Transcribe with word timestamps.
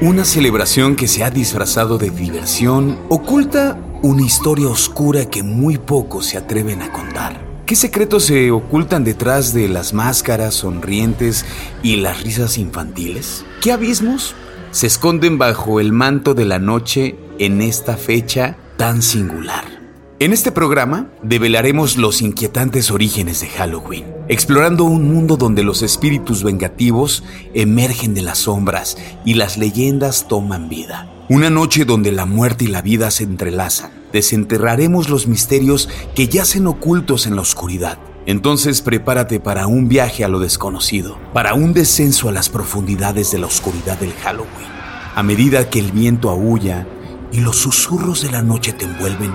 Una 0.00 0.24
celebración 0.24 0.94
que 0.94 1.08
se 1.08 1.24
ha 1.24 1.30
disfrazado 1.30 1.98
de 1.98 2.10
diversión 2.10 3.00
oculta 3.08 3.76
una 4.00 4.22
historia 4.22 4.68
oscura 4.68 5.28
que 5.28 5.42
muy 5.42 5.76
pocos 5.76 6.26
se 6.26 6.38
atreven 6.38 6.82
a 6.82 6.92
contar. 6.92 7.44
¿Qué 7.66 7.74
secretos 7.74 8.22
se 8.22 8.52
ocultan 8.52 9.02
detrás 9.02 9.52
de 9.52 9.68
las 9.68 9.92
máscaras 9.92 10.54
sonrientes 10.54 11.44
y 11.82 11.96
las 11.96 12.22
risas 12.22 12.58
infantiles? 12.58 13.44
¿Qué 13.60 13.72
abismos 13.72 14.36
se 14.70 14.86
esconden 14.86 15.36
bajo 15.36 15.80
el 15.80 15.92
manto 15.92 16.32
de 16.32 16.44
la 16.44 16.60
noche 16.60 17.16
en 17.40 17.60
esta 17.60 17.96
fecha 17.96 18.56
tan 18.76 19.02
singular? 19.02 19.77
En 20.20 20.32
este 20.32 20.50
programa 20.50 21.06
develaremos 21.22 21.96
los 21.96 22.22
inquietantes 22.22 22.90
orígenes 22.90 23.40
de 23.40 23.46
Halloween, 23.46 24.04
explorando 24.26 24.82
un 24.82 25.06
mundo 25.12 25.36
donde 25.36 25.62
los 25.62 25.82
espíritus 25.82 26.42
vengativos 26.42 27.22
emergen 27.54 28.14
de 28.14 28.22
las 28.22 28.38
sombras 28.38 28.96
y 29.24 29.34
las 29.34 29.58
leyendas 29.58 30.26
toman 30.26 30.68
vida. 30.68 31.08
Una 31.28 31.50
noche 31.50 31.84
donde 31.84 32.10
la 32.10 32.26
muerte 32.26 32.64
y 32.64 32.66
la 32.66 32.82
vida 32.82 33.12
se 33.12 33.22
entrelazan. 33.22 33.92
Desenterraremos 34.12 35.08
los 35.08 35.28
misterios 35.28 35.88
que 36.16 36.26
yacen 36.26 36.66
ocultos 36.66 37.28
en 37.28 37.36
la 37.36 37.42
oscuridad. 37.42 38.00
Entonces 38.26 38.82
prepárate 38.82 39.38
para 39.38 39.68
un 39.68 39.86
viaje 39.86 40.24
a 40.24 40.28
lo 40.28 40.40
desconocido, 40.40 41.16
para 41.32 41.54
un 41.54 41.72
descenso 41.74 42.28
a 42.28 42.32
las 42.32 42.48
profundidades 42.48 43.30
de 43.30 43.38
la 43.38 43.46
oscuridad 43.46 44.00
del 44.00 44.14
Halloween. 44.14 44.66
A 45.14 45.22
medida 45.22 45.70
que 45.70 45.78
el 45.78 45.92
viento 45.92 46.28
aúlla 46.28 46.88
y 47.30 47.40
los 47.40 47.56
susurros 47.56 48.22
de 48.22 48.32
la 48.32 48.42
noche 48.42 48.72
te 48.72 48.84
envuelven, 48.84 49.32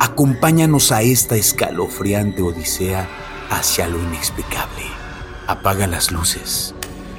Acompáñanos 0.00 0.92
a 0.92 1.02
esta 1.02 1.34
escalofriante 1.36 2.42
odisea 2.42 3.08
hacia 3.50 3.88
lo 3.88 3.98
inexplicable. 3.98 4.84
Apaga 5.48 5.86
las 5.86 6.12
luces, 6.12 6.74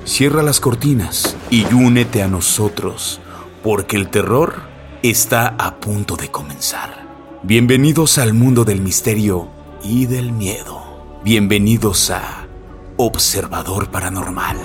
cierra 0.05 0.43
las 0.43 0.59
cortinas 0.59 1.35
y 1.49 1.65
únete 1.73 2.23
a 2.23 2.27
nosotros, 2.27 3.19
porque 3.63 3.97
el 3.97 4.09
terror 4.09 4.61
está 5.03 5.47
a 5.47 5.75
punto 5.79 6.15
de 6.15 6.29
comenzar. 6.29 7.05
Bienvenidos 7.43 8.17
al 8.17 8.33
mundo 8.33 8.63
del 8.63 8.81
misterio 8.81 9.49
y 9.83 10.05
del 10.05 10.31
miedo. 10.31 11.21
Bienvenidos 11.23 12.11
a 12.11 12.47
Observador 12.95 13.89
Paranormal. 13.89 14.57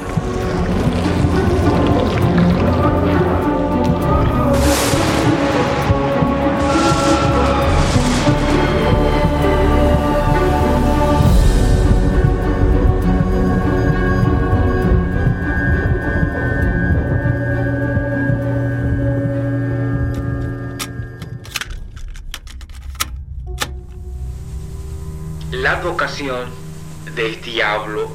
Del 26.17 27.41
diablo 27.43 28.09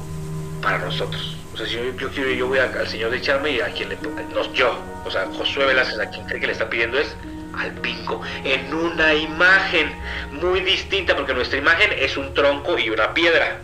para 0.62 0.78
nosotros. 0.78 1.36
O 1.52 1.56
sea, 1.56 1.66
si 1.66 1.74
yo, 1.74 1.84
yo 1.98 2.08
quiero, 2.08 2.30
yo 2.30 2.46
voy 2.46 2.58
al 2.58 2.88
Señor 2.88 3.10
de 3.10 3.18
echarme 3.18 3.50
y 3.50 3.60
a 3.60 3.66
quien 3.66 3.90
le 3.90 3.98
nos 4.34 4.50
yo, 4.54 4.78
o 5.04 5.10
sea, 5.10 5.26
Josué 5.36 5.66
Velázquez 5.66 5.98
a 5.98 6.08
quien 6.08 6.24
cree 6.24 6.40
que 6.40 6.46
le 6.46 6.52
está 6.54 6.70
pidiendo 6.70 6.98
es 6.98 7.14
al 7.58 7.72
pinco, 7.72 8.22
en 8.44 8.72
una 8.72 9.12
imagen 9.12 9.92
muy 10.32 10.60
distinta, 10.60 11.14
porque 11.14 11.34
nuestra 11.34 11.58
imagen 11.58 11.90
es 11.98 12.16
un 12.16 12.32
tronco 12.32 12.78
y 12.78 12.88
una 12.88 13.12
piedra. 13.12 13.60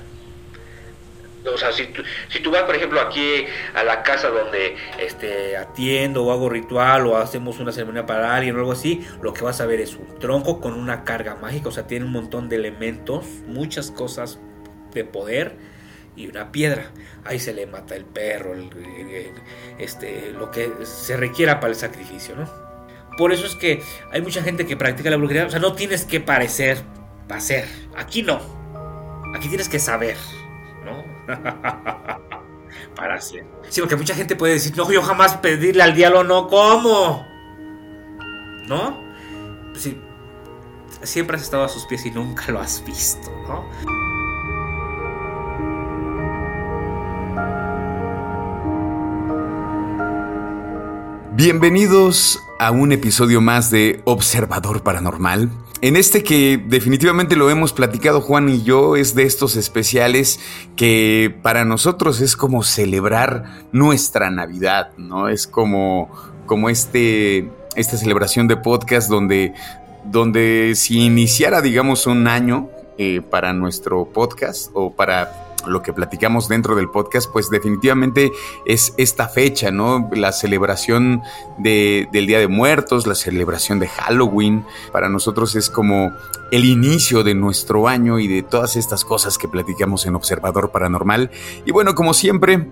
O 1.52 1.58
sea, 1.58 1.72
si 1.72 1.86
tú, 1.86 2.02
si 2.28 2.40
tú 2.40 2.50
vas, 2.50 2.62
por 2.62 2.74
ejemplo, 2.74 3.00
aquí 3.00 3.44
a 3.74 3.84
la 3.84 4.02
casa 4.02 4.28
donde 4.28 4.76
este, 5.00 5.56
atiendo 5.56 6.24
o 6.24 6.32
hago 6.32 6.48
ritual 6.48 7.06
o 7.06 7.16
hacemos 7.16 7.58
una 7.58 7.72
ceremonia 7.72 8.06
para 8.06 8.34
alguien 8.34 8.56
o 8.56 8.58
algo 8.58 8.72
así, 8.72 9.06
lo 9.22 9.32
que 9.32 9.42
vas 9.42 9.60
a 9.60 9.66
ver 9.66 9.80
es 9.80 9.94
un 9.94 10.18
tronco 10.18 10.60
con 10.60 10.74
una 10.74 11.04
carga 11.04 11.36
mágica, 11.36 11.68
o 11.68 11.72
sea, 11.72 11.86
tiene 11.86 12.04
un 12.04 12.12
montón 12.12 12.48
de 12.48 12.56
elementos, 12.56 13.26
muchas 13.46 13.90
cosas 13.90 14.38
de 14.92 15.04
poder 15.04 15.56
y 16.16 16.28
una 16.28 16.52
piedra. 16.52 16.90
Ahí 17.24 17.38
se 17.38 17.52
le 17.52 17.66
mata 17.66 17.94
el 17.96 18.04
perro, 18.04 18.54
este, 19.78 20.32
lo 20.32 20.50
que 20.50 20.70
se 20.84 21.16
requiera 21.16 21.60
para 21.60 21.72
el 21.72 21.78
sacrificio, 21.78 22.36
¿no? 22.36 22.50
Por 23.18 23.32
eso 23.32 23.46
es 23.46 23.54
que 23.54 23.82
hay 24.12 24.20
mucha 24.20 24.42
gente 24.42 24.66
que 24.66 24.76
practica 24.76 25.08
la 25.08 25.16
brujería, 25.16 25.46
o 25.46 25.50
sea, 25.50 25.60
no 25.60 25.72
tienes 25.72 26.04
que 26.04 26.20
parecer 26.20 26.78
ser. 27.38 27.66
Aquí 27.96 28.22
no. 28.22 28.40
Aquí 29.34 29.48
tienes 29.48 29.68
que 29.68 29.78
saber. 29.78 30.16
Para 32.96 33.14
hacer. 33.14 33.46
Sí, 33.68 33.80
porque 33.80 33.96
mucha 33.96 34.14
gente 34.14 34.36
puede 34.36 34.54
decir, 34.54 34.76
no, 34.76 34.90
yo 34.90 35.02
jamás 35.02 35.36
pedirle 35.38 35.82
al 35.82 35.94
diablo, 35.94 36.24
no, 36.24 36.48
¿cómo? 36.48 37.26
¿No? 38.66 39.00
Pues 39.70 39.82
sí, 39.82 40.00
siempre 41.02 41.36
has 41.36 41.42
estado 41.42 41.64
a 41.64 41.68
sus 41.68 41.86
pies 41.86 42.06
y 42.06 42.10
nunca 42.10 42.50
lo 42.50 42.60
has 42.60 42.84
visto, 42.84 43.30
¿no? 43.48 43.64
Bienvenidos 51.32 52.42
a 52.58 52.70
un 52.70 52.92
episodio 52.92 53.42
más 53.42 53.70
de 53.70 54.00
Observador 54.04 54.82
Paranormal. 54.82 55.50
En 55.82 55.96
este 55.96 56.24
que 56.24 56.56
definitivamente 56.56 57.36
lo 57.36 57.50
hemos 57.50 57.74
platicado 57.74 58.22
Juan 58.22 58.48
y 58.48 58.62
yo, 58.62 58.96
es 58.96 59.14
de 59.14 59.24
estos 59.24 59.56
especiales 59.56 60.40
que 60.74 61.34
para 61.42 61.66
nosotros 61.66 62.22
es 62.22 62.34
como 62.34 62.62
celebrar 62.62 63.66
nuestra 63.72 64.30
Navidad, 64.30 64.92
¿no? 64.96 65.28
Es 65.28 65.46
como, 65.46 66.10
como 66.46 66.70
este, 66.70 67.50
esta 67.74 67.98
celebración 67.98 68.48
de 68.48 68.56
podcast 68.56 69.10
donde, 69.10 69.52
donde 70.04 70.72
si 70.76 71.04
iniciara, 71.04 71.60
digamos, 71.60 72.06
un 72.06 72.26
año 72.26 72.70
eh, 72.96 73.20
para 73.20 73.52
nuestro 73.52 74.06
podcast 74.06 74.70
o 74.72 74.94
para 74.94 75.45
lo 75.66 75.82
que 75.82 75.92
platicamos 75.92 76.48
dentro 76.48 76.76
del 76.76 76.88
podcast, 76.90 77.30
pues 77.32 77.50
definitivamente 77.50 78.32
es 78.66 78.94
esta 78.96 79.28
fecha, 79.28 79.70
¿no? 79.70 80.08
La 80.12 80.32
celebración 80.32 81.22
de- 81.58 82.08
del 82.12 82.26
Día 82.26 82.38
de 82.38 82.48
Muertos, 82.48 83.06
la 83.06 83.14
celebración 83.14 83.78
de 83.78 83.88
Halloween, 83.88 84.64
para 84.92 85.08
nosotros 85.08 85.54
es 85.56 85.70
como 85.70 86.12
el 86.52 86.64
inicio 86.64 87.24
de 87.24 87.34
nuestro 87.34 87.88
año 87.88 88.18
y 88.18 88.28
de 88.28 88.42
todas 88.42 88.76
estas 88.76 89.04
cosas 89.04 89.38
que 89.38 89.48
platicamos 89.48 90.06
en 90.06 90.14
Observador 90.14 90.70
Paranormal. 90.70 91.30
Y 91.64 91.72
bueno, 91.72 91.94
como 91.94 92.14
siempre, 92.14 92.68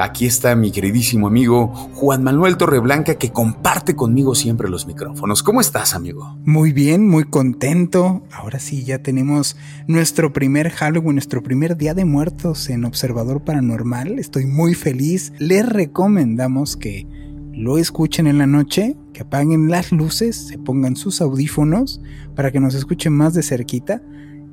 aquí 0.00 0.26
está 0.26 0.54
mi 0.56 0.70
queridísimo 0.70 1.26
amigo 1.26 1.68
Juan 1.94 2.22
Manuel 2.22 2.56
Torreblanca 2.56 3.16
que 3.16 3.30
comparte 3.30 3.94
conmigo 3.94 4.34
siempre 4.34 4.68
los 4.68 4.86
micrófonos. 4.86 5.42
¿Cómo 5.42 5.60
estás, 5.60 5.94
amigo? 5.94 6.38
Muy 6.44 6.72
bien, 6.72 7.08
muy 7.08 7.24
contento. 7.24 8.22
Ahora 8.32 8.58
sí, 8.58 8.84
ya 8.84 8.98
tenemos 9.02 9.56
nuestro 9.86 10.32
primer 10.32 10.70
Halloween, 10.70 11.14
nuestro 11.14 11.42
primer 11.42 11.76
Día 11.76 11.94
de 11.94 12.04
Muertos 12.04 12.68
en 12.68 12.84
Observador 12.84 13.44
Paranormal. 13.44 14.18
Estoy 14.18 14.46
muy 14.46 14.74
feliz. 14.74 15.32
Les 15.38 15.66
recomendamos 15.68 16.76
que 16.76 17.06
lo 17.52 17.78
escuchen 17.78 18.26
en 18.26 18.38
la 18.38 18.46
noche, 18.46 18.96
que 19.14 19.22
apaguen 19.22 19.70
las 19.70 19.92
luces, 19.92 20.36
se 20.48 20.58
pongan 20.58 20.96
sus 20.96 21.20
audífonos 21.20 22.02
para 22.34 22.52
que 22.52 22.60
nos 22.60 22.74
escuchen 22.74 23.14
más 23.14 23.32
de 23.34 23.42
cerquita. 23.42 24.02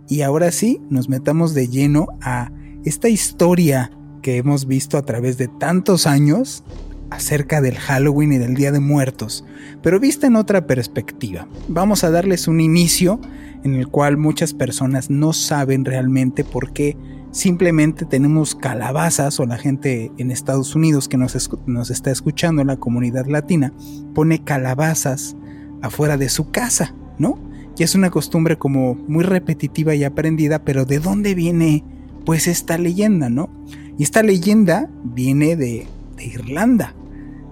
Y 0.07 0.21
ahora 0.21 0.51
sí, 0.51 0.81
nos 0.89 1.09
metamos 1.09 1.53
de 1.53 1.67
lleno 1.67 2.07
a 2.21 2.51
esta 2.85 3.09
historia 3.09 3.91
que 4.23 4.37
hemos 4.37 4.65
visto 4.65 4.97
a 4.97 5.03
través 5.05 5.37
de 5.37 5.47
tantos 5.47 6.07
años 6.07 6.63
acerca 7.11 7.61
del 7.61 7.77
Halloween 7.77 8.33
y 8.33 8.37
del 8.39 8.55
Día 8.55 8.71
de 8.71 8.79
Muertos, 8.79 9.45
pero 9.83 9.99
vista 9.99 10.25
en 10.25 10.35
otra 10.35 10.65
perspectiva. 10.65 11.47
Vamos 11.67 12.03
a 12.03 12.09
darles 12.09 12.47
un 12.47 12.59
inicio 12.59 13.21
en 13.63 13.75
el 13.75 13.87
cual 13.87 14.17
muchas 14.17 14.53
personas 14.53 15.11
no 15.11 15.31
saben 15.31 15.85
realmente 15.85 16.43
por 16.43 16.73
qué 16.73 16.97
simplemente 17.31 18.05
tenemos 18.05 18.55
calabazas 18.55 19.39
o 19.39 19.45
la 19.45 19.57
gente 19.57 20.11
en 20.17 20.31
Estados 20.31 20.75
Unidos 20.75 21.07
que 21.07 21.17
nos, 21.17 21.49
nos 21.67 21.91
está 21.91 22.09
escuchando, 22.11 22.63
la 22.63 22.77
comunidad 22.77 23.27
latina, 23.27 23.73
pone 24.15 24.43
calabazas 24.43 25.35
afuera 25.81 26.17
de 26.17 26.29
su 26.29 26.49
casa, 26.49 26.95
¿no? 27.19 27.37
Y 27.77 27.83
es 27.83 27.95
una 27.95 28.11
costumbre 28.11 28.57
como 28.57 28.95
muy 28.95 29.23
repetitiva 29.23 29.95
y 29.95 30.03
aprendida, 30.03 30.63
pero 30.63 30.85
¿de 30.85 30.99
dónde 30.99 31.35
viene 31.35 31.83
pues 32.25 32.47
esta 32.47 32.77
leyenda, 32.77 33.29
no? 33.29 33.49
Y 33.97 34.03
esta 34.03 34.23
leyenda 34.23 34.89
viene 35.03 35.55
de, 35.55 35.87
Irlanda, 36.19 36.95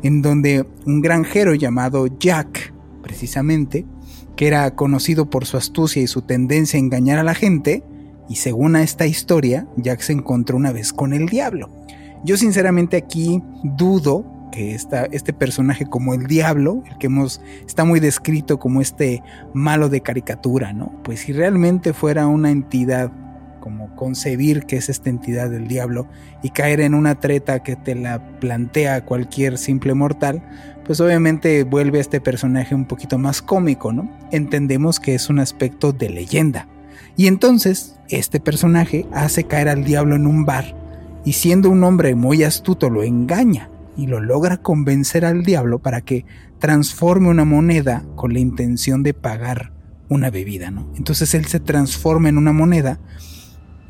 en 0.02 0.22
donde 0.22 0.66
un 0.86 1.02
granjero 1.02 1.54
llamado 1.54 2.08
Jack, 2.20 2.74
precisamente, 3.04 3.86
que 4.36 4.48
era 4.48 4.76
conocido 4.76 5.30
por 5.30 5.46
su 5.46 5.58
astucia 5.58 6.02
y 6.02 6.08
su 6.08 6.22
tendencia 6.22 6.78
a 6.78 6.82
engañar 6.82 7.20
a 7.20 7.24
la 7.24 7.36
gente, 7.36 7.84
y 8.30 8.36
según 8.36 8.76
a 8.76 8.84
esta 8.84 9.06
historia, 9.06 9.68
Jack 9.76 10.00
se 10.00 10.14
encontró 10.14 10.56
una 10.56 10.72
vez 10.72 10.94
con 10.94 11.14
el 11.14 11.28
diablo. 11.28 11.70
Yo 12.24 12.38
sinceramente 12.38 12.96
aquí 12.98 13.44
dudo 13.64 14.26
que 14.52 14.76
este 14.76 15.34
personaje 15.34 15.86
como 15.86 16.14
el 16.14 16.28
diablo, 16.28 16.84
el 16.90 16.98
que 16.98 17.08
hemos, 17.08 17.42
está 17.66 17.84
muy 17.84 18.00
descrito 18.00 18.60
como 18.60 18.82
este 18.82 19.24
malo 19.54 19.90
de 19.90 20.02
caricatura, 20.02 20.74
¿no? 20.74 20.92
Pues 21.04 21.22
si 21.22 21.34
realmente 21.34 21.94
fuera 21.94 22.28
una 22.28 22.52
entidad, 22.52 23.12
como 23.62 23.96
concebir 23.96 24.66
que 24.66 24.76
es 24.76 24.90
esta 24.90 25.10
entidad 25.10 25.50
del 25.50 25.70
diablo 25.70 26.08
y 26.44 26.50
caer 26.50 26.82
en 26.82 26.94
una 26.94 27.16
treta 27.16 27.64
que 27.64 27.78
te 27.78 27.96
la 27.96 28.40
plantea 28.42 29.06
cualquier 29.06 29.58
simple 29.58 29.94
mortal, 29.94 30.44
pues 30.86 31.00
obviamente 31.00 31.64
vuelve 31.64 32.00
a 32.00 32.02
este 32.02 32.20
personaje 32.20 32.76
un 32.76 32.84
poquito 32.86 33.18
más 33.18 33.42
cómico, 33.42 33.94
¿no? 33.94 34.12
Entendemos 34.32 35.00
que 35.00 35.16
es 35.16 35.30
un 35.30 35.40
aspecto 35.40 35.94
de 35.94 36.10
leyenda. 36.10 36.68
Y 37.16 37.28
entonces, 37.28 37.96
este 38.10 38.42
personaje 38.42 39.06
hace 39.14 39.46
caer 39.46 39.70
al 39.70 39.86
diablo 39.86 40.16
en 40.16 40.28
un 40.28 40.44
bar 40.44 40.76
y 41.24 41.34
siendo 41.34 41.70
un 41.70 41.84
hombre 41.86 42.16
muy 42.16 42.44
astuto 42.44 42.90
lo 42.90 43.04
engaña 43.04 43.70
y 43.96 44.08
lo 44.08 44.20
logra 44.20 44.58
convencer 44.58 45.24
al 45.24 45.44
diablo 45.44 45.80
para 45.80 46.02
que 46.02 46.26
transforme 46.60 47.30
una 47.30 47.46
moneda 47.46 48.04
con 48.16 48.34
la 48.34 48.40
intención 48.40 49.04
de 49.04 49.14
pagar 49.14 49.74
una 50.10 50.30
bebida, 50.30 50.72
¿no? 50.72 50.92
Entonces 50.96 51.34
él 51.36 51.46
se 51.46 51.60
transforma 51.60 52.30
en 52.30 52.38
una 52.38 52.52
moneda 52.52 53.00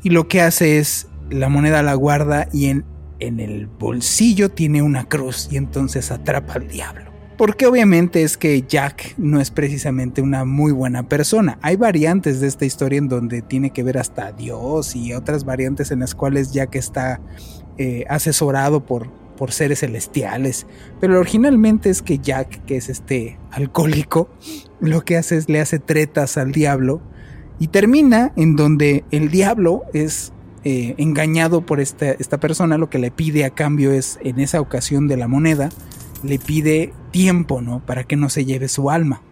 y 0.02 0.10
lo 0.10 0.28
que 0.28 0.40
hace 0.40 0.78
es 0.78 1.08
la 1.30 1.48
moneda 1.48 1.82
la 1.82 1.94
guarda 1.94 2.48
y 2.52 2.66
en, 2.66 2.84
en 3.18 3.40
el 3.40 3.66
bolsillo 3.66 4.50
tiene 4.50 4.82
una 4.82 5.08
cruz 5.08 5.48
y 5.50 5.56
entonces 5.56 6.10
atrapa 6.10 6.54
al 6.54 6.68
diablo. 6.68 7.12
Porque 7.38 7.66
obviamente 7.66 8.22
es 8.22 8.36
que 8.36 8.62
Jack 8.62 9.14
no 9.16 9.40
es 9.40 9.50
precisamente 9.50 10.22
una 10.22 10.44
muy 10.44 10.70
buena 10.70 11.08
persona. 11.08 11.58
Hay 11.62 11.76
variantes 11.76 12.40
de 12.40 12.46
esta 12.46 12.66
historia 12.66 12.98
en 12.98 13.08
donde 13.08 13.42
tiene 13.42 13.70
que 13.70 13.82
ver 13.82 13.98
hasta 13.98 14.32
Dios 14.32 14.94
y 14.94 15.14
otras 15.14 15.44
variantes 15.44 15.90
en 15.90 16.00
las 16.00 16.14
cuales 16.14 16.52
Jack 16.52 16.76
está 16.76 17.20
eh, 17.78 18.04
asesorado 18.08 18.84
por, 18.84 19.10
por 19.36 19.50
seres 19.50 19.80
celestiales. 19.80 20.66
Pero 21.00 21.18
originalmente 21.18 21.90
es 21.90 22.02
que 22.02 22.18
Jack, 22.18 22.64
que 22.64 22.76
es 22.76 22.88
este 22.88 23.38
alcohólico, 23.50 24.28
lo 24.78 25.04
que 25.04 25.16
hace 25.16 25.36
es 25.36 25.48
le 25.48 25.60
hace 25.60 25.78
tretas 25.78 26.36
al 26.36 26.52
diablo 26.52 27.00
y 27.62 27.68
termina 27.68 28.32
en 28.34 28.56
donde 28.56 29.04
el 29.12 29.30
diablo 29.30 29.84
es 29.94 30.32
eh, 30.64 30.96
engañado 30.98 31.64
por 31.64 31.78
esta, 31.78 32.10
esta 32.10 32.40
persona, 32.40 32.76
lo 32.76 32.90
que 32.90 32.98
le 32.98 33.12
pide 33.12 33.44
a 33.44 33.50
cambio 33.50 33.92
es 33.92 34.18
en 34.24 34.40
esa 34.40 34.60
ocasión 34.60 35.06
de 35.06 35.16
la 35.16 35.28
moneda, 35.28 35.68
le 36.24 36.40
pide 36.40 36.92
tiempo, 37.12 37.62
¿no? 37.62 37.78
Para 37.78 38.02
que 38.02 38.16
no 38.16 38.30
se 38.30 38.44
lleve 38.44 38.66
su 38.66 38.90
alma. 38.90 39.22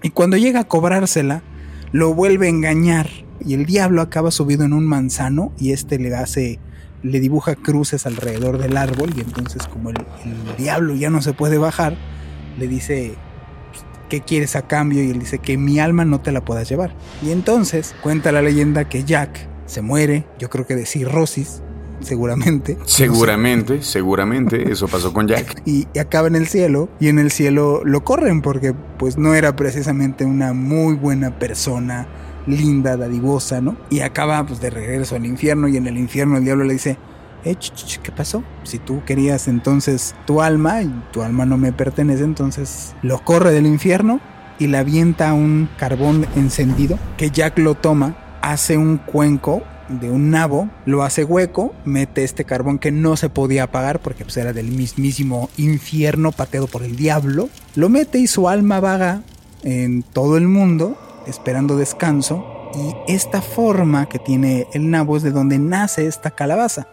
Y 0.00 0.10
cuando 0.10 0.36
llega 0.36 0.60
a 0.60 0.68
cobrársela, 0.68 1.42
lo 1.90 2.14
vuelve 2.14 2.46
a 2.46 2.50
engañar 2.50 3.10
y 3.44 3.54
el 3.54 3.66
diablo 3.66 4.00
acaba 4.00 4.30
subido 4.30 4.64
en 4.64 4.72
un 4.72 4.86
manzano 4.86 5.52
y 5.58 5.72
este 5.72 5.98
le 5.98 6.14
hace 6.14 6.60
le 7.02 7.18
dibuja 7.18 7.56
cruces 7.56 8.06
alrededor 8.06 8.58
del 8.58 8.76
árbol 8.76 9.10
y 9.16 9.22
entonces 9.22 9.66
como 9.66 9.90
el, 9.90 9.96
diablo 10.56 10.94
ya 10.94 11.10
no 11.10 11.20
se 11.20 11.32
puede 11.32 11.58
bajar, 11.58 11.96
le 12.60 12.68
dice, 12.68 13.16
¿qué 14.10 14.20
quieres 14.20 14.56
a 14.56 14.66
cambio? 14.66 15.02
Y 15.02 15.10
él 15.10 15.20
dice 15.20 15.38
que 15.38 15.56
mi 15.56 15.78
alma 15.78 16.04
no 16.04 16.20
te 16.20 16.32
la 16.32 16.44
puedas 16.44 16.68
llevar. 16.68 16.94
Y 17.22 17.30
entonces 17.30 17.94
cuenta 18.02 18.32
la 18.32 18.42
leyenda 18.42 18.86
que 18.90 19.04
Jack 19.04 19.48
se 19.64 19.80
muere, 19.80 20.26
yo 20.38 20.50
creo 20.50 20.66
que 20.66 20.76
de 20.76 20.84
cirrosis, 20.84 21.62
seguramente. 22.00 22.76
Seguramente, 22.86 23.82
seguramente, 23.82 24.70
eso 24.70 24.88
pasó 24.88 25.12
con 25.12 25.28
Jack. 25.28 25.62
Y, 25.64 25.86
y, 25.94 25.98
acaba 25.98 26.28
en 26.28 26.34
el 26.34 26.46
cielo, 26.48 26.88
y 26.98 27.08
en 27.08 27.18
el 27.18 27.30
cielo 27.30 27.82
lo 27.84 28.04
corren 28.04 28.42
porque 28.42 28.74
pues 28.98 29.16
no 29.16 29.34
era 29.34 29.54
precisamente 29.54 30.24
una 30.24 30.52
muy 30.52 30.94
buena 30.94 31.38
persona 31.38 32.06
linda, 32.46 32.96
dadivosa, 32.96 33.60
¿no? 33.60 33.76
Y 33.90 34.00
acaba 34.00 34.44
pues 34.46 34.60
de 34.60 34.70
regreso 34.70 35.14
al 35.14 35.26
infierno 35.26 35.68
y 35.68 35.76
en 35.76 35.86
el 35.86 35.98
infierno 35.98 36.36
el 36.38 36.44
diablo 36.44 36.64
le 36.64 36.72
dice, 36.72 36.96
eh, 37.44 37.56
¿qué 38.02 38.12
pasó? 38.12 38.42
Si 38.64 38.78
tú 38.78 39.02
querías 39.04 39.48
entonces 39.48 40.14
tu 40.26 40.42
alma 40.42 40.82
y 40.82 40.92
tu 41.12 41.22
alma 41.22 41.46
no 41.46 41.56
me 41.56 41.72
pertenece, 41.72 42.24
entonces 42.24 42.94
lo 43.02 43.22
corre 43.24 43.52
del 43.52 43.66
infierno 43.66 44.20
y 44.58 44.66
le 44.66 44.78
avienta 44.78 45.32
un 45.32 45.68
carbón 45.78 46.26
encendido 46.36 46.98
que 47.16 47.30
Jack 47.30 47.58
lo 47.58 47.74
toma, 47.74 48.16
hace 48.42 48.76
un 48.76 48.98
cuenco 48.98 49.62
de 49.88 50.10
un 50.10 50.30
nabo, 50.30 50.68
lo 50.86 51.02
hace 51.02 51.24
hueco, 51.24 51.74
mete 51.84 52.22
este 52.22 52.44
carbón 52.44 52.78
que 52.78 52.92
no 52.92 53.16
se 53.16 53.28
podía 53.28 53.64
apagar 53.64 54.00
porque 54.00 54.24
pues, 54.24 54.36
era 54.36 54.52
del 54.52 54.68
mismísimo 54.68 55.50
infierno 55.56 56.30
pateado 56.30 56.66
por 56.66 56.82
el 56.82 56.96
diablo, 56.96 57.48
lo 57.74 57.88
mete 57.88 58.18
y 58.18 58.26
su 58.26 58.48
alma 58.48 58.80
vaga 58.80 59.22
en 59.62 60.02
todo 60.02 60.36
el 60.36 60.46
mundo 60.46 60.96
esperando 61.26 61.76
descanso 61.76 62.44
y 62.74 63.12
esta 63.12 63.42
forma 63.42 64.06
que 64.06 64.18
tiene 64.18 64.68
el 64.72 64.90
nabo 64.90 65.16
es 65.16 65.22
de 65.22 65.32
donde 65.32 65.58
nace 65.58 66.06
esta 66.06 66.30
calabaza. 66.30 66.86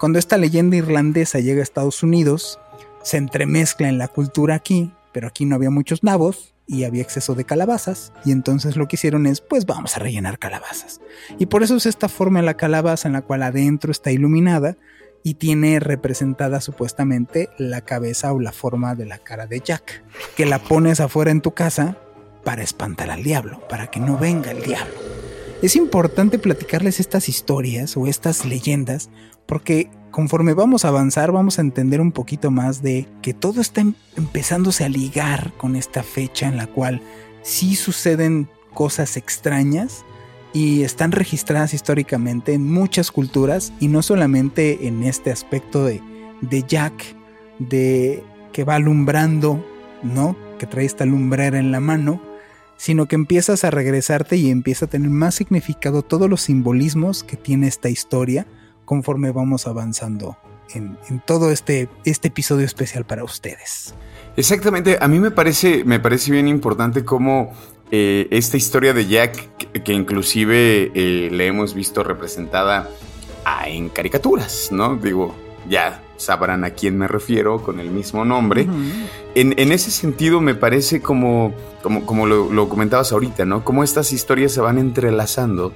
Cuando 0.00 0.18
esta 0.18 0.38
leyenda 0.38 0.76
irlandesa 0.76 1.40
llega 1.40 1.60
a 1.60 1.62
Estados 1.62 2.02
Unidos, 2.02 2.58
se 3.02 3.18
entremezcla 3.18 3.86
en 3.86 3.98
la 3.98 4.08
cultura 4.08 4.54
aquí, 4.54 4.90
pero 5.12 5.28
aquí 5.28 5.44
no 5.44 5.56
había 5.56 5.68
muchos 5.68 6.02
nabos 6.02 6.54
y 6.66 6.84
había 6.84 7.02
exceso 7.02 7.34
de 7.34 7.44
calabazas 7.44 8.10
y 8.24 8.32
entonces 8.32 8.76
lo 8.76 8.88
que 8.88 8.96
hicieron 8.96 9.26
es 9.26 9.42
pues 9.42 9.66
vamos 9.66 9.94
a 9.94 9.98
rellenar 9.98 10.38
calabazas. 10.38 11.02
Y 11.38 11.46
por 11.46 11.62
eso 11.62 11.76
es 11.76 11.84
esta 11.84 12.08
forma 12.08 12.40
de 12.40 12.46
la 12.46 12.56
calabaza 12.56 13.08
en 13.08 13.12
la 13.12 13.20
cual 13.20 13.42
adentro 13.42 13.92
está 13.92 14.10
iluminada 14.10 14.78
y 15.22 15.34
tiene 15.34 15.78
representada 15.80 16.62
supuestamente 16.62 17.50
la 17.58 17.82
cabeza 17.82 18.32
o 18.32 18.40
la 18.40 18.52
forma 18.52 18.94
de 18.94 19.04
la 19.04 19.18
cara 19.18 19.46
de 19.46 19.60
Jack, 19.60 20.02
que 20.34 20.46
la 20.46 20.60
pones 20.60 21.00
afuera 21.00 21.30
en 21.30 21.42
tu 21.42 21.50
casa 21.50 21.98
para 22.42 22.62
espantar 22.62 23.10
al 23.10 23.22
diablo, 23.22 23.60
para 23.68 23.88
que 23.88 24.00
no 24.00 24.16
venga 24.16 24.50
el 24.50 24.62
diablo. 24.62 24.94
Es 25.60 25.76
importante 25.76 26.38
platicarles 26.38 27.00
estas 27.00 27.28
historias 27.28 27.98
o 27.98 28.06
estas 28.06 28.46
leyendas 28.46 29.10
porque 29.50 29.90
conforme 30.12 30.54
vamos 30.54 30.84
a 30.84 30.88
avanzar 30.88 31.32
vamos 31.32 31.58
a 31.58 31.62
entender 31.62 32.00
un 32.00 32.12
poquito 32.12 32.52
más 32.52 32.82
de 32.82 33.08
que 33.20 33.34
todo 33.34 33.60
está 33.60 33.80
em-, 33.80 33.94
empezándose 34.16 34.84
a 34.84 34.88
ligar 34.88 35.52
con 35.56 35.74
esta 35.74 36.04
fecha 36.04 36.46
en 36.46 36.56
la 36.56 36.68
cual 36.68 37.02
sí 37.42 37.74
suceden 37.74 38.48
cosas 38.74 39.16
extrañas 39.16 40.04
y 40.52 40.84
están 40.84 41.10
registradas 41.10 41.74
históricamente 41.74 42.54
en 42.54 42.72
muchas 42.72 43.10
culturas 43.10 43.72
y 43.80 43.88
no 43.88 44.02
solamente 44.02 44.86
en 44.86 45.02
este 45.02 45.32
aspecto 45.32 45.84
de, 45.84 46.00
de 46.42 46.62
Jack, 46.62 47.16
de 47.58 48.22
que 48.52 48.62
va 48.62 48.76
alumbrando, 48.76 49.64
¿no? 50.04 50.36
Que 50.60 50.66
trae 50.66 50.84
esta 50.84 51.06
lumbrera 51.06 51.58
en 51.58 51.72
la 51.72 51.80
mano, 51.80 52.22
sino 52.76 53.06
que 53.06 53.16
empiezas 53.16 53.64
a 53.64 53.70
regresarte 53.72 54.36
y 54.36 54.48
empieza 54.48 54.84
a 54.84 54.88
tener 54.88 55.10
más 55.10 55.34
significado 55.34 56.02
todos 56.02 56.30
los 56.30 56.42
simbolismos 56.42 57.24
que 57.24 57.36
tiene 57.36 57.66
esta 57.66 57.88
historia 57.90 58.46
conforme 58.90 59.30
vamos 59.30 59.68
avanzando 59.68 60.36
en, 60.74 60.98
todo 61.24 61.52
este, 61.52 61.88
este 62.04 62.26
episodio 62.26 62.66
especial 62.66 63.04
para 63.06 63.22
ustedes. 63.22 63.94
Exactamente, 64.36 64.98
a 65.00 65.06
mí 65.06 65.20
me 65.20 65.30
parece, 65.30 65.84
me 65.84 66.00
parece 66.00 66.32
bien 66.32 66.48
importante 66.48 67.04
cómo 67.04 67.52
eh, 67.92 68.26
esta 68.32 68.56
historia 68.56 68.92
de 68.92 69.06
Jack, 69.06 69.68
que, 69.84 69.92
inclusive 69.92 70.90
eh, 70.92 71.28
le 71.30 71.46
hemos 71.46 71.72
visto 71.72 72.02
representada 72.02 72.90
ah, 73.44 73.68
en 73.68 73.90
caricaturas, 73.90 74.70
¿no? 74.72 74.96
Digo, 74.96 75.36
ya 75.68 76.02
sabrán 76.16 76.64
a 76.64 76.70
quién 76.70 76.98
me 76.98 77.06
refiero 77.06 77.62
con 77.62 77.78
el 77.78 77.90
mismo 77.90 78.24
nombre. 78.24 78.66
en, 79.36 79.72
ese 79.72 79.92
sentido 79.92 80.40
me 80.40 80.56
parece 80.56 81.00
como, 81.00 81.54
como, 81.80 82.04
como 82.06 82.26
lo, 82.26 82.68
comentabas 82.68 83.12
ahorita, 83.12 83.44
¿no? 83.44 83.64
Cómo 83.64 83.84
estas 83.84 84.12
historias 84.12 84.50
se 84.50 84.60
van 84.60 84.78
entrelazando 84.78 85.72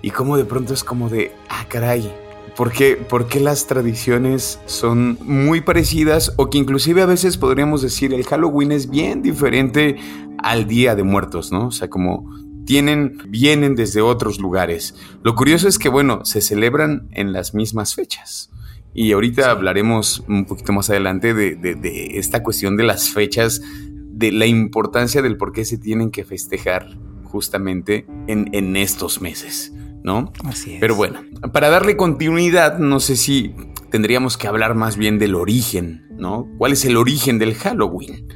y 0.00 0.10
cómo 0.10 0.38
de 0.38 0.46
pronto 0.46 0.72
es 0.72 0.82
como 0.82 1.10
de, 1.10 1.32
ah, 1.50 1.66
caray, 1.68 2.10
¿por 2.56 2.72
qué, 2.72 2.96
¿por 2.96 3.28
qué 3.28 3.40
las 3.40 3.66
tradiciones 3.66 4.58
son 4.66 5.18
muy 5.22 5.60
parecidas 5.60 6.32
o 6.36 6.48
que 6.50 6.58
inclusive 6.58 7.02
a 7.02 7.06
veces 7.06 7.36
podríamos 7.36 7.82
decir 7.82 8.14
el 8.14 8.24
Halloween 8.24 8.72
es 8.72 8.88
bien 8.88 9.22
diferente 9.22 9.96
al 10.38 10.66
Día 10.66 10.94
de 10.94 11.02
Muertos, 11.02 11.52
¿no? 11.52 11.68
O 11.68 11.70
sea, 11.70 11.88
como 11.88 12.30
tienen, 12.64 13.18
vienen 13.28 13.74
desde 13.74 14.00
otros 14.00 14.38
lugares. 14.40 14.94
Lo 15.22 15.34
curioso 15.34 15.68
es 15.68 15.78
que, 15.78 15.88
bueno, 15.88 16.24
se 16.24 16.40
celebran 16.40 17.08
en 17.12 17.32
las 17.32 17.54
mismas 17.54 17.94
fechas 17.94 18.50
Y 18.92 19.12
ahorita 19.12 19.50
hablaremos 19.50 20.24
un 20.28 20.46
poquito 20.46 20.72
más 20.72 20.90
adelante 20.90 21.32
de, 21.32 22.18
esta 22.18 22.42
cuestión 22.42 22.76
de 22.76 22.84
las 22.84 23.10
fechas, 23.10 23.62
de 23.62 24.32
la 24.32 24.46
importancia 24.46 25.22
del 25.22 25.36
por 25.36 25.52
qué 25.52 25.64
se 25.64 25.78
tienen 25.78 26.10
que 26.10 26.24
festejar 26.24 26.96
justamente 27.24 28.06
en, 28.26 28.48
en 28.52 28.76
estos 28.76 29.20
meses, 29.20 29.72
¿no? 30.06 30.32
Así 30.44 30.74
es. 30.74 30.80
Pero 30.80 30.94
bueno, 30.94 31.20
para 31.52 31.68
darle 31.68 31.96
continuidad, 31.96 32.78
no 32.78 33.00
sé 33.00 33.16
si 33.16 33.56
tendríamos 33.90 34.36
que 34.36 34.46
hablar 34.46 34.76
más 34.76 34.96
bien 34.96 35.18
del 35.18 35.34
origen, 35.34 36.06
¿no? 36.12 36.48
¿Cuál 36.58 36.72
es 36.72 36.84
el 36.84 36.96
origen 36.96 37.40
del 37.40 37.56
Halloween? 37.56 38.28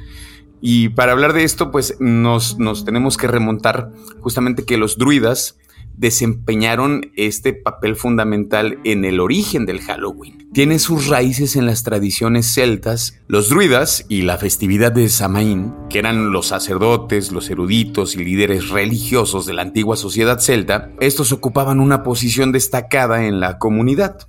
Y 0.59 0.89
para 0.89 1.13
hablar 1.13 1.31
de 1.31 1.45
esto, 1.45 1.71
pues 1.71 1.95
nos, 2.01 2.59
nos 2.59 2.83
tenemos 2.83 3.15
que 3.15 3.27
remontar 3.27 3.93
justamente 4.19 4.65
que 4.65 4.75
los 4.75 4.97
druidas 4.97 5.57
desempeñaron 5.97 7.11
este 7.15 7.53
papel 7.53 7.95
fundamental 7.95 8.79
en 8.83 9.05
el 9.05 9.19
origen 9.19 9.65
del 9.65 9.81
Halloween. 9.81 10.49
Tiene 10.53 10.79
sus 10.79 11.07
raíces 11.07 11.55
en 11.55 11.65
las 11.65 11.83
tradiciones 11.83 12.53
celtas. 12.53 13.19
Los 13.27 13.49
druidas 13.49 14.05
y 14.09 14.23
la 14.23 14.37
festividad 14.37 14.91
de 14.91 15.07
Samaín, 15.07 15.73
que 15.89 15.99
eran 15.99 16.31
los 16.31 16.47
sacerdotes, 16.47 17.31
los 17.31 17.49
eruditos 17.49 18.15
y 18.15 18.23
líderes 18.23 18.69
religiosos 18.69 19.45
de 19.45 19.53
la 19.53 19.61
antigua 19.61 19.95
sociedad 19.95 20.39
celta, 20.39 20.91
estos 20.99 21.31
ocupaban 21.31 21.79
una 21.79 22.03
posición 22.03 22.51
destacada 22.51 23.25
en 23.25 23.39
la 23.39 23.59
comunidad. 23.59 24.27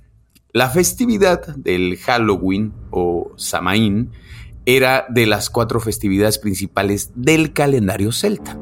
La 0.51 0.69
festividad 0.69 1.55
del 1.55 1.97
Halloween 1.97 2.73
o 2.91 3.33
Samaín 3.37 4.11
era 4.65 5.05
de 5.09 5.25
las 5.25 5.49
cuatro 5.49 5.79
festividades 5.79 6.37
principales 6.37 7.11
del 7.15 7.53
calendario 7.53 8.11
celta. 8.11 8.57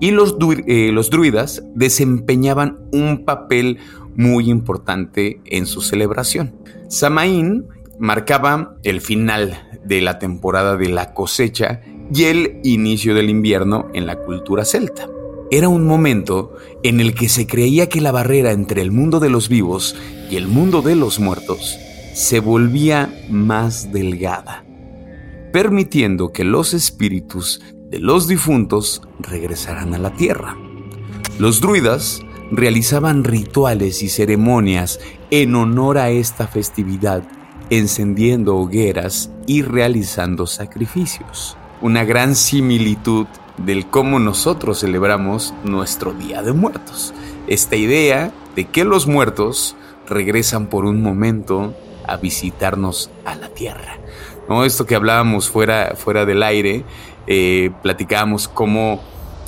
Y 0.00 0.10
los, 0.12 0.36
eh, 0.66 0.90
los 0.92 1.10
druidas 1.10 1.62
desempeñaban 1.74 2.78
un 2.92 3.24
papel 3.24 3.78
muy 4.14 4.50
importante 4.50 5.40
en 5.46 5.66
su 5.66 5.80
celebración. 5.80 6.54
Samaín 6.88 7.66
marcaba 7.98 8.76
el 8.82 9.00
final 9.00 9.80
de 9.84 10.00
la 10.00 10.18
temporada 10.18 10.76
de 10.76 10.88
la 10.88 11.14
cosecha 11.14 11.80
y 12.12 12.24
el 12.24 12.60
inicio 12.64 13.14
del 13.14 13.30
invierno 13.30 13.88
en 13.94 14.06
la 14.06 14.16
cultura 14.16 14.64
celta. 14.64 15.08
Era 15.50 15.68
un 15.68 15.86
momento 15.86 16.56
en 16.82 17.00
el 17.00 17.14
que 17.14 17.28
se 17.28 17.46
creía 17.46 17.88
que 17.88 18.00
la 18.00 18.12
barrera 18.12 18.52
entre 18.52 18.82
el 18.82 18.92
mundo 18.92 19.18
de 19.18 19.30
los 19.30 19.48
vivos 19.48 19.96
y 20.30 20.36
el 20.36 20.46
mundo 20.46 20.82
de 20.82 20.94
los 20.94 21.20
muertos 21.20 21.78
se 22.14 22.40
volvía 22.40 23.12
más 23.30 23.92
delgada 23.92 24.64
permitiendo 25.52 26.32
que 26.32 26.44
los 26.44 26.74
espíritus 26.74 27.60
de 27.90 27.98
los 27.98 28.28
difuntos 28.28 29.02
regresaran 29.18 29.94
a 29.94 29.98
la 29.98 30.10
tierra. 30.10 30.56
Los 31.38 31.60
druidas 31.60 32.20
realizaban 32.50 33.24
rituales 33.24 34.02
y 34.02 34.08
ceremonias 34.08 35.00
en 35.30 35.54
honor 35.54 35.98
a 35.98 36.10
esta 36.10 36.46
festividad, 36.46 37.22
encendiendo 37.70 38.56
hogueras 38.56 39.30
y 39.46 39.62
realizando 39.62 40.46
sacrificios. 40.46 41.56
Una 41.80 42.04
gran 42.04 42.34
similitud 42.34 43.26
del 43.56 43.86
cómo 43.86 44.18
nosotros 44.18 44.80
celebramos 44.80 45.54
nuestro 45.64 46.12
Día 46.12 46.42
de 46.42 46.52
Muertos. 46.52 47.14
Esta 47.46 47.76
idea 47.76 48.32
de 48.54 48.66
que 48.66 48.84
los 48.84 49.06
muertos 49.06 49.76
regresan 50.06 50.66
por 50.66 50.84
un 50.84 51.02
momento 51.02 51.74
a 52.06 52.16
visitarnos 52.16 53.10
a 53.24 53.34
la 53.34 53.48
tierra. 53.48 53.98
¿no? 54.48 54.64
Esto 54.64 54.86
que 54.86 54.94
hablábamos 54.94 55.50
fuera, 55.50 55.94
fuera 55.96 56.24
del 56.24 56.42
aire, 56.42 56.84
eh, 57.30 57.70
platicábamos 57.82 58.48
cómo 58.48 59.02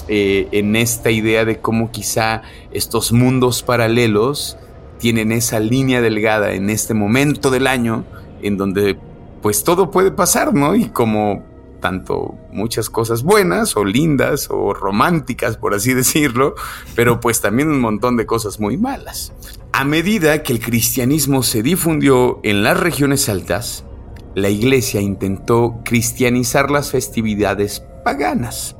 eh, 0.06 0.48
en 0.52 0.76
esta 0.76 1.10
idea 1.10 1.46
de 1.46 1.60
cómo 1.60 1.90
quizá 1.90 2.42
estos 2.72 3.10
mundos 3.10 3.62
paralelos 3.62 4.58
tienen 4.98 5.32
esa 5.32 5.60
línea 5.60 6.02
delgada 6.02 6.52
en 6.52 6.68
este 6.68 6.92
momento 6.92 7.50
del 7.50 7.66
año 7.66 8.04
en 8.42 8.58
donde 8.58 8.98
pues 9.40 9.64
todo 9.64 9.90
puede 9.90 10.10
pasar, 10.10 10.52
¿no? 10.52 10.74
Y 10.74 10.90
como 10.90 11.42
tanto 11.80 12.34
muchas 12.52 12.90
cosas 12.90 13.22
buenas 13.22 13.74
o 13.78 13.84
lindas 13.86 14.48
o 14.50 14.74
románticas, 14.74 15.56
por 15.56 15.72
así 15.72 15.94
decirlo, 15.94 16.54
pero 16.94 17.18
pues 17.18 17.40
también 17.40 17.68
un 17.68 17.80
montón 17.80 18.18
de 18.18 18.26
cosas 18.26 18.60
muy 18.60 18.76
malas. 18.76 19.32
A 19.72 19.84
medida 19.84 20.42
que 20.42 20.52
el 20.52 20.60
cristianismo 20.60 21.42
se 21.42 21.62
difundió 21.62 22.40
en 22.42 22.62
las 22.62 22.78
regiones 22.78 23.30
altas, 23.30 23.86
la 24.34 24.48
iglesia 24.48 25.00
intentó 25.00 25.80
cristianizar 25.84 26.70
las 26.70 26.90
festividades 26.90 27.84
paganas, 28.04 28.76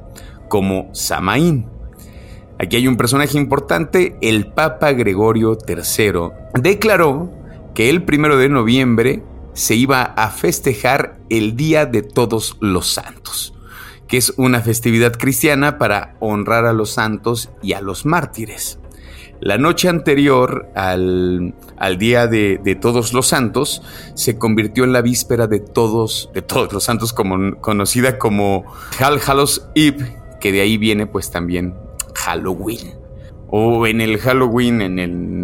como 0.49 0.91
Samaín. 0.93 1.67
Aquí 2.59 2.77
hay 2.77 2.89
un 2.89 2.97
personaje 2.97 3.39
importante, 3.39 4.17
el 4.21 4.47
Papa 4.49 4.93
Gregorio 4.93 5.57
III 5.67 6.61
declaró 6.61 7.33
que 7.75 7.89
el 7.89 8.05
primero 8.05 8.37
de 8.37 8.49
noviembre 8.49 9.23
se 9.55 9.75
iba 9.75 10.03
a 10.03 10.31
festejar 10.31 11.19
el 11.29 11.57
Día 11.57 11.87
de 11.87 12.03
Todos 12.03 12.57
los 12.61 12.93
Santos, 12.93 13.55
que 14.09 14.17
es 14.17 14.35
una 14.37 14.61
festividad 14.61 15.13
cristiana 15.13 15.79
para 15.79 16.17
honrar 16.21 16.67
a 16.67 16.73
los 16.73 16.91
santos 16.91 17.51
y 17.63 17.73
a 17.73 17.81
los 17.81 18.05
mártires. 18.05 18.79
La 19.41 19.57
noche 19.57 19.89
anterior 19.89 20.71
al, 20.75 21.55
día 21.99 22.27
de, 22.27 22.79
Todos 22.79 23.15
los 23.15 23.29
Santos 23.29 23.83
se 24.15 24.39
convirtió 24.39 24.85
en 24.85 24.93
la 24.93 25.01
víspera 25.01 25.47
de 25.47 25.61
todos, 25.61 26.31
de 26.35 26.43
todos 26.43 26.71
los 26.75 26.85
santos, 26.85 27.15
como, 27.15 27.59
conocida 27.61 28.19
como 28.19 28.65
Hal 28.99 29.19
Hallows 29.27 29.67
Eve, 29.75 30.19
que 30.41 30.53
de 30.53 30.61
ahí 30.61 30.77
viene 30.77 31.07
pues 31.07 31.31
también 31.31 31.75
Halloween. 32.15 32.95
O 33.49 33.87
en 33.87 34.03
el 34.03 34.19
Halloween 34.19 34.83
en 34.83 34.99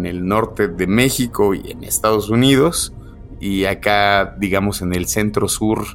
el, 0.05 0.27
norte 0.27 0.67
de 0.67 0.85
México 0.85 1.55
y 1.55 1.71
en 1.71 1.83
Estados 1.83 2.29
Unidos, 2.29 2.93
y 3.39 3.65
acá, 3.65 4.35
digamos, 4.37 4.83
en 4.83 4.93
el 4.93 5.07
centro 5.07 5.47
sur, 5.47 5.85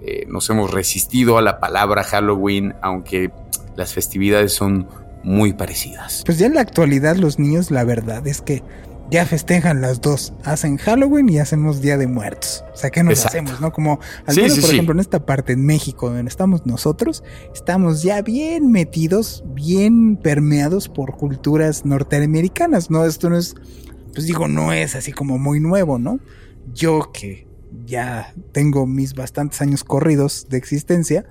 eh, 0.00 0.26
nos 0.28 0.48
hemos 0.48 0.70
resistido 0.70 1.38
a 1.38 1.42
la 1.42 1.58
palabra 1.58 2.04
Halloween, 2.04 2.76
aunque 2.82 3.32
las 3.76 3.94
festividades 3.94 4.52
son 4.52 4.86
muy 5.28 5.52
parecidas. 5.52 6.22
Pues 6.24 6.38
ya 6.38 6.46
en 6.46 6.54
la 6.54 6.62
actualidad 6.62 7.16
los 7.16 7.38
niños 7.38 7.70
la 7.70 7.84
verdad 7.84 8.26
es 8.26 8.40
que 8.40 8.62
ya 9.10 9.24
festejan 9.24 9.80
las 9.80 10.00
dos. 10.00 10.32
Hacen 10.44 10.76
Halloween 10.76 11.28
y 11.28 11.38
hacemos 11.38 11.80
Día 11.80 11.96
de 11.96 12.06
Muertos. 12.06 12.64
O 12.72 12.76
sea, 12.76 12.90
¿qué 12.90 13.02
nos 13.02 13.24
hacemos, 13.24 13.60
no? 13.60 13.72
Como, 13.72 14.00
al 14.26 14.36
menos, 14.36 14.58
por 14.58 14.70
ejemplo, 14.70 14.92
en 14.92 15.00
esta 15.00 15.24
parte, 15.24 15.54
en 15.54 15.64
México, 15.64 16.10
donde 16.10 16.28
estamos 16.28 16.66
nosotros, 16.66 17.24
estamos 17.54 18.02
ya 18.02 18.20
bien 18.22 18.70
metidos, 18.70 19.44
bien 19.46 20.16
permeados 20.16 20.88
por 20.88 21.16
culturas 21.16 21.84
norteamericanas, 21.84 22.90
¿no? 22.90 23.04
Esto 23.04 23.30
no 23.30 23.38
es, 23.38 23.54
pues 24.12 24.26
digo, 24.26 24.46
no 24.46 24.72
es 24.72 24.94
así 24.94 25.12
como 25.12 25.38
muy 25.38 25.60
nuevo, 25.60 25.98
¿no? 25.98 26.20
Yo 26.74 27.10
que 27.12 27.46
ya 27.86 28.34
tengo 28.52 28.86
mis 28.86 29.14
bastantes 29.14 29.62
años 29.62 29.84
corridos 29.84 30.48
de 30.50 30.58
existencia, 30.58 31.24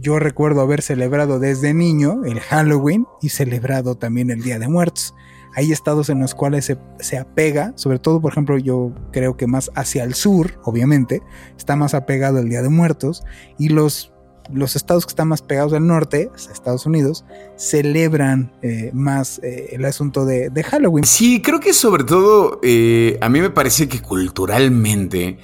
yo 0.00 0.18
recuerdo 0.18 0.60
haber 0.60 0.82
celebrado 0.82 1.38
desde 1.38 1.74
niño 1.74 2.24
el 2.24 2.40
Halloween 2.40 3.06
y 3.20 3.28
celebrado 3.28 3.94
también 3.96 4.30
el 4.30 4.42
Día 4.42 4.58
de 4.58 4.68
Muertos. 4.68 5.14
Hay 5.54 5.70
estados 5.70 6.08
en 6.08 6.18
los 6.18 6.34
cuales 6.34 6.72
se, 6.98 7.18
apega, 7.18 7.72
sobre 7.76 7.98
todo 7.98 8.20
por 8.20 8.32
ejemplo 8.32 8.56
yo 8.56 8.92
creo 9.12 9.36
que 9.36 9.46
más 9.46 9.70
hacia 9.74 10.04
el 10.04 10.14
sur, 10.14 10.58
obviamente, 10.64 11.22
está 11.58 11.76
más 11.76 11.94
apegado 11.94 12.38
el 12.38 12.48
Día 12.48 12.62
de 12.62 12.70
Muertos 12.70 13.22
y 13.58 13.68
los 13.68 14.08
los 14.52 14.74
estados 14.74 15.06
que 15.06 15.10
están 15.10 15.28
más 15.28 15.40
pegados 15.40 15.72
al 15.72 15.86
norte, 15.86 16.28
Estados 16.34 16.84
Unidos, 16.84 17.24
celebran 17.56 18.52
eh, 18.60 18.90
más 18.92 19.38
eh, 19.42 19.68
el 19.72 19.84
asunto 19.84 20.26
de, 20.26 20.50
Halloween. 20.64 21.04
Sí, 21.04 21.40
creo 21.40 21.60
que 21.60 21.72
sobre 21.72 22.02
todo 22.02 22.58
eh, 22.62 23.18
a 23.20 23.28
mí 23.28 23.40
me 23.40 23.50
parece 23.50 23.88
que 23.88 24.02
culturalmente 24.02 25.38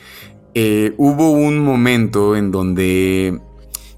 hubo 0.97 1.31
un 1.31 1.61
momento 1.61 2.35
en 2.35 2.51
donde 2.51 3.41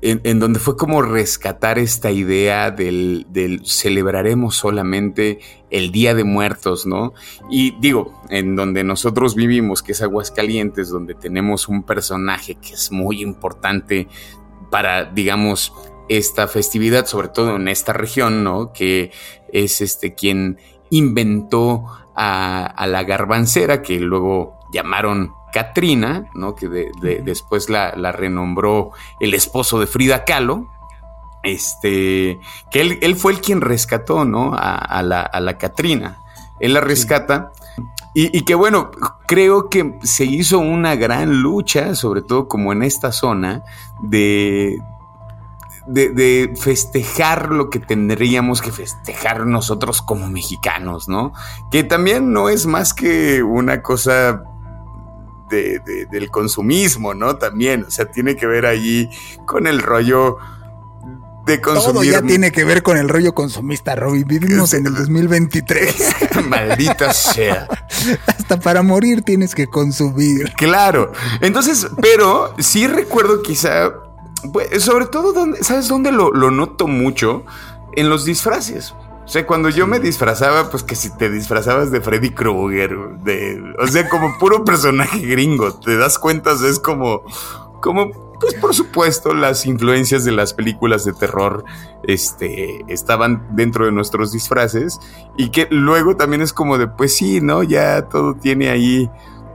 en, 0.03 0.41
donde 0.41 0.59
fue 0.61 0.77
como 0.77 1.03
rescatar 1.03 1.79
esta 1.79 2.11
idea 2.11 2.71
del, 2.71 3.27
celebraremos 3.65 4.57
solamente 4.57 5.41
el 5.71 5.93
Día 5.93 6.15
de 6.15 6.25
Muertos, 6.25 6.87
¿no? 6.87 7.13
Y 7.51 7.79
digo, 7.81 8.23
en 8.31 8.57
donde 8.57 8.83
nosotros 8.83 9.35
vivimos, 9.35 9.83
que 9.83 9.93
es 9.93 10.03
Aguascalientes, 10.03 10.89
donde 10.89 11.15
tenemos 11.15 11.69
un 11.69 11.83
personaje 11.83 12.55
que 12.55 12.75
es 12.75 12.91
muy 12.91 13.21
importante 13.21 14.09
para, 14.71 15.05
digamos, 15.05 15.73
esta 16.09 16.49
festividad, 16.49 17.07
sobre 17.07 17.29
todo 17.29 17.57
en 17.57 17.69
esta 17.69 17.93
región, 17.93 18.43
¿no? 18.43 18.73
Que 18.73 19.13
es 19.53 19.81
este 19.81 20.15
quien 20.15 20.59
inventó 20.89 21.85
a, 22.17 22.65
a 22.65 22.87
la 22.87 23.05
garbancera, 23.05 23.83
que 23.83 24.01
luego 24.01 24.59
llamaron 24.73 25.33
Katrina, 25.51 26.27
¿no? 26.35 26.55
que 26.55 26.69
después 26.69 27.69
la, 27.69 27.91
renombró 28.13 28.93
el 29.21 29.35
esposo 29.35 29.79
de 29.79 29.87
Frida 29.87 30.25
Kahlo, 30.25 30.69
este, 31.43 32.41
que 32.71 32.99
él, 33.01 33.17
fue 33.17 33.33
el 33.33 33.41
quien 33.41 33.61
rescató 33.61 34.25
¿no? 34.25 34.53
a, 34.55 35.03
la, 35.03 35.31
a 35.33 35.59
Katrina. 35.59 36.19
Él 36.61 36.75
la 36.75 36.81
rescata. 36.81 37.53
Y, 38.13 38.43
que 38.43 38.55
bueno, 38.55 38.91
creo 39.27 39.69
que 39.69 39.99
se 40.03 40.25
hizo 40.25 40.59
una 40.59 40.97
gran 40.97 41.43
lucha, 41.43 41.95
sobre 41.95 42.23
todo 42.23 42.49
como 42.49 42.73
en 42.73 42.83
esta 42.83 43.13
zona, 43.13 43.63
de, 44.03 44.83
de, 45.87 46.53
festejar 46.61 47.53
lo 47.53 47.71
que 47.71 47.79
tendríamos 47.79 48.63
que 48.63 48.73
festejar 48.73 49.47
nosotros 49.47 50.03
como 50.03 50.29
mexicanos, 50.29 51.09
¿no? 51.09 51.33
Que 51.71 51.85
también 51.85 52.33
no 52.33 52.49
es 52.49 52.67
más 52.67 52.95
que 52.95 53.45
una 53.45 53.81
cosa 53.81 54.43
del 55.51 56.31
consumismo, 56.31 57.15
¿no? 57.15 57.37
También, 57.37 57.85
o 57.85 57.91
sea, 57.91 58.07
tiene 58.07 58.37
que 58.37 58.47
ver 58.47 58.67
allí 58.67 59.11
con 59.47 59.67
el 59.67 59.83
rollo 59.83 60.39
de 61.47 61.61
consumir. 61.61 61.93
Todo 61.93 62.05
ya 62.05 62.23
tiene 62.23 62.53
que 62.53 62.65
ver 62.65 62.83
con 62.83 62.97
el 62.97 63.09
rollo 63.09 63.35
consumista, 63.35 63.95
Robin. 63.95 64.25
Vivimos 64.27 64.75
en 64.75 64.87
el 64.87 64.95
2023. 64.95 66.17
Maldita 66.49 67.13
sea. 67.13 67.69
Hasta 68.27 68.61
para 68.61 68.83
morir 68.83 69.23
tienes 69.23 69.55
que 69.55 69.67
consumir. 69.67 70.53
Claro. 70.57 71.13
Entonces, 71.41 71.89
pero 72.01 72.55
sí 72.59 72.87
recuerdo 72.87 73.43
quizá, 73.43 73.93
pues, 74.53 74.83
sobre 74.83 75.07
todo, 75.07 75.47
¿sabes 75.61 75.89
dónde 75.89 76.13
lo, 76.13 76.33
lo 76.33 76.51
noto 76.51 76.87
mucho? 76.87 77.45
En 77.95 78.09
los 78.09 78.25
disfraces. 78.25 78.95
O 79.31 79.33
sea, 79.33 79.47
cuando 79.47 79.69
yo 79.69 79.87
me 79.87 80.01
disfrazaba, 80.01 80.71
pues 80.71 80.83
que 80.83 80.97
si 80.97 81.17
te 81.17 81.31
disfrazabas 81.31 81.93
de 81.93 82.01
Freddy 82.01 82.31
Krueger, 82.31 82.99
de, 83.23 83.63
o 83.79 83.87
sea, 83.87 84.09
como 84.09 84.37
puro 84.41 84.65
personaje 84.65 85.21
gringo, 85.21 85.73
te 85.73 85.97
das 85.97 86.19
cuenta, 86.19 86.51
es 86.51 86.81
como, 86.81 87.23
como, 87.81 88.11
pues 88.41 88.55
por 88.55 88.75
supuesto, 88.75 89.33
las 89.33 89.67
influencias 89.67 90.25
de 90.25 90.33
las 90.33 90.53
películas 90.53 91.05
de 91.05 91.13
terror, 91.13 91.65
este, 92.03 92.85
estaban 92.89 93.47
dentro 93.53 93.85
de 93.85 93.93
nuestros 93.93 94.33
disfraces 94.33 94.99
y 95.37 95.51
que 95.51 95.69
luego 95.71 96.17
también 96.17 96.43
es 96.43 96.53
como 96.53 96.77
de, 96.77 96.89
pues 96.89 97.15
sí, 97.15 97.41
¿no? 97.41 97.63
Ya 97.63 98.09
todo 98.09 98.35
tiene 98.35 98.71
ahí, 98.71 99.09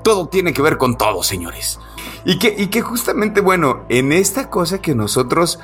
todo 0.05 0.29
tiene 0.29 0.53
que 0.53 0.61
ver 0.61 0.77
con 0.77 0.97
todo, 0.97 1.21
señores. 1.21 1.81
Y 2.23 2.39
que, 2.39 2.55
y 2.57 2.67
que 2.67 2.81
justamente, 2.81 3.41
bueno, 3.41 3.83
en 3.89 4.13
esta 4.13 4.49
cosa 4.49 4.81
que 4.81 4.95
nosotros 4.95 5.59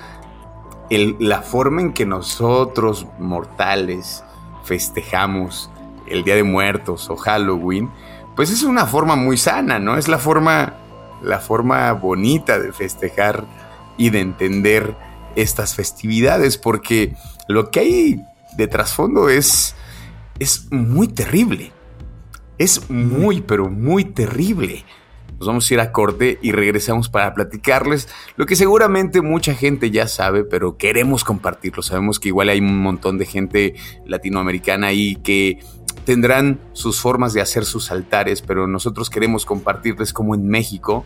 la 0.97 1.41
forma 1.41 1.81
en 1.81 1.93
que 1.93 2.05
nosotros 2.05 3.07
mortales 3.17 4.23
festejamos 4.63 5.69
el 6.07 6.23
Día 6.23 6.35
de 6.35 6.43
Muertos 6.43 7.09
o 7.09 7.15
Halloween, 7.15 7.89
pues 8.35 8.51
es 8.51 8.63
una 8.63 8.85
forma 8.85 9.15
muy 9.15 9.37
sana, 9.37 9.79
¿no? 9.79 9.97
Es 9.97 10.07
la 10.07 10.17
forma, 10.17 10.73
la 11.21 11.39
forma 11.39 11.91
bonita 11.93 12.59
de 12.59 12.73
festejar 12.73 13.45
y 13.97 14.09
de 14.09 14.19
entender 14.19 14.95
estas 15.35 15.75
festividades, 15.75 16.57
porque 16.57 17.15
lo 17.47 17.71
que 17.71 17.79
hay 17.79 18.25
de 18.57 18.67
trasfondo 18.67 19.29
es, 19.29 19.75
es 20.39 20.71
muy 20.71 21.07
terrible. 21.07 21.71
Es 22.57 22.89
muy, 22.89 23.41
pero 23.41 23.69
muy 23.69 24.05
terrible. 24.05 24.83
Nos 25.41 25.47
vamos 25.47 25.71
a 25.71 25.73
ir 25.73 25.79
a 25.79 25.91
corte 25.91 26.37
y 26.43 26.51
regresamos 26.51 27.09
para 27.09 27.33
platicarles 27.33 28.07
lo 28.35 28.45
que 28.45 28.55
seguramente 28.55 29.23
mucha 29.23 29.55
gente 29.55 29.89
ya 29.89 30.07
sabe, 30.07 30.43
pero 30.43 30.77
queremos 30.77 31.23
compartirlo. 31.23 31.81
Sabemos 31.81 32.19
que 32.19 32.27
igual 32.27 32.49
hay 32.49 32.59
un 32.59 32.77
montón 32.77 33.17
de 33.17 33.25
gente 33.25 33.73
latinoamericana 34.05 34.85
ahí 34.85 35.15
que 35.15 35.57
tendrán 36.05 36.59
sus 36.73 37.01
formas 37.01 37.33
de 37.33 37.41
hacer 37.41 37.65
sus 37.65 37.89
altares, 37.89 38.43
pero 38.43 38.67
nosotros 38.67 39.09
queremos 39.09 39.47
compartirles 39.47 40.13
como 40.13 40.35
en 40.35 40.47
México 40.47 41.05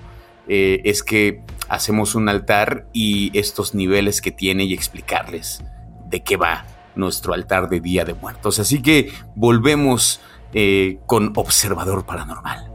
eh, 0.50 0.82
es 0.84 1.02
que 1.02 1.42
hacemos 1.70 2.14
un 2.14 2.28
altar 2.28 2.90
y 2.92 3.32
estos 3.40 3.74
niveles 3.74 4.20
que 4.20 4.32
tiene 4.32 4.66
y 4.66 4.74
explicarles 4.74 5.64
de 6.10 6.24
qué 6.24 6.36
va 6.36 6.66
nuestro 6.98 7.34
altar 7.34 7.70
de 7.70 7.80
Día 7.80 8.04
de 8.04 8.16
Muertos. 8.16 8.60
Así 8.60 8.82
que 8.82 9.14
volvemos 9.34 10.20
eh, 10.54 11.00
con 11.06 11.32
Observador 11.38 12.06
Paranormal. 12.06 12.75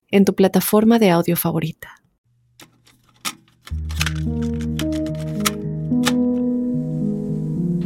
en 0.11 0.25
tu 0.25 0.35
plataforma 0.35 0.99
de 0.99 1.09
audio 1.09 1.35
favorita. 1.35 2.01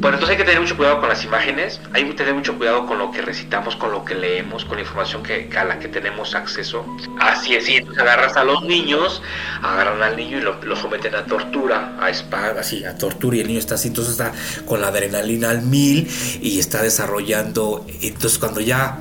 Bueno, 0.05 0.17
entonces 0.17 0.37
hay 0.37 0.37
que 0.37 0.43
tener 0.43 0.61
mucho 0.61 0.77
cuidado 0.77 0.99
con 0.99 1.09
las 1.09 1.23
imágenes, 1.23 1.81
hay 1.91 2.03
que 2.03 2.13
tener 2.13 2.35
mucho 2.35 2.55
cuidado 2.55 2.85
con 2.85 2.99
lo 2.99 3.09
que 3.09 3.23
recitamos, 3.23 3.75
con 3.75 3.91
lo 3.91 4.05
que 4.05 4.13
leemos, 4.13 4.63
con 4.63 4.75
la 4.75 4.83
información 4.83 5.23
que, 5.23 5.49
a 5.57 5.63
la 5.63 5.79
que 5.79 5.87
tenemos 5.87 6.35
acceso. 6.35 6.85
Así 7.19 7.55
es, 7.55 7.67
y 7.67 7.77
agarras 7.77 8.37
a 8.37 8.43
los 8.43 8.63
niños, 8.65 9.23
agarran 9.63 10.03
al 10.03 10.15
niño 10.15 10.37
y 10.37 10.41
lo, 10.41 10.75
someten 10.75 11.15
a 11.15 11.25
tortura, 11.25 11.97
a 11.99 12.11
espada, 12.11 12.61
así, 12.61 12.85
a 12.85 12.95
tortura, 12.95 13.37
y 13.37 13.39
el 13.39 13.47
niño 13.47 13.57
está 13.57 13.73
así, 13.73 13.87
entonces 13.87 14.11
está 14.11 14.31
con 14.67 14.79
la 14.79 14.89
adrenalina 14.89 15.49
al 15.49 15.63
mil 15.63 16.07
y 16.39 16.59
está 16.59 16.83
desarrollando, 16.83 17.83
entonces 18.03 18.37
cuando 18.37 18.61
ya 18.61 18.99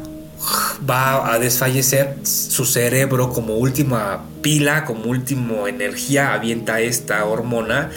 va 0.88 1.32
a 1.32 1.38
desfallecer, 1.38 2.18
su 2.24 2.64
cerebro 2.64 3.30
como 3.30 3.56
última 3.56 4.24
pila, 4.42 4.84
como 4.84 5.04
última 5.06 5.68
energía, 5.68 6.34
avienta 6.34 6.80
esta 6.80 7.24
hormona, 7.24 7.90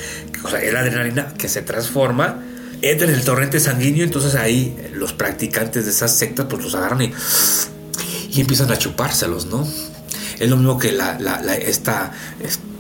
o 0.43 0.49
sea, 0.49 0.61
es 0.61 0.73
la 0.73 0.81
adrenalina 0.81 1.33
que 1.37 1.49
se 1.49 1.61
transforma, 1.61 2.43
entra 2.81 3.07
en 3.07 3.13
el 3.13 3.23
torrente 3.23 3.59
sanguíneo, 3.59 4.03
entonces 4.03 4.35
ahí 4.35 4.75
los 4.93 5.13
practicantes 5.13 5.85
de 5.85 5.91
esas 5.91 6.15
sectas 6.15 6.45
pues 6.49 6.63
los 6.63 6.75
agarran 6.75 7.01
y, 7.01 7.13
y 8.31 8.41
empiezan 8.41 8.71
a 8.71 8.77
chupárselos, 8.77 9.47
¿no? 9.47 9.67
Es 10.39 10.49
lo 10.49 10.57
mismo 10.57 10.77
que 10.77 10.91
la, 10.91 11.17
esta, 11.55 12.11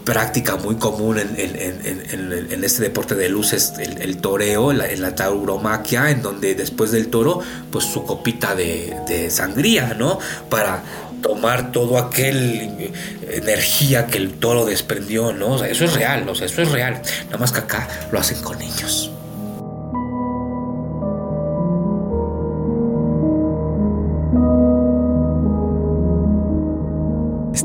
práctica 0.07 0.55
muy 0.55 0.75
común 0.75 1.19
en, 1.19 2.63
este 2.63 2.81
deporte 2.81 3.13
de 3.13 3.27
luces, 3.27 3.73
el, 3.77 4.17
toreo, 4.19 4.71
en 4.71 5.01
la 5.01 5.15
tauromaquia, 5.15 6.11
en 6.11 6.21
donde 6.21 6.55
después 6.55 6.91
del 6.91 7.09
toro, 7.09 7.41
pues 7.69 7.83
su 7.83 8.05
copita 8.05 8.55
de, 8.55 9.27
sangría, 9.29 9.95
¿no? 9.95 10.17
Para 10.49 10.81
tomar 11.21 11.73
todo 11.73 11.97
aquel 11.97 12.93
energía 13.29 14.07
que 14.07 14.17
el 14.17 14.35
toro 14.35 14.65
desprendió, 14.65 15.33
¿no? 15.33 15.55
O 15.55 15.57
sea, 15.57 15.67
eso 15.67 15.83
es 15.83 15.93
real, 15.93 16.29
o 16.29 16.35
sea, 16.35 16.45
eso 16.45 16.61
es 16.61 16.71
real. 16.71 17.01
Nada 17.25 17.37
más 17.37 17.51
que 17.51 17.59
acá 17.59 17.89
lo 18.09 18.17
hacen 18.17 18.41
con 18.41 18.57
niños. 18.59 19.11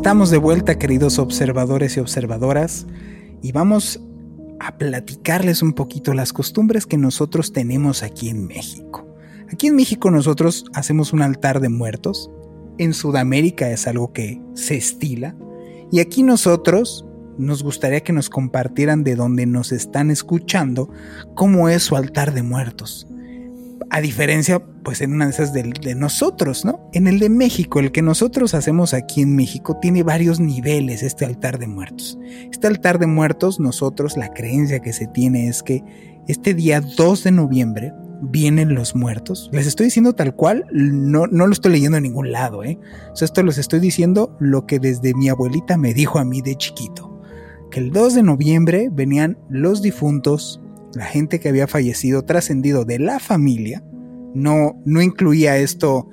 Estamos 0.03 0.31
de 0.31 0.38
vuelta, 0.38 0.81
queridos 0.81 1.21
observadores 1.21 1.97
y 1.97 2.01
observadoras, 2.01 2.88
y 3.41 3.53
vamos 3.53 4.03
a 4.59 4.77
platicarles 4.77 5.62
un 5.62 5.75
poquito 5.75 6.12
las 6.12 6.33
costumbres 6.33 6.87
que 6.87 6.97
nosotros 6.97 7.53
tenemos 7.53 8.03
aquí 8.03 8.29
en 8.29 8.49
México. 8.49 9.07
Aquí 9.53 9.69
en 9.69 9.77
México 9.77 10.11
nosotros 10.11 10.65
hacemos 10.75 11.12
un 11.12 11.23
altar 11.23 11.61
de 11.61 11.69
muertos, 11.69 12.33
en 12.79 12.95
Sudamérica 12.95 13.71
es 13.71 13.87
algo 13.87 14.12
que 14.12 14.43
se 14.55 14.75
estila, 14.75 15.37
y 15.93 16.01
aquí 16.01 16.25
nosotros 16.25 17.07
nos 17.38 17.62
gustaría 17.62 18.01
que 18.01 18.12
nos 18.12 18.29
compartieran 18.29 19.05
de 19.05 19.15
donde 19.15 19.47
nos 19.47 19.71
están 19.71 20.11
escuchando 20.11 20.91
cómo 21.37 21.69
es 21.69 21.85
su 21.85 21.95
altar 21.95 22.35
de 22.35 22.43
muertos 22.43 23.07
a 23.90 24.01
diferencia, 24.01 24.61
pues 24.83 25.01
en 25.01 25.12
una 25.12 25.27
de 25.27 25.31
esas 25.33 25.53
de, 25.53 25.95
nosotros, 25.95 26.64
¿no? 26.64 26.88
En 26.92 27.07
el 27.07 27.18
de 27.18 27.29
México, 27.29 27.81
el 27.81 27.92
que 27.92 28.03
nosotros 28.03 28.55
hacemos 28.55 28.95
aquí 28.95 29.23
en 29.23 29.37
México, 29.37 29.79
tiene 29.81 30.03
varios 30.03 30.40
niveles 30.40 31.03
este 31.03 31.25
altar 31.25 31.59
de 31.59 31.66
muertos. 31.66 32.18
Este 32.51 32.66
altar 32.66 32.99
de 32.99 33.07
muertos, 33.07 33.61
nosotros, 33.61 34.16
la 34.16 34.33
creencia 34.33 34.81
que 34.81 34.92
se 34.92 35.07
tiene 35.07 35.49
es 35.49 35.62
que 35.62 35.83
este 36.29 36.55
día 36.55 36.81
2 36.81 37.25
de 37.25 37.33
noviembre 37.33 37.92
vienen 38.23 38.75
los 38.75 38.95
muertos. 38.95 39.51
Les 39.53 39.66
estoy 39.66 39.87
diciendo 39.87 40.14
tal 40.14 40.35
cual, 40.35 40.64
no, 40.73 41.27
no 41.27 41.47
lo 41.47 41.53
estoy 41.53 41.73
leyendo 41.73 41.97
en 41.97 42.05
ningún 42.05 42.31
lado, 42.31 42.62
¿eh? 42.64 42.79
Esto 43.21 43.42
les 43.42 43.59
estoy 43.59 43.81
diciendo 43.81 44.37
lo 44.38 44.66
que 44.66 44.79
desde 44.79 45.14
mi 45.14 45.29
abuelita 45.29 45.77
me 45.77 45.92
dijo 45.92 46.18
a 46.18 46.25
mí 46.25 46.40
de 46.40 46.55
chiquito. 46.55 47.21
Que 47.71 47.81
el 47.81 47.90
2 47.90 48.14
de 48.14 48.23
noviembre 48.23 48.88
venían 48.92 49.38
los 49.49 49.83
difuntos, 49.83 50.62
la 50.94 51.07
gente 51.07 51.40
que 51.40 51.48
había 51.48 51.66
fallecido, 51.66 52.22
trascendido 52.22 52.85
de 52.85 52.98
la 52.98 53.18
familia, 53.18 53.83
no, 54.35 54.81
no 54.85 55.02
incluía 55.02 55.57
esto, 55.59 56.09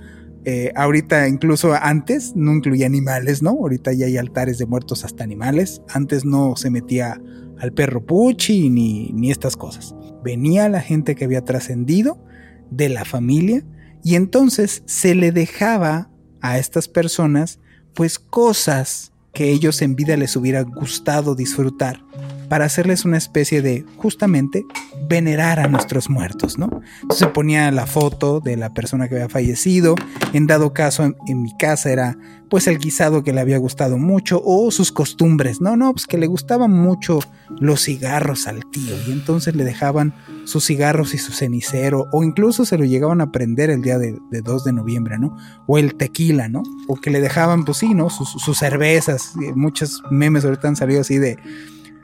eh, 0.46 0.72
ahorita 0.76 1.28
incluso 1.28 1.74
antes 1.74 2.36
no 2.36 2.54
incluía 2.54 2.86
animales, 2.86 3.42
¿no? 3.42 3.52
Ahorita 3.52 3.94
ya 3.94 4.06
hay 4.06 4.18
altares 4.18 4.58
de 4.58 4.66
muertos 4.66 5.04
hasta 5.06 5.24
animales, 5.24 5.82
antes 5.90 6.26
no 6.26 6.56
se 6.56 6.70
metía 6.70 7.22
al 7.60 7.74
perro 7.74 8.06
puchi 8.06 8.70
ni, 8.70 9.12
ni 9.14 9.32
estas 9.32 9.58
cosas. 9.58 9.96
Venía 10.24 10.70
la 10.70 10.82
gente 10.82 11.16
que 11.16 11.26
había 11.26 11.44
trascendido 11.44 12.24
de 12.72 12.90
la 12.90 13.06
familia 13.06 13.64
y 14.04 14.16
entonces 14.16 14.84
se 14.86 15.16
le 15.16 15.32
dejaba 15.32 16.10
a 16.42 16.58
estas 16.58 16.88
personas 16.88 17.60
pues 17.94 18.18
cosas 18.18 19.12
que 19.34 19.52
ellos 19.52 19.82
en 19.82 19.96
vida 19.96 20.16
les 20.18 20.36
hubiera 20.36 20.62
gustado 20.62 21.36
disfrutar 21.36 22.02
para 22.50 22.66
hacerles 22.66 23.06
una 23.06 23.18
especie 23.18 23.62
de, 23.62 23.86
justamente, 23.98 24.66
venerar 25.08 25.60
a 25.60 25.68
nuestros 25.68 26.10
muertos, 26.10 26.58
¿no? 26.58 26.82
Entonces 27.02 27.20
se 27.20 27.28
ponía 27.28 27.72
la 27.72 27.86
foto 27.86 28.40
de 28.40 28.58
la 28.58 28.74
persona 28.74 29.08
que 29.08 29.16
había 29.16 29.30
fallecido, 29.30 29.96
en 30.34 30.48
dado 30.48 30.74
caso 30.74 31.04
en, 31.04 31.42
mi 31.42 31.56
casa 31.58 31.92
era 31.92 32.18
pues 32.50 32.66
el 32.66 32.80
guisado 32.80 33.24
que 33.24 33.32
le 33.32 33.42
había 33.42 33.60
gustado 33.60 34.00
mucho 34.00 34.42
o 34.44 34.72
sus 34.72 34.92
costumbres, 34.92 35.62
no, 35.62 35.78
no, 35.78 35.94
pues 35.94 36.08
que 36.08 36.18
le 36.18 36.26
gustaban 36.26 36.72
mucho 36.72 37.20
los 37.60 37.84
cigarros 37.84 38.48
al 38.48 38.66
tío 38.72 38.96
y 39.08 39.12
entonces 39.12 39.56
le 39.56 39.64
dejaban 39.64 40.16
sus 40.46 40.66
cigarros 40.66 41.14
y 41.14 41.20
su 41.20 41.32
cenicero 41.32 42.08
o 42.12 42.24
incluso 42.24 42.66
se 42.66 42.80
lo 42.80 42.86
llegaban 42.86 43.22
a 43.22 43.32
prender 43.32 43.70
el 43.70 43.84
día 43.84 44.00
de, 44.00 44.18
2 44.32 44.64
de 44.64 44.74
noviembre, 44.74 45.20
¿no? 45.20 45.38
O 45.68 45.78
el 45.78 45.94
tequila, 45.94 46.50
¿no? 46.50 46.64
O 46.88 46.96
que 46.96 47.12
le 47.12 47.22
dejaban, 47.22 47.66
pues 47.66 47.78
sí, 47.78 47.94
¿no? 47.94 48.10
Sus, 48.10 48.30
sus 48.30 48.58
cervezas, 48.58 49.34
muchos 49.54 50.02
memes 50.10 50.44
ahorita 50.44 50.68
han 50.68 50.76
salido 50.76 51.02
así 51.02 51.20
de 51.20 51.38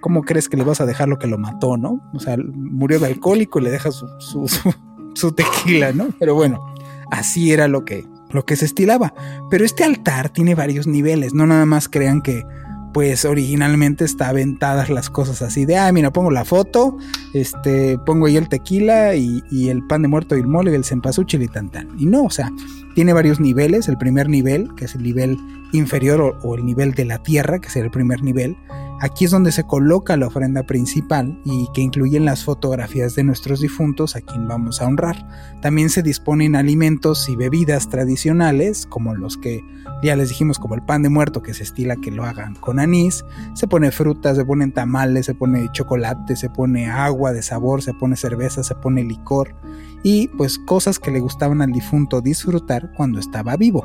¿cómo 0.05 0.21
crees 0.21 0.49
que 0.49 0.55
le 0.55 0.63
vas 0.63 0.81
a 0.81 0.85
dejar 0.85 1.09
lo 1.09 1.17
que 1.17 1.25
lo 1.25 1.39
mató, 1.39 1.77
no? 1.77 1.99
O 2.13 2.19
sea, 2.19 2.37
murió 2.37 2.99
de 2.99 3.07
alcohólico 3.07 3.57
y 3.57 3.63
le 3.63 3.71
deja 3.71 3.89
su, 4.19 4.47
su, 5.15 5.31
tequila, 5.31 5.93
¿no? 5.93 6.09
Pero 6.19 6.35
bueno, 6.35 6.63
así 7.09 7.51
era 7.51 7.67
lo 7.67 7.85
que, 7.85 8.05
lo 8.29 8.45
que 8.45 8.55
se 8.55 8.65
estilaba. 8.65 9.15
Pero 9.49 9.65
este 9.65 9.83
altar 9.83 10.29
tiene 10.29 10.53
varios 10.53 10.85
niveles, 10.85 11.33
no 11.33 11.47
nada 11.47 11.65
más 11.65 11.89
crean 11.89 12.21
que 12.21 12.43
pues 12.93 13.25
originalmente 13.25 14.05
está 14.05 14.29
aventadas 14.29 14.91
las 14.91 15.09
cosas 15.09 15.41
así 15.41 15.65
de, 15.65 15.75
ah, 15.75 15.91
mira, 15.91 16.13
pongo 16.13 16.29
la 16.29 16.45
foto, 16.45 16.97
este, 17.33 17.97
pongo 18.05 18.27
ahí 18.27 18.37
el 18.37 18.47
tequila 18.47 19.15
y, 19.15 19.41
el 19.67 19.87
pan 19.87 20.03
de 20.03 20.07
muerto 20.07 20.37
y 20.37 20.39
el 20.39 20.47
mole 20.47 20.71
y 20.71 20.75
el 20.75 20.85
cempasúchil 20.85 21.41
y 21.41 21.47
tan. 21.47 21.71
Y 21.97 22.05
no, 22.05 22.25
o 22.25 22.29
sea, 22.29 22.51
tiene 22.93 23.11
varios 23.11 23.39
niveles. 23.39 23.89
El 23.89 23.97
primer 23.97 24.29
nivel, 24.29 24.69
que 24.75 24.85
es 24.85 24.93
el 24.93 25.01
nivel 25.01 25.35
inferior 25.73 26.21
o, 26.21 26.37
o 26.47 26.55
el 26.55 26.63
nivel 26.63 26.93
de 26.93 27.05
la 27.05 27.17
tierra, 27.23 27.59
que 27.59 27.69
es 27.69 27.75
el 27.75 27.89
primer 27.89 28.21
nivel, 28.21 28.55
Aquí 29.01 29.25
es 29.25 29.31
donde 29.31 29.51
se 29.51 29.65
coloca 29.65 30.15
la 30.15 30.27
ofrenda 30.27 30.63
principal 30.63 31.39
y 31.43 31.67
que 31.73 31.81
incluyen 31.81 32.23
las 32.23 32.43
fotografías 32.45 33.13
de 33.15 33.23
nuestros 33.23 33.59
difuntos 33.59 34.15
a 34.15 34.21
quien 34.21 34.47
vamos 34.47 34.81
a 34.81 34.85
honrar. 34.85 35.27
También 35.61 35.89
se 35.89 36.01
disponen 36.01 36.55
alimentos 36.55 37.27
y 37.27 37.35
bebidas 37.35 37.89
tradicionales, 37.89 38.85
como 38.85 39.13
los 39.13 39.37
que 39.37 39.63
ya 40.01 40.15
les 40.15 40.29
dijimos, 40.29 40.59
como 40.59 40.75
el 40.75 40.83
pan 40.83 41.03
de 41.03 41.09
muerto 41.09 41.41
que 41.41 41.53
se 41.53 41.63
estila 41.63 41.97
que 41.97 42.11
lo 42.11 42.23
hagan 42.23 42.55
con 42.55 42.79
anís. 42.79 43.25
Se 43.53 43.67
pone 43.67 43.91
frutas, 43.91 44.37
se 44.37 44.45
ponen 44.45 44.71
tamales, 44.71 45.25
se 45.25 45.33
pone 45.33 45.69
chocolate, 45.73 46.35
se 46.35 46.49
pone 46.49 46.89
agua 46.89 47.33
de 47.33 47.41
sabor, 47.41 47.81
se 47.81 47.93
pone 47.93 48.15
cerveza, 48.15 48.63
se 48.63 48.75
pone 48.75 49.03
licor 49.03 49.55
y 50.03 50.27
pues 50.29 50.59
cosas 50.59 50.99
que 50.99 51.09
le 51.09 51.19
gustaban 51.19 51.63
al 51.63 51.71
difunto 51.71 52.21
disfrutar 52.21 52.91
cuando 52.95 53.19
estaba 53.19 53.57
vivo. 53.57 53.83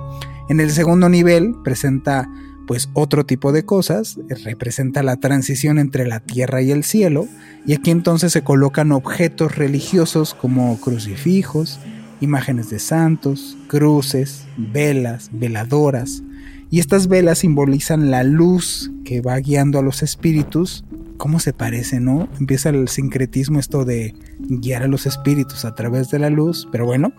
En 0.50 0.60
el 0.60 0.70
segundo 0.70 1.08
nivel 1.08 1.54
presenta 1.64 2.28
pues 2.70 2.88
otro 2.92 3.26
tipo 3.26 3.50
de 3.50 3.64
cosas, 3.64 4.16
eh, 4.28 4.36
representa 4.44 5.02
la 5.02 5.16
transición 5.16 5.80
entre 5.80 6.06
la 6.06 6.20
tierra 6.20 6.62
y 6.62 6.70
el 6.70 6.84
cielo, 6.84 7.26
y 7.66 7.72
aquí 7.72 7.90
entonces 7.90 8.32
se 8.32 8.42
colocan 8.42 8.92
objetos 8.92 9.56
religiosos 9.56 10.34
como 10.34 10.80
crucifijos, 10.80 11.80
imágenes 12.20 12.70
de 12.70 12.78
santos, 12.78 13.58
cruces, 13.66 14.44
velas, 14.56 15.30
veladoras, 15.32 16.22
y 16.70 16.78
estas 16.78 17.08
velas 17.08 17.40
simbolizan 17.40 18.12
la 18.12 18.22
luz 18.22 18.92
que 19.04 19.20
va 19.20 19.36
guiando 19.38 19.80
a 19.80 19.82
los 19.82 20.04
espíritus. 20.04 20.84
¿Cómo 21.16 21.40
se 21.40 21.52
parece, 21.52 21.98
no? 21.98 22.28
Empieza 22.38 22.68
el 22.68 22.86
sincretismo 22.86 23.58
esto 23.58 23.84
de 23.84 24.14
guiar 24.38 24.84
a 24.84 24.86
los 24.86 25.06
espíritus 25.06 25.64
a 25.64 25.74
través 25.74 26.08
de 26.10 26.20
la 26.20 26.30
luz, 26.30 26.68
pero 26.70 26.86
bueno, 26.86 27.12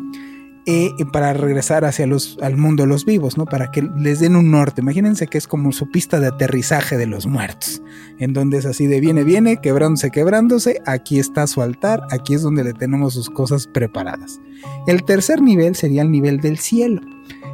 eh, 0.65 0.91
para 1.11 1.33
regresar 1.33 1.85
hacia 1.85 2.05
los, 2.05 2.37
al 2.41 2.55
mundo 2.55 2.83
de 2.83 2.89
los 2.89 3.05
vivos, 3.05 3.37
¿no? 3.37 3.45
Para 3.45 3.71
que 3.71 3.81
les 3.81 4.19
den 4.19 4.35
un 4.35 4.51
norte. 4.51 4.81
Imagínense 4.81 5.27
que 5.27 5.37
es 5.37 5.47
como 5.47 5.71
su 5.71 5.89
pista 5.89 6.19
de 6.19 6.27
aterrizaje 6.27 6.97
de 6.97 7.07
los 7.07 7.25
muertos, 7.25 7.81
en 8.19 8.33
donde 8.33 8.57
es 8.57 8.65
así 8.65 8.85
de 8.85 8.99
viene, 8.99 9.23
viene, 9.23 9.57
quebrándose, 9.57 10.11
quebrándose, 10.11 10.81
aquí 10.85 11.19
está 11.19 11.47
su 11.47 11.61
altar, 11.61 12.01
aquí 12.11 12.35
es 12.35 12.43
donde 12.43 12.63
le 12.63 12.73
tenemos 12.73 13.13
sus 13.15 13.29
cosas 13.29 13.67
preparadas. 13.67 14.39
El 14.85 15.03
tercer 15.03 15.41
nivel 15.41 15.75
sería 15.75 16.03
el 16.03 16.11
nivel 16.11 16.39
del 16.39 16.59
cielo. 16.59 17.01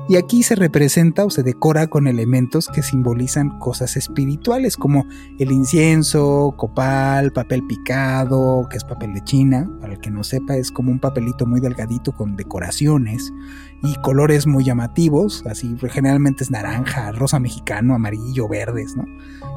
Y 0.10 0.16
aquí 0.16 0.42
se 0.42 0.56
representa 0.56 1.26
o 1.26 1.30
se 1.30 1.44
decora 1.44 1.88
con 1.88 2.08
elementos 2.08 2.70
que 2.70 2.82
simbolizan 2.82 3.60
cosas 3.60 3.98
espirituales 3.98 4.78
como 4.78 5.06
el 5.38 5.52
incienso, 5.52 6.54
copal, 6.56 7.34
papel 7.34 7.68
picado, 7.68 8.70
que 8.70 8.78
es 8.78 8.86
papel 8.86 9.14
de 9.14 9.22
China, 9.26 9.70
para 9.82 9.94
el 9.94 10.00
que 10.00 10.10
no 10.10 10.24
sepa 10.24 10.56
es 10.56 10.72
como 10.72 10.92
un 10.92 11.00
papelito 11.00 11.46
muy 11.46 11.60
delgadito 11.60 12.14
con 12.14 12.38
decoraciones 12.38 13.34
y 13.84 13.96
colores 13.96 14.48
muy 14.48 14.64
llamativos, 14.64 15.44
así 15.46 15.76
generalmente 15.90 16.46
es 16.46 16.52
naranja, 16.52 17.12
rosa 17.12 17.40
mexicano, 17.40 17.94
amarillo, 17.94 18.48
verdes, 18.48 18.96
¿no? 18.96 19.04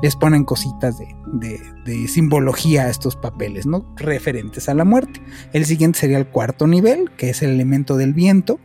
Les 0.02 0.16
ponen 0.16 0.44
cositas 0.44 0.98
de, 0.98 1.60
de 1.84 2.08
simbología 2.08 2.82
a 2.82 2.90
estos 2.90 3.14
papeles, 3.14 3.66
¿no? 3.66 3.86
Referentes 3.96 4.68
a 4.68 4.74
la 4.74 4.84
muerte. 4.84 5.22
El 5.52 5.64
siguiente 5.64 6.00
sería 6.00 6.18
el 6.18 6.26
cuarto 6.26 6.66
nivel, 6.66 7.12
que 7.16 7.30
es 7.30 7.42
el 7.42 7.50
elemento 7.50 7.96
del 7.96 8.14
viento 8.14 8.58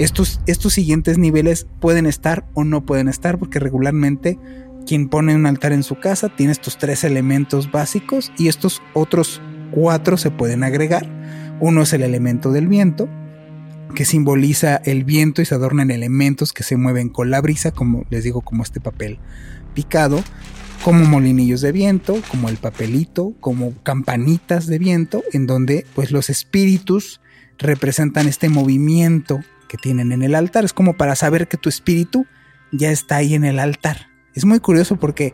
estos, 0.00 0.40
estos 0.46 0.72
siguientes 0.72 1.18
niveles 1.18 1.66
pueden 1.78 2.06
estar 2.06 2.46
o 2.54 2.64
no 2.64 2.86
pueden 2.86 3.06
estar 3.06 3.38
porque 3.38 3.58
regularmente 3.58 4.38
quien 4.86 5.10
pone 5.10 5.34
un 5.34 5.44
altar 5.44 5.72
en 5.72 5.82
su 5.82 6.00
casa 6.00 6.30
tiene 6.30 6.52
estos 6.52 6.78
tres 6.78 7.04
elementos 7.04 7.70
básicos 7.70 8.32
y 8.38 8.48
estos 8.48 8.80
otros 8.94 9.42
cuatro 9.70 10.16
se 10.16 10.30
pueden 10.30 10.64
agregar. 10.64 11.06
Uno 11.60 11.82
es 11.82 11.92
el 11.92 12.02
elemento 12.02 12.50
del 12.50 12.66
viento, 12.66 13.10
que 13.94 14.06
simboliza 14.06 14.76
el 14.76 15.04
viento 15.04 15.42
y 15.42 15.44
se 15.44 15.54
adornan 15.54 15.90
elementos 15.90 16.54
que 16.54 16.62
se 16.62 16.78
mueven 16.78 17.10
con 17.10 17.30
la 17.30 17.42
brisa, 17.42 17.70
como 17.70 18.06
les 18.08 18.24
digo, 18.24 18.40
como 18.40 18.62
este 18.62 18.80
papel 18.80 19.18
picado, 19.74 20.24
como 20.82 21.04
molinillos 21.04 21.60
de 21.60 21.72
viento, 21.72 22.18
como 22.30 22.48
el 22.48 22.56
papelito, 22.56 23.34
como 23.40 23.74
campanitas 23.82 24.66
de 24.66 24.78
viento, 24.78 25.22
en 25.34 25.46
donde 25.46 25.84
pues 25.94 26.10
los 26.10 26.30
espíritus 26.30 27.20
representan 27.58 28.28
este 28.28 28.48
movimiento 28.48 29.40
que 29.70 29.78
tienen 29.78 30.10
en 30.10 30.22
el 30.22 30.34
altar. 30.34 30.64
Es 30.64 30.72
como 30.72 30.96
para 30.96 31.14
saber 31.14 31.46
que 31.46 31.56
tu 31.56 31.68
espíritu 31.68 32.26
ya 32.72 32.90
está 32.90 33.16
ahí 33.16 33.34
en 33.34 33.44
el 33.44 33.60
altar. 33.60 34.08
Es 34.34 34.44
muy 34.44 34.58
curioso 34.58 34.96
porque 34.96 35.32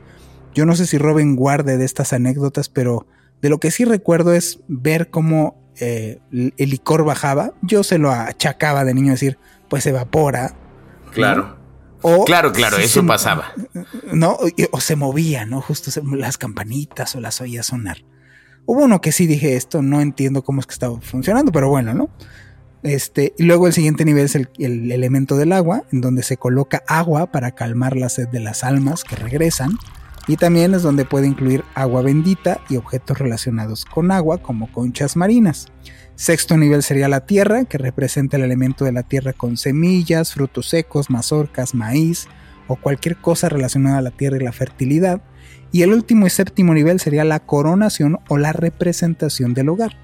yo 0.54 0.66
no 0.66 0.76
sé 0.76 0.86
si 0.86 0.98
Robin 0.98 1.36
guarde 1.36 1.78
de 1.78 1.86
estas 1.86 2.12
anécdotas, 2.12 2.68
pero 2.68 3.06
de 3.40 3.48
lo 3.48 3.58
que 3.58 3.70
sí 3.70 3.86
recuerdo 3.86 4.34
es 4.34 4.60
ver 4.68 5.08
cómo 5.08 5.56
eh, 5.80 6.20
el 6.30 6.70
licor 6.70 7.04
bajaba. 7.04 7.54
Yo 7.62 7.82
se 7.82 7.96
lo 7.96 8.10
achacaba 8.10 8.84
de 8.84 8.92
niño 8.92 9.12
decir, 9.12 9.38
pues 9.70 9.86
evapora. 9.86 10.54
Claro. 11.12 11.56
O 12.02 12.26
claro, 12.26 12.52
claro, 12.52 12.76
eso 12.76 13.06
pasaba. 13.06 13.54
No, 14.12 14.36
o, 14.70 14.80
se 14.80 14.96
movía, 14.96 15.46
¿no? 15.46 15.62
Justo 15.62 15.90
las 16.14 16.36
campanitas 16.36 17.16
o 17.16 17.20
las 17.20 17.40
oía 17.40 17.62
sonar. 17.62 18.04
Hubo 18.66 18.84
uno 18.84 19.00
que 19.00 19.12
sí 19.12 19.26
dije 19.26 19.56
esto, 19.56 19.80
no 19.80 20.02
entiendo 20.02 20.44
cómo 20.44 20.60
es 20.60 20.66
que 20.66 20.74
estaba 20.74 21.00
funcionando, 21.00 21.52
pero 21.52 21.70
bueno, 21.70 21.94
¿no? 21.94 22.10
Este, 22.82 23.34
y 23.38 23.44
luego 23.44 23.66
el 23.66 23.72
siguiente 23.72 24.04
nivel 24.04 24.26
es 24.26 24.34
el, 24.34 24.48
elemento 24.58 25.36
del 25.36 25.52
agua, 25.52 25.84
en 25.92 26.00
donde 26.00 26.22
se 26.22 26.36
coloca 26.36 26.82
agua 26.86 27.32
para 27.32 27.52
calmar 27.52 27.96
la 27.96 28.08
sed 28.08 28.28
de 28.28 28.40
las 28.40 28.64
almas 28.64 29.04
que 29.04 29.16
regresan. 29.16 29.72
Y 30.28 30.36
también 30.36 30.74
es 30.74 30.82
donde 30.82 31.04
puede 31.04 31.26
incluir 31.26 31.64
agua 31.74 32.02
bendita 32.02 32.60
y 32.68 32.76
objetos 32.76 33.18
relacionados 33.18 33.84
con 33.84 34.10
agua, 34.10 34.38
como 34.38 34.70
conchas 34.72 35.16
marinas. 35.16 35.68
Sexto 36.16 36.56
nivel 36.56 36.82
sería 36.82 37.08
la 37.08 37.26
tierra, 37.26 37.64
que 37.64 37.78
representa 37.78 38.36
el 38.36 38.42
elemento 38.42 38.84
de 38.84 38.92
la 38.92 39.02
tierra 39.02 39.32
con 39.32 39.56
semillas, 39.56 40.32
frutos 40.32 40.68
secos, 40.70 41.10
mazorcas, 41.10 41.74
maíz 41.74 42.26
o 42.68 42.76
cualquier 42.76 43.16
cosa 43.16 43.48
relacionada 43.48 43.98
a 43.98 44.02
la 44.02 44.10
tierra 44.10 44.38
y 44.38 44.44
la 44.44 44.52
fertilidad. 44.52 45.20
Y 45.72 45.82
el 45.82 45.92
último 45.92 46.26
y 46.26 46.30
séptimo 46.30 46.74
nivel 46.74 47.00
sería 47.00 47.24
la 47.24 47.40
coronación 47.40 48.18
o 48.28 48.38
la 48.38 48.52
representación 48.52 49.54
del 49.54 49.68
hogar. 49.68 49.96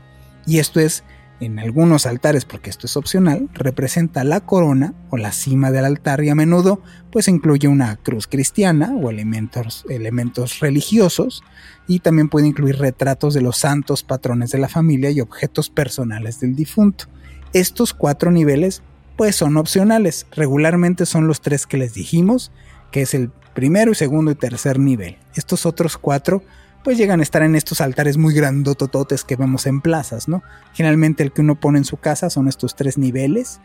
Y 0.46 0.58
esto 0.58 0.80
es 0.80 1.02
en 1.42 1.58
algunos 1.58 2.06
altares, 2.06 2.44
porque 2.44 2.70
esto 2.70 2.86
es 2.86 2.96
opcional, 2.96 3.48
representa 3.52 4.24
la 4.24 4.40
corona 4.40 4.94
o 5.10 5.16
la 5.16 5.32
cima 5.32 5.70
del 5.70 5.84
altar 5.84 6.22
y 6.22 6.30
a 6.30 6.34
menudo 6.34 6.82
pues 7.10 7.28
incluye 7.28 7.68
una 7.68 7.96
cruz 7.96 8.26
cristiana 8.26 8.94
o 8.94 9.10
elementos, 9.10 9.84
elementos 9.88 10.60
religiosos 10.60 11.42
y 11.86 11.98
también 11.98 12.28
puede 12.28 12.46
incluir 12.46 12.78
retratos 12.78 13.34
de 13.34 13.42
los 13.42 13.58
santos 13.58 14.02
patrones 14.02 14.50
de 14.50 14.58
la 14.58 14.68
familia 14.68 15.10
y 15.10 15.20
objetos 15.20 15.68
personales 15.68 16.40
del 16.40 16.54
difunto. 16.54 17.06
Estos 17.52 17.92
cuatro 17.92 18.30
niveles 18.30 18.82
pues 19.16 19.36
son 19.36 19.56
opcionales, 19.56 20.26
regularmente 20.30 21.04
son 21.06 21.26
los 21.26 21.40
tres 21.40 21.66
que 21.66 21.76
les 21.76 21.92
dijimos, 21.94 22.50
que 22.90 23.02
es 23.02 23.14
el 23.14 23.30
primero 23.54 23.94
segundo 23.94 24.30
y 24.30 24.34
tercer 24.34 24.78
nivel. 24.78 25.18
Estos 25.34 25.66
otros 25.66 25.98
cuatro 25.98 26.42
pues 26.82 26.98
llegan 26.98 27.20
a 27.20 27.22
estar 27.22 27.42
en 27.42 27.54
estos 27.54 27.80
altares 27.80 28.16
muy 28.16 28.34
grandotototes 28.34 29.24
que 29.24 29.36
vemos 29.36 29.66
en 29.66 29.80
plazas, 29.80 30.28
¿no? 30.28 30.42
Generalmente 30.74 31.22
el 31.22 31.32
que 31.32 31.40
uno 31.40 31.58
pone 31.58 31.78
en 31.78 31.84
su 31.84 31.96
casa 31.96 32.30
son 32.30 32.48
estos 32.48 32.74
tres 32.74 32.98
niveles 32.98 33.60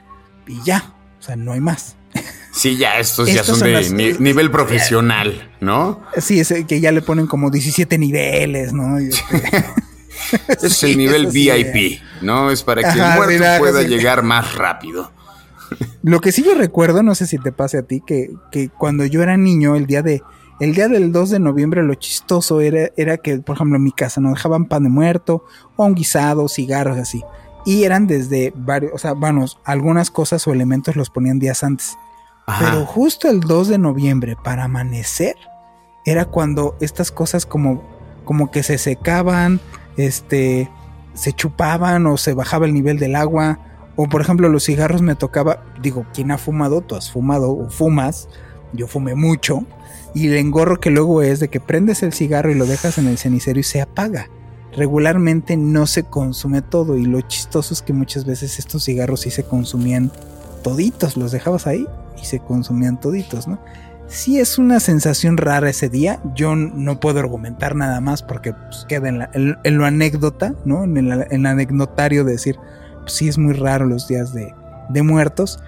y 0.47 0.61
ya, 0.63 0.93
o 1.19 1.21
sea, 1.21 1.35
no 1.35 1.53
hay 1.53 1.59
más. 1.59 1.95
Sí, 2.51 2.77
ya 2.77 2.97
estos, 2.97 3.31
ya 3.31 3.43
son, 3.43 3.59
de 3.59 4.17
nivel 4.19 4.49
profesional, 4.49 5.51
¿no? 5.61 6.01
Sí, 6.17 6.39
es 6.39 6.53
que 6.67 6.79
ya 6.79 6.91
le 6.91 7.01
ponen 7.01 7.27
como 7.27 7.51
17 7.51 7.97
niveles, 7.99 8.73
¿no? 8.73 8.97
Este, 8.97 9.41
es 10.65 10.83
el 10.83 10.97
nivel 10.97 11.27
VIP, 11.27 12.01
¿no? 12.21 12.49
Es 12.49 12.63
para 12.63 12.81
que 12.81 12.99
el 12.99 13.15
muerto 13.15 13.59
pueda 13.59 13.83
llegar 13.83 14.23
más 14.23 14.55
rápido. 14.55 15.11
Lo 16.01 16.19
que 16.21 16.31
sí 16.31 16.43
yo 16.43 16.55
recuerdo, 16.55 17.03
no 17.03 17.13
sé 17.13 17.27
si 17.27 17.37
te 17.37 17.51
pase 17.51 17.77
a 17.77 17.83
ti, 17.83 18.01
que, 18.05 18.31
que 18.51 18.69
cuando 18.69 19.05
yo 19.05 19.21
era 19.21 19.37
niño, 19.37 19.75
el 19.75 19.85
día 19.85 20.01
de 20.01 20.23
el 20.59 20.73
día 20.73 20.87
del 20.87 21.11
2 21.11 21.29
de 21.29 21.39
noviembre 21.39 21.83
lo 21.83 21.93
chistoso 21.95 22.61
era, 22.61 22.89
era 22.97 23.17
que, 23.17 23.37
por 23.39 23.55
ejemplo, 23.55 23.77
en 23.77 23.83
mi 23.83 23.91
casa 23.91 24.21
nos 24.21 24.33
dejaban 24.33 24.65
pan 24.65 24.83
de 24.83 24.89
muerto, 24.89 25.45
o 25.75 25.85
un 25.85 25.95
guisado, 25.95 26.47
cigarros, 26.47 26.97
así. 26.97 27.23
Y 27.65 27.83
eran 27.83 28.07
desde 28.07 28.53
varios, 28.55 28.93
o 28.93 28.97
sea, 28.97 29.13
vamos, 29.13 29.59
algunas 29.65 30.09
cosas 30.09 30.47
o 30.47 30.53
elementos 30.53 30.95
los 30.95 31.09
ponían 31.09 31.39
días 31.39 31.63
antes. 31.63 31.97
Pero 32.59 32.85
justo 32.85 33.29
el 33.29 33.41
2 33.41 33.67
de 33.67 33.77
noviembre, 33.77 34.37
para 34.41 34.63
amanecer, 34.63 35.35
era 36.05 36.23
cuando 36.25 36.77
estas 36.79 37.11
cosas 37.11 37.45
como, 37.45 37.83
como 38.23 38.49
que 38.49 38.63
se 38.63 38.77
secaban, 38.77 39.59
este, 39.97 40.71
se 41.13 41.33
chupaban 41.33 42.05
o 42.07 42.15
se 42.15 42.33
bajaba 42.33 42.65
el 42.65 42.73
nivel 42.73 42.97
del 42.99 43.15
agua. 43.15 43.59
O 43.97 44.07
por 44.07 44.21
ejemplo, 44.21 44.47
los 44.47 44.63
cigarros 44.63 45.01
me 45.01 45.15
tocaba, 45.15 45.61
digo, 45.81 46.05
¿quién 46.13 46.31
ha 46.31 46.37
fumado? 46.37 46.81
Tú 46.81 46.95
has 46.95 47.11
fumado 47.11 47.51
o 47.51 47.69
fumas. 47.69 48.29
Yo 48.71 48.87
fumé 48.87 49.15
mucho. 49.15 49.65
Y 50.17 50.29
el 50.29 50.37
engorro 50.37 50.79
que 50.79 50.89
luego 50.89 51.21
es 51.21 51.39
de 51.39 51.47
que 51.47 51.59
prendes 51.59 52.01
el 52.01 52.11
cigarro 52.11 52.49
y 52.49 52.55
lo 52.55 52.65
dejas 52.65 52.97
en 52.97 53.05
el 53.05 53.19
cenicero 53.19 53.59
y 53.59 53.63
se 53.63 53.81
apaga. 53.81 54.27
Regularmente 54.75 55.57
no 55.57 55.85
se 55.85 56.05
consume 56.05 56.63
todo 56.63 56.97
y 56.97 57.05
lo 57.05 57.21
chistoso 57.21 57.71
es 57.71 57.83
que 57.83 57.93
muchas 57.93 58.25
veces 58.25 58.57
estos 58.57 58.83
cigarros 58.83 59.21
sí 59.21 59.29
se 59.29 59.43
consumían 59.43 60.11
toditos, 60.63 61.17
los 61.17 61.31
dejabas 61.31 61.67
ahí 61.67 61.85
y 62.19 62.25
se 62.25 62.39
consumían 62.39 62.99
toditos, 62.99 63.47
¿no? 63.47 63.59
Sí 64.07 64.39
es 64.39 64.57
una 64.57 64.79
sensación 64.79 65.37
rara 65.37 65.69
ese 65.69 65.87
día, 65.87 66.19
yo 66.33 66.55
no 66.55 66.99
puedo 66.99 67.19
argumentar 67.19 67.75
nada 67.75 68.01
más 68.01 68.23
porque 68.23 68.53
pues, 68.53 68.85
queda 68.87 69.09
en, 69.09 69.77
lo 69.77 69.85
anécdota, 69.85 70.55
¿no? 70.65 70.83
En 70.83 70.97
el, 70.97 71.45
anecdotario 71.45 72.23
de 72.23 72.31
decir, 72.31 72.55
pues, 73.01 73.13
sí 73.13 73.27
es 73.27 73.37
muy 73.37 73.53
raro 73.53 73.85
los 73.85 74.07
días 74.07 74.33
de, 74.33 74.51
muertos, 75.03 75.59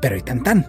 pero 0.00 0.16
y 0.16 0.22
tan 0.22 0.44
tan. 0.44 0.68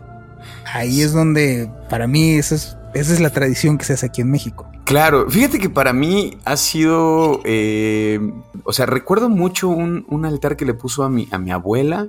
Ahí 0.74 1.02
es 1.02 1.12
donde, 1.12 1.70
para 1.88 2.08
mí, 2.08 2.32
esa 2.32 2.56
es, 2.56 2.78
esa 3.00 3.14
es 3.14 3.20
la 3.20 3.30
tradición 3.30 3.78
que 3.78 3.86
se 3.86 3.94
hace 3.94 4.06
aquí 4.06 4.22
en 4.22 4.32
México. 4.32 4.68
Claro, 4.86 5.30
fíjate 5.30 5.60
que 5.60 5.70
para 5.70 5.94
mí 5.94 6.38
ha 6.46 6.58
sido, 6.58 7.42
eh, 7.44 8.20
o 8.64 8.74
sea, 8.74 8.86
recuerdo 8.86 9.30
mucho 9.30 9.70
un, 9.70 10.06
un, 10.10 10.26
altar 10.26 10.56
que 10.56 10.66
le 10.66 10.74
puso 10.74 11.04
a 11.04 11.10
mi, 11.10 11.28
a 11.32 11.38
mi 11.38 11.52
abuela 11.52 12.08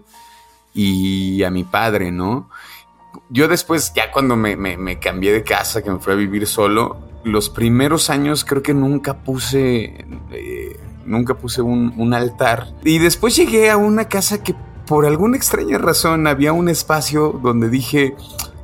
y 0.74 1.42
a 1.42 1.51
mi 1.51 1.64
padre, 1.64 2.12
¿no? 2.12 2.48
Yo 3.31 3.48
después, 3.48 3.92
ya 3.94 4.11
cuando 4.12 4.37
me, 4.37 4.98
cambié 5.01 5.33
de 5.33 5.42
casa, 5.42 5.83
que 5.83 5.90
me 5.90 5.98
fui 5.98 6.12
a 6.12 6.16
vivir 6.16 6.46
solo, 6.46 6.98
los 7.24 7.51
primeros 7.51 8.11
años 8.11 8.44
creo 8.44 8.62
que 8.62 8.74
nunca 8.74 9.18
puse, 9.18 10.07
eh, 10.31 10.81
nunca 11.05 11.35
puse 11.35 11.62
un, 11.62 11.94
un 11.96 12.14
altar. 12.14 12.74
Y 12.85 12.98
después 12.98 13.37
llegué 13.37 13.70
a 13.70 13.77
una 13.77 14.09
casa 14.09 14.42
que 14.42 14.55
por 14.87 15.05
alguna 15.05 15.37
extraña 15.37 15.77
razón 15.77 16.27
había 16.27 16.53
un 16.53 16.68
espacio 16.68 17.38
donde 17.42 17.68
dije, 17.68 18.14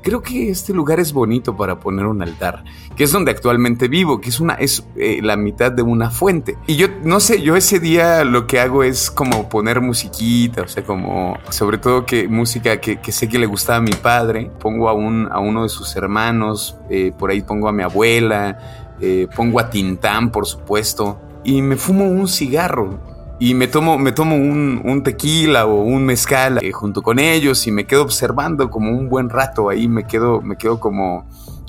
creo 0.04 0.22
que 0.22 0.50
este 0.50 0.72
lugar 0.72 1.00
es 1.00 1.12
bonito 1.12 1.56
para 1.56 1.80
poner 1.80 2.06
un 2.06 2.22
altar, 2.22 2.62
que 2.94 3.04
es 3.04 3.10
donde 3.10 3.30
actualmente 3.30 3.88
vivo, 3.88 4.20
que 4.20 4.28
es 4.28 4.38
una 4.38 4.54
es 4.54 4.86
eh, 4.96 5.20
la 5.22 5.36
mitad 5.36 5.72
de 5.72 5.82
una 5.82 6.10
fuente. 6.10 6.56
Y 6.66 6.76
yo 6.76 6.88
no 7.02 7.18
sé, 7.18 7.42
yo 7.42 7.56
ese 7.56 7.80
día 7.80 8.22
lo 8.22 8.46
que 8.46 8.60
hago 8.60 8.84
es 8.84 9.10
como 9.10 9.48
poner 9.48 9.80
musiquita, 9.80 10.62
o 10.62 10.68
sea, 10.68 10.84
como 10.84 11.38
sobre 11.48 11.78
todo 11.78 12.04
que 12.04 12.28
música 12.28 12.80
que, 12.80 13.00
sé 13.10 13.28
que 13.28 13.38
le 13.38 13.46
gustaba 13.46 13.78
a 13.78 13.82
mi 13.82 13.92
padre, 13.92 14.50
pongo 14.60 14.88
a 14.88 14.92
un 14.92 15.28
a 15.32 15.40
uno 15.40 15.62
de 15.62 15.70
sus 15.70 15.96
hermanos, 15.96 16.76
eh, 16.90 17.12
por 17.18 17.30
ahí 17.30 17.40
pongo 17.40 17.68
a 17.68 17.72
mi 17.72 17.82
abuela, 17.82 18.58
eh, 19.00 19.26
pongo 19.34 19.58
a 19.58 19.70
Tintán, 19.70 20.30
por 20.30 20.46
supuesto, 20.46 21.18
y 21.44 21.62
me 21.62 21.76
fumo 21.76 22.04
un 22.04 22.28
cigarro 22.28 23.13
y 23.44 23.52
me 23.52 23.68
tomo, 23.68 23.98
me 23.98 24.12
tomo 24.12 24.36
un, 24.36 25.02
tequila 25.02 25.66
o 25.66 25.82
un 25.82 26.06
mezcal 26.06 26.60
eh, 26.62 26.72
junto 26.72 27.02
con 27.02 27.18
ellos 27.18 27.66
y 27.66 27.72
me 27.72 27.86
quedo 27.86 28.00
observando 28.00 28.70
como 28.70 28.90
un 28.90 29.10
buen 29.10 29.28
rato 29.28 29.68
ahí, 29.68 29.86
me 29.86 30.06
quedo, 30.06 30.40
me 30.40 30.56
quedo 30.56 30.80
como, 30.80 31.28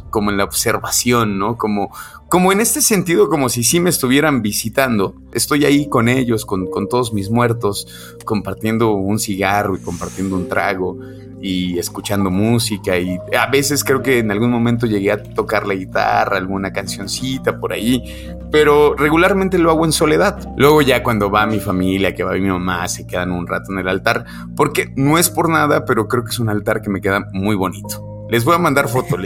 como 0.10 0.32
en 0.32 0.38
la 0.38 0.46
observación, 0.46 1.38
¿no? 1.38 1.58
Como, 1.58 1.92
como 2.30 2.54
en 2.54 2.62
este 2.62 2.82
sentido, 2.82 3.28
como 3.28 3.50
si 3.50 3.66
sí 3.66 3.82
me 3.82 3.90
estuvieran 3.90 4.42
visitando. 4.42 5.16
Estoy 5.34 5.66
ahí 5.66 5.90
con 5.90 6.08
ellos, 6.08 6.46
con, 6.46 6.68
con 6.68 6.88
todos 6.88 7.12
mis 7.12 7.30
muertos, 7.30 8.16
compartiendo 8.24 8.94
un 8.94 9.20
cigarro 9.20 9.76
y 9.76 9.82
compartiendo 9.82 10.38
un 10.38 10.48
trago 10.48 10.98
y 11.46 11.78
escuchando 11.78 12.32
música 12.32 12.98
y 12.98 13.20
a 13.38 13.46
veces 13.46 13.84
creo 13.84 14.02
que 14.02 14.18
en 14.18 14.32
algún 14.32 14.50
momento 14.50 14.88
llegué 14.88 15.12
a 15.12 15.22
tocar 15.22 15.68
la 15.68 15.76
guitarra, 15.76 16.38
alguna 16.38 16.74
cancioncita 16.74 17.60
por 17.60 17.72
ahí, 17.72 18.04
pero 18.52 18.96
regularmente 18.96 19.60
lo 19.60 19.70
hago 19.70 19.86
en 19.86 19.92
soledad. 19.92 20.40
Luego 20.58 20.82
ya 20.82 21.04
cuando 21.04 21.30
va 21.30 21.46
mi 21.46 21.60
familia, 21.60 22.16
que 22.16 22.24
va 22.24 22.34
mi 22.34 22.50
mamá, 22.50 22.88
se 22.88 23.06
quedan 23.06 23.32
un 23.32 23.46
rato 23.46 23.72
en 23.72 23.78
el 23.78 23.88
altar, 23.88 24.26
porque 24.56 24.92
no 24.96 25.20
es 25.20 25.30
por 25.30 25.50
nada, 25.50 25.86
pero 25.86 26.08
creo 26.08 26.24
que 26.24 26.32
es 26.32 26.40
un 26.40 26.50
altar 26.50 26.82
que 26.82 26.90
me 26.90 27.00
queda 27.00 27.28
muy 27.32 27.56
bonito. 27.56 28.15
Les 28.30 28.44
voy 28.44 28.56
a 28.56 28.58
mandar 28.58 28.90
fotos, 28.90 29.20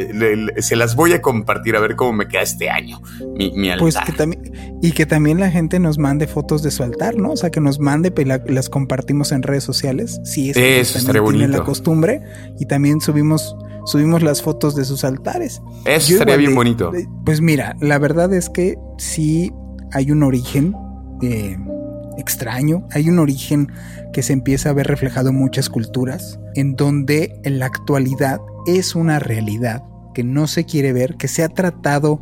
se 0.58 0.76
las 0.76 0.96
voy 0.96 1.14
a 1.14 1.22
compartir 1.22 1.76
a 1.76 1.80
ver 1.80 1.96
cómo 1.96 2.14
me 2.14 2.28
queda 2.28 2.42
este 2.42 2.70
año 2.70 3.02
mi, 3.38 3.52
mi 3.52 3.70
pues 3.78 3.96
altar. 3.96 4.06
Pues 4.06 4.06
que 4.06 4.12
también, 4.12 4.80
y 4.82 4.92
que 4.92 5.06
también 5.06 5.40
la 5.40 5.52
gente 5.52 5.80
nos 5.80 5.98
mande 5.98 6.28
fotos 6.28 6.64
de 6.64 6.72
su 6.72 6.84
altar, 6.84 7.16
¿no? 7.18 7.32
O 7.32 7.38
sea, 7.38 7.50
que 7.50 7.62
nos 7.62 7.80
mande 7.80 8.14
y 8.18 8.52
las 8.52 8.70
compartimos 8.70 9.32
en 9.32 9.44
redes 9.44 9.64
sociales. 9.64 10.20
Sí, 10.24 10.50
es 10.50 10.58
que 10.58 10.80
Eso 10.80 10.98
estaría 10.98 11.22
bonito. 11.22 11.48
la 11.48 11.64
costumbre. 11.64 12.22
Y 12.60 12.66
también 12.66 13.02
subimos, 13.02 13.56
subimos 13.86 14.22
las 14.22 14.42
fotos 14.42 14.76
de 14.76 14.86
sus 14.86 15.04
altares. 15.04 15.62
Eso 15.86 16.14
estaría 16.14 16.38
bien 16.38 16.56
bonito. 16.56 16.92
Pues 17.26 17.42
mira, 17.42 17.76
la 17.82 18.00
verdad 18.00 18.34
es 18.34 18.50
que 18.50 18.78
sí 18.98 19.52
hay 19.92 20.12
un 20.12 20.24
origen 20.24 20.76
eh, 21.22 21.58
extraño, 22.18 22.88
hay 22.92 23.10
un 23.10 23.20
origen 23.20 23.72
que 24.14 24.24
se 24.24 24.34
empieza 24.34 24.70
a 24.70 24.74
ver 24.74 24.88
reflejado 24.88 25.30
en 25.30 25.36
muchas 25.36 25.70
culturas, 25.70 26.40
en 26.56 26.76
donde 26.76 27.40
en 27.44 27.60
la 27.60 27.68
actualidad 27.68 28.40
es 28.78 28.96
una 28.96 29.20
realidad 29.20 29.84
que 30.14 30.24
no 30.24 30.48
se 30.48 30.66
quiere 30.66 30.94
ver, 30.94 31.16
que 31.16 31.28
se 31.28 31.44
ha 31.44 31.50
tratado, 31.50 32.22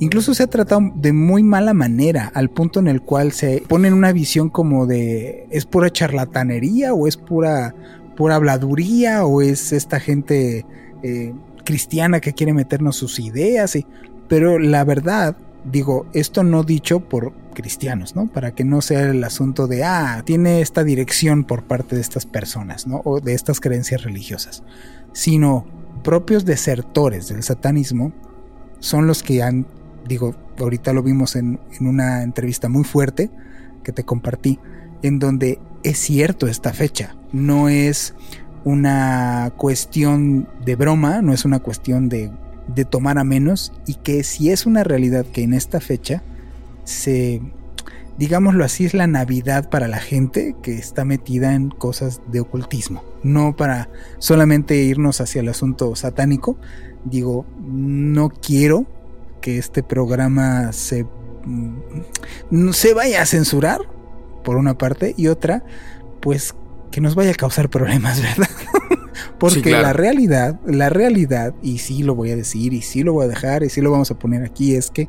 incluso 0.00 0.34
se 0.34 0.42
ha 0.42 0.46
tratado 0.48 0.92
de 0.94 1.12
muy 1.12 1.42
mala 1.42 1.74
manera, 1.74 2.30
al 2.34 2.50
punto 2.50 2.80
en 2.80 2.88
el 2.88 3.02
cual 3.02 3.32
se 3.32 3.62
pone 3.66 3.88
en 3.88 3.94
una 3.94 4.12
visión 4.12 4.50
como 4.50 4.86
de 4.86 5.46
es 5.50 5.64
pura 5.64 5.90
charlatanería 5.90 6.94
o 6.94 7.06
es 7.06 7.16
pura, 7.16 7.74
pura 8.16 8.36
habladuría 8.36 9.24
o 9.24 9.42
es 9.42 9.72
esta 9.72 10.00
gente 10.00 10.66
eh, 11.02 11.32
cristiana 11.64 12.20
que 12.20 12.32
quiere 12.32 12.52
meternos 12.52 12.96
sus 12.96 13.18
ideas, 13.18 13.76
y, 13.76 13.86
pero 14.28 14.58
la 14.58 14.84
verdad 14.84 15.36
digo, 15.64 16.06
esto 16.12 16.44
no 16.44 16.62
dicho 16.62 17.00
por 17.00 17.32
cristianos, 17.54 18.14
¿no? 18.14 18.26
Para 18.26 18.54
que 18.54 18.64
no 18.64 18.80
sea 18.80 19.10
el 19.10 19.22
asunto 19.24 19.66
de, 19.66 19.84
ah, 19.84 20.22
tiene 20.24 20.60
esta 20.60 20.84
dirección 20.84 21.44
por 21.44 21.64
parte 21.64 21.96
de 21.96 22.02
estas 22.02 22.26
personas, 22.26 22.86
¿no? 22.86 23.02
O 23.04 23.20
de 23.20 23.34
estas 23.34 23.60
creencias 23.60 24.02
religiosas, 24.02 24.62
sino 25.12 25.66
propios 26.02 26.44
desertores 26.44 27.28
del 27.28 27.42
satanismo 27.42 28.12
son 28.80 29.06
los 29.06 29.22
que 29.22 29.42
han, 29.42 29.66
digo, 30.06 30.34
ahorita 30.58 30.92
lo 30.92 31.02
vimos 31.02 31.36
en, 31.36 31.60
en 31.78 31.86
una 31.86 32.22
entrevista 32.22 32.68
muy 32.68 32.84
fuerte 32.84 33.30
que 33.82 33.92
te 33.92 34.04
compartí, 34.04 34.58
en 35.02 35.18
donde 35.18 35.60
es 35.82 35.98
cierto 35.98 36.46
esta 36.46 36.72
fecha, 36.72 37.16
no 37.32 37.68
es 37.68 38.14
una 38.64 39.52
cuestión 39.56 40.48
de 40.64 40.76
broma, 40.76 41.22
no 41.22 41.32
es 41.32 41.44
una 41.44 41.60
cuestión 41.60 42.08
de 42.08 42.30
de 42.68 42.84
tomar 42.84 43.18
a 43.18 43.24
menos 43.24 43.72
y 43.86 43.94
que 43.94 44.22
si 44.22 44.50
es 44.50 44.66
una 44.66 44.84
realidad 44.84 45.24
que 45.26 45.42
en 45.42 45.54
esta 45.54 45.80
fecha 45.80 46.22
se, 46.84 47.40
digámoslo 48.18 48.64
así, 48.64 48.84
es 48.84 48.94
la 48.94 49.06
Navidad 49.06 49.70
para 49.70 49.88
la 49.88 49.98
gente 49.98 50.56
que 50.62 50.74
está 50.74 51.04
metida 51.04 51.54
en 51.54 51.70
cosas 51.70 52.20
de 52.26 52.40
ocultismo, 52.40 53.04
no 53.22 53.56
para 53.56 53.88
solamente 54.18 54.76
irnos 54.76 55.20
hacia 55.20 55.40
el 55.40 55.48
asunto 55.48 55.94
satánico. 55.94 56.58
Digo, 57.04 57.46
no 57.60 58.28
quiero 58.30 58.86
que 59.40 59.56
este 59.58 59.84
programa 59.84 60.72
se, 60.72 61.06
mm, 61.44 62.70
se 62.72 62.92
vaya 62.92 63.22
a 63.22 63.26
censurar, 63.26 63.80
por 64.42 64.56
una 64.56 64.76
parte, 64.76 65.14
y 65.16 65.28
otra, 65.28 65.62
pues 66.20 66.54
que 66.90 67.00
nos 67.00 67.14
vaya 67.14 67.30
a 67.30 67.34
causar 67.34 67.70
problemas, 67.70 68.20
¿verdad? 68.38 68.50
Porque 69.38 69.70
la 69.70 69.92
realidad, 69.92 70.58
la 70.66 70.88
realidad, 70.88 71.54
y 71.62 71.78
sí 71.78 72.02
lo 72.02 72.16
voy 72.16 72.32
a 72.32 72.36
decir, 72.36 72.72
y 72.72 72.82
sí 72.82 73.02
lo 73.04 73.12
voy 73.12 73.26
a 73.26 73.28
dejar, 73.28 73.62
y 73.62 73.68
sí 73.68 73.80
lo 73.80 73.92
vamos 73.92 74.10
a 74.10 74.18
poner 74.18 74.42
aquí, 74.42 74.74
es 74.74 74.90
que 74.90 75.08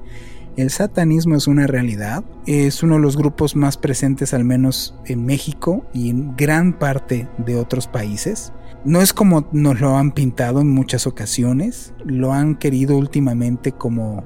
el 0.60 0.70
satanismo 0.70 1.36
es 1.36 1.48
una 1.48 1.68
realidad, 1.68 2.24
es 2.46 2.84
uno 2.84 2.96
de 2.96 3.02
los 3.02 3.18
grupos 3.18 3.56
más 3.56 3.78
presentes 3.78 4.34
al 4.34 4.44
menos 4.44 4.96
en 5.06 5.26
México 5.26 5.86
y 5.94 6.10
en 6.10 6.36
gran 6.36 6.78
parte 6.78 7.28
de 7.38 7.56
otros 7.56 7.88
países. 7.88 8.54
No 8.86 9.02
es 9.02 9.14
como 9.14 9.48
nos 9.52 9.82
lo 9.82 9.98
han 9.98 10.12
pintado 10.12 10.62
en 10.62 10.70
muchas 10.70 11.08
ocasiones, 11.08 11.94
lo 12.06 12.34
han 12.34 12.56
querido 12.56 12.98
últimamente 12.98 13.72
como 13.72 14.24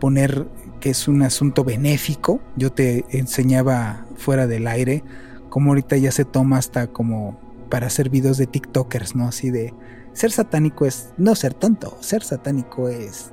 poner 0.00 0.46
que 0.80 0.90
es 0.90 1.08
un 1.08 1.22
asunto 1.22 1.64
benéfico. 1.64 2.40
Yo 2.56 2.70
te 2.70 3.04
enseñaba 3.10 4.06
fuera 4.16 4.46
del 4.46 4.66
aire 4.66 5.02
como 5.48 5.70
ahorita 5.70 5.96
ya 5.96 6.12
se 6.12 6.24
toma 6.24 6.58
hasta 6.58 6.88
como 6.88 7.38
para 7.70 7.86
hacer 7.86 8.10
videos 8.10 8.36
de 8.38 8.46
TikTokers, 8.46 9.16
¿no? 9.16 9.28
Así 9.28 9.50
de 9.50 9.72
ser 10.16 10.32
satánico 10.32 10.86
es 10.86 11.10
no 11.18 11.34
ser 11.34 11.52
tonto, 11.52 11.96
ser 12.00 12.22
satánico 12.22 12.88
es 12.88 13.30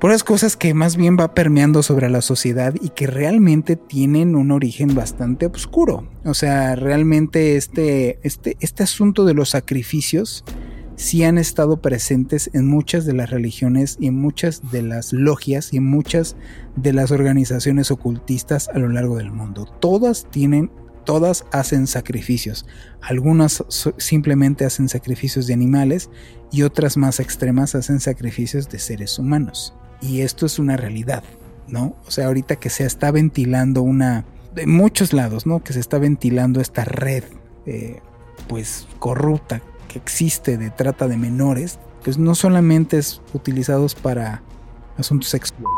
por 0.00 0.10
las 0.10 0.24
cosas 0.24 0.56
que 0.56 0.74
más 0.74 0.96
bien 0.96 1.16
va 1.18 1.32
permeando 1.32 1.82
sobre 1.82 2.10
la 2.10 2.22
sociedad 2.22 2.74
y 2.80 2.90
que 2.90 3.06
realmente 3.06 3.76
tienen 3.76 4.34
un 4.34 4.50
origen 4.50 4.94
bastante 4.94 5.46
oscuro. 5.46 6.08
O 6.24 6.34
sea, 6.34 6.74
realmente 6.74 7.56
este, 7.56 8.18
este, 8.22 8.56
este 8.60 8.82
asunto 8.82 9.24
de 9.24 9.34
los 9.34 9.50
sacrificios 9.50 10.44
sí 10.96 11.22
han 11.22 11.38
estado 11.38 11.80
presentes 11.80 12.50
en 12.52 12.66
muchas 12.66 13.06
de 13.06 13.14
las 13.14 13.30
religiones 13.30 13.96
y 14.00 14.08
en 14.08 14.16
muchas 14.16 14.72
de 14.72 14.82
las 14.82 15.12
logias 15.12 15.72
y 15.72 15.76
en 15.76 15.84
muchas 15.84 16.36
de 16.74 16.92
las 16.92 17.12
organizaciones 17.12 17.92
ocultistas 17.92 18.68
a 18.68 18.78
lo 18.78 18.88
largo 18.88 19.16
del 19.16 19.30
mundo. 19.30 19.64
Todas 19.80 20.26
tienen, 20.30 20.70
todas 21.08 21.46
hacen 21.52 21.86
sacrificios. 21.86 22.66
Algunas 23.00 23.64
simplemente 23.96 24.66
hacen 24.66 24.90
sacrificios 24.90 25.46
de 25.46 25.54
animales 25.54 26.10
y 26.52 26.64
otras 26.64 26.98
más 26.98 27.18
extremas 27.18 27.74
hacen 27.74 27.98
sacrificios 27.98 28.68
de 28.68 28.78
seres 28.78 29.18
humanos. 29.18 29.72
Y 30.02 30.20
esto 30.20 30.44
es 30.44 30.58
una 30.58 30.76
realidad, 30.76 31.24
¿no? 31.66 31.96
O 32.06 32.10
sea, 32.10 32.26
ahorita 32.26 32.56
que 32.56 32.68
se 32.68 32.84
está 32.84 33.10
ventilando 33.10 33.80
una, 33.80 34.26
de 34.54 34.66
muchos 34.66 35.14
lados, 35.14 35.46
¿no? 35.46 35.64
Que 35.64 35.72
se 35.72 35.80
está 35.80 35.96
ventilando 35.96 36.60
esta 36.60 36.84
red, 36.84 37.24
eh, 37.64 38.02
pues 38.46 38.86
corrupta 38.98 39.62
que 39.88 39.98
existe 39.98 40.58
de 40.58 40.68
trata 40.68 41.08
de 41.08 41.16
menores, 41.16 41.78
pues 42.04 42.18
no 42.18 42.34
solamente 42.34 42.98
es 42.98 43.22
utilizados 43.32 43.94
para 43.94 44.42
asuntos 44.98 45.30
sexuales, 45.30 45.70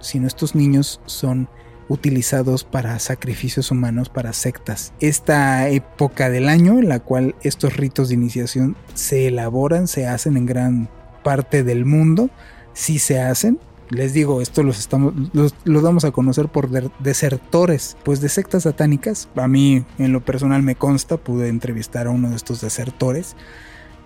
sino 0.00 0.26
estos 0.26 0.54
niños 0.54 1.00
son 1.06 1.48
utilizados 1.88 2.64
para 2.64 2.98
sacrificios 2.98 3.70
humanos, 3.70 4.08
para 4.08 4.32
sectas. 4.32 4.92
Esta 5.00 5.68
época 5.68 6.30
del 6.30 6.48
año 6.48 6.78
en 6.78 6.88
la 6.88 7.00
cual 7.00 7.34
estos 7.42 7.76
ritos 7.76 8.08
de 8.08 8.14
iniciación 8.14 8.76
se 8.94 9.28
elaboran, 9.28 9.88
se 9.88 10.06
hacen 10.06 10.36
en 10.36 10.46
gran 10.46 10.88
parte 11.22 11.64
del 11.64 11.84
mundo, 11.84 12.30
sí 12.72 12.98
se 12.98 13.20
hacen, 13.20 13.58
les 13.90 14.12
digo, 14.12 14.40
esto 14.40 14.62
los 14.62 14.78
estamos, 14.78 15.14
los, 15.32 15.54
damos 15.64 16.04
a 16.04 16.10
conocer 16.10 16.48
por 16.48 16.70
desertores, 17.00 17.96
pues 18.02 18.20
de 18.20 18.28
sectas 18.28 18.64
satánicas. 18.64 19.28
A 19.36 19.46
mí, 19.46 19.84
en 19.98 20.12
lo 20.12 20.24
personal, 20.24 20.62
me 20.62 20.74
consta, 20.74 21.16
pude 21.16 21.48
entrevistar 21.48 22.06
a 22.06 22.10
uno 22.10 22.30
de 22.30 22.36
estos 22.36 22.60
desertores 22.60 23.36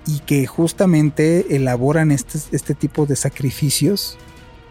y 0.06 0.20
que 0.20 0.46
justamente 0.46 1.54
elaboran 1.54 2.10
este, 2.10 2.38
este 2.52 2.74
tipo 2.74 3.06
de 3.06 3.16
sacrificios 3.16 4.18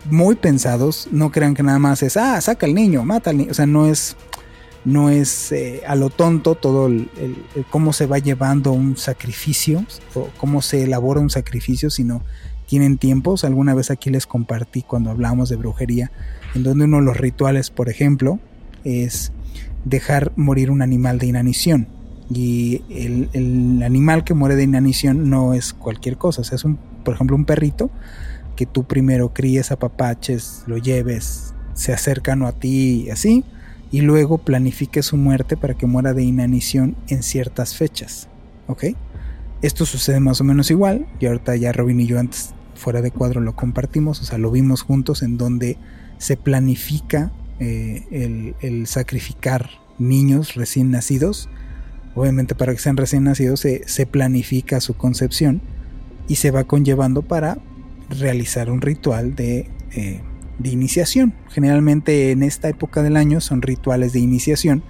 muy 0.06 0.36
pensados. 0.36 1.08
No 1.12 1.32
crean 1.32 1.54
que 1.54 1.64
nada 1.64 1.80
más 1.80 2.04
es, 2.04 2.18
ah, 2.18 2.40
saca 2.42 2.66
al 2.66 2.74
niño, 2.74 3.04
mata 3.04 3.30
al 3.30 3.38
niño. 3.38 3.52
O 3.52 3.54
sea, 3.54 3.66
no 3.66 3.88
es, 3.88 4.16
no 4.86 5.10
es 5.10 5.52
eh, 5.52 5.82
a 5.88 5.96
lo 5.96 6.10
tonto 6.10 6.56
todo 6.56 6.88
el, 6.88 7.10
cómo 7.70 7.94
se 7.94 8.06
va 8.06 8.20
llevando 8.20 8.72
un 8.72 8.98
sacrificio 8.98 9.84
o 10.14 10.30
cómo 10.38 10.62
se 10.62 10.84
elabora 10.84 11.20
un 11.20 11.30
sacrificio, 11.30 11.90
sino 11.90 12.24
tienen 12.68 12.98
tiempos. 12.98 13.44
Alguna 13.44 13.74
vez 13.74 13.92
aquí 13.92 14.10
les 14.10 14.28
compartí 14.28 14.84
cuando 14.84 15.10
hablamos 15.10 15.50
de 15.50 15.56
brujería, 15.56 16.12
en 16.56 16.64
donde 16.64 16.86
uno 16.86 16.98
de 16.98 17.04
los 17.04 17.18
rituales, 17.18 17.70
por 17.70 17.90
ejemplo, 17.90 18.40
es 18.84 19.32
dejar 19.86 20.32
morir 20.36 20.72
un 20.72 20.82
animal 20.82 21.18
de 21.20 21.28
inanición. 21.28 21.88
Y 22.30 22.82
el, 22.90 23.82
animal 23.84 24.24
que 24.26 24.34
muere 24.34 24.56
de 24.56 24.64
inanición 24.64 25.30
no 25.30 25.54
es 25.54 25.74
cualquier 25.74 26.18
cosa. 26.18 26.42
es 26.42 26.64
un, 26.66 26.78
por 27.04 27.16
ejemplo, 27.16 27.36
un 27.36 27.46
perrito 27.46 27.90
que 28.58 28.65
tú 28.65 28.84
primero 28.84 29.34
críes 29.34 29.72
a 29.72 29.80
papaches, 29.80 30.63
lo 30.67 30.78
lleves, 30.78 31.54
se 31.74 31.93
acercano 31.93 32.48
a 32.48 32.52
ti 32.52 33.06
y 33.06 33.10
así, 33.10 33.46
y 33.89 34.02
luego 34.02 34.39
planifique 34.39 35.02
su 35.02 35.15
muerte 35.15 35.56
para 35.56 35.76
que 35.76 35.86
muera 35.86 36.13
de 36.13 36.24
inanición 36.24 36.98
en 37.08 37.24
ciertas 37.24 37.76
fechas. 37.76 38.28
¿Ok? 38.67 38.84
Esto 39.62 39.86
sucede 39.86 40.20
más 40.20 40.41
o 40.41 40.43
menos 40.43 40.70
igual, 40.70 41.08
y 41.22 41.28
ahorita 41.28 41.56
ya 41.56 41.72
Robin 41.72 42.02
y 42.02 42.08
yo 42.08 42.20
antes 42.20 42.54
fuera 42.76 43.02
de 43.02 43.12
cuadro 43.12 43.39
lo 43.39 43.56
compartimos, 43.56 44.22
o 44.22 44.26
sea, 44.26 44.38
lo 44.38 44.52
vimos 44.52 44.82
juntos 44.82 45.24
en 45.24 45.38
donde 45.38 45.78
se 46.17 46.36
planifica 46.36 47.32
eh, 47.60 48.54
el, 48.62 48.88
sacrificar 48.88 49.70
niños 49.98 50.56
recién 50.56 50.91
nacidos. 50.91 51.50
Obviamente 52.15 52.56
para 52.56 52.74
que 52.74 52.80
sean 52.80 52.98
recién 52.98 53.24
nacidos 53.24 53.60
se, 53.60 54.06
planifica 54.06 54.80
su 54.80 54.96
concepción 54.96 55.62
y 56.28 56.36
se 56.36 56.52
va 56.52 56.63
conllevando 56.63 57.22
para 57.22 57.58
realizar 58.10 58.70
un 58.70 58.82
ritual 58.82 59.36
de, 59.36 59.70
eh, 59.91 60.22
de 60.60 60.70
iniciación. 60.70 61.34
Generalmente 61.50 62.32
en 62.32 62.43
esta 62.43 62.70
época 62.70 63.04
del 63.04 63.17
año 63.17 63.41
son 63.41 63.62
rituales 63.62 64.13
de 64.13 64.20
iniciación 64.20 64.84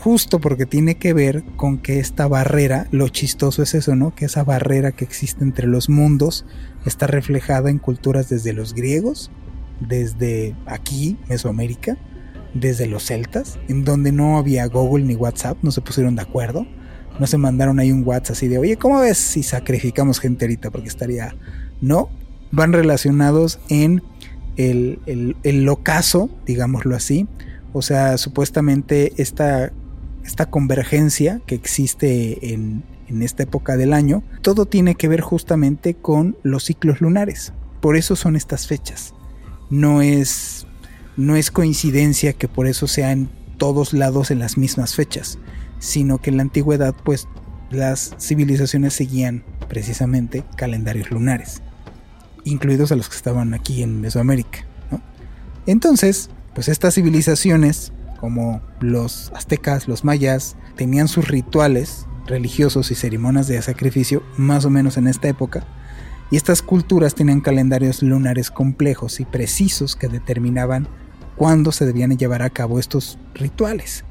justo 0.00 0.40
porque 0.40 0.64
tiene 0.64 0.94
que 0.94 1.12
ver 1.12 1.44
con 1.56 1.76
que 1.76 2.00
esta 2.00 2.26
barrera, 2.26 2.86
lo 2.90 3.08
chistoso 3.08 3.62
es 3.62 3.74
eso, 3.74 3.96
¿no? 3.96 4.14
Que 4.14 4.24
esa 4.24 4.44
barrera 4.44 4.92
que 4.92 5.04
existe 5.04 5.44
entre 5.44 5.66
los 5.66 5.90
mundos 5.90 6.46
está 6.86 7.06
reflejada 7.06 7.68
en 7.68 7.78
culturas 7.78 8.30
desde 8.30 8.54
los 8.54 8.74
griegos, 8.74 9.30
desde 9.78 10.56
aquí, 10.64 11.18
Mesoamérica, 11.28 11.98
desde 12.54 12.86
los 12.86 13.04
celtas, 13.04 13.58
en 13.68 13.84
donde 13.84 14.10
no 14.10 14.38
había 14.38 14.66
Google 14.66 15.04
ni 15.04 15.16
WhatsApp, 15.16 15.58
no 15.62 15.70
se 15.70 15.82
pusieron 15.82 16.16
de 16.16 16.22
acuerdo, 16.22 16.66
no 17.18 17.26
se 17.26 17.36
mandaron 17.36 17.78
ahí 17.78 17.92
un 17.92 18.02
WhatsApp 18.02 18.36
así 18.36 18.48
de, 18.48 18.56
oye, 18.56 18.76
¿cómo 18.76 19.00
ves 19.00 19.18
si 19.18 19.42
sacrificamos 19.42 20.18
gente 20.18 20.46
ahorita? 20.46 20.70
Porque 20.70 20.88
estaría, 20.88 21.36
no, 21.82 22.08
van 22.50 22.72
relacionados 22.72 23.58
en 23.68 24.02
el, 24.56 24.98
el, 25.06 25.36
el 25.42 25.68
ocaso, 25.68 26.30
digámoslo 26.46 26.96
así, 26.96 27.26
o 27.72 27.82
sea, 27.82 28.18
supuestamente 28.18 29.12
esta 29.16 29.72
esta 30.24 30.46
convergencia 30.46 31.40
que 31.46 31.54
existe 31.54 32.52
en, 32.52 32.84
esta 33.22 33.42
época 33.42 33.76
del 33.76 33.92
año, 33.92 34.22
todo 34.40 34.66
tiene 34.66 34.94
que 34.94 35.08
ver 35.08 35.20
justamente 35.20 35.94
con 35.94 36.36
los 36.44 36.62
ciclos 36.62 37.00
lunares. 37.00 37.52
Por 37.80 37.96
eso 37.96 38.14
son 38.14 38.36
estas 38.36 38.68
fechas. 38.68 39.14
No 39.68 40.00
es, 40.00 40.68
no 41.16 41.34
es 41.34 41.50
coincidencia 41.50 42.32
que 42.34 42.46
por 42.46 42.68
eso 42.68 42.86
sea 42.86 43.10
en 43.10 43.28
todos 43.58 43.92
lados 43.92 44.30
en 44.30 44.38
las 44.38 44.56
mismas 44.56 44.94
fechas, 44.94 45.38
sino 45.80 46.18
que 46.18 46.30
en 46.30 46.36
la 46.36 46.44
antigüedad 46.44 46.94
pues 47.04 47.26
las 47.72 48.14
civilizaciones 48.20 48.94
seguían 48.94 49.42
precisamente 49.68 50.44
calendarios 50.56 51.10
lunares, 51.10 51.62
incluidos 52.44 52.92
a 52.92 52.96
los 52.96 53.08
que 53.08 53.16
estaban 53.16 53.54
aquí 53.54 53.82
en 53.82 54.00
Mesoamérica. 54.00 54.66
Entonces, 55.66 56.30
pues 56.54 56.68
estas 56.68 56.94
civilizaciones 56.94 57.92
como 58.20 58.60
los 58.80 59.32
aztecas, 59.34 59.88
los 59.88 60.04
mayas, 60.04 60.56
tenían 60.76 61.08
sus 61.08 61.26
rituales 61.28 62.06
religiosos 62.26 62.90
y 62.90 62.94
ceremonias 62.94 63.48
de 63.48 63.60
sacrificio 63.62 64.22
más 64.36 64.66
o 64.66 64.70
menos 64.70 64.98
en 64.98 65.08
esta 65.08 65.28
época, 65.28 65.66
y 66.30 66.36
estas 66.36 66.62
culturas 66.62 67.14
tenían 67.14 67.40
calendarios 67.40 68.02
lunares 68.02 68.50
complejos 68.50 69.18
y 69.18 69.24
precisos 69.24 69.96
que 69.96 70.08
determinaban 70.08 70.86
cuándo 71.34 71.72
se 71.72 71.86
debían 71.86 72.16
llevar 72.16 72.42
a 72.42 72.50
cabo 72.50 72.78
estos 72.78 73.18
rituales. 73.34 74.04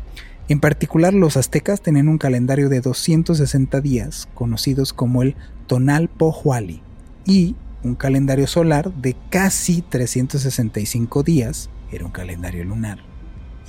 En 0.49 0.59
particular, 0.59 1.13
los 1.13 1.37
aztecas 1.37 1.81
tenían 1.81 2.09
un 2.09 2.17
calendario 2.17 2.67
de 2.67 2.81
260 2.81 3.79
días, 3.79 4.27
conocidos 4.33 4.91
como 4.91 5.21
el 5.21 5.35
Tonal 5.67 6.09
Pohuali, 6.09 6.81
y 7.25 7.55
un 7.83 7.95
calendario 7.95 8.47
solar 8.47 8.93
de 8.93 9.15
casi 9.29 9.81
365 9.81 11.23
días, 11.23 11.69
era 11.91 12.05
un 12.05 12.11
calendario 12.11 12.63
lunar 12.63 12.99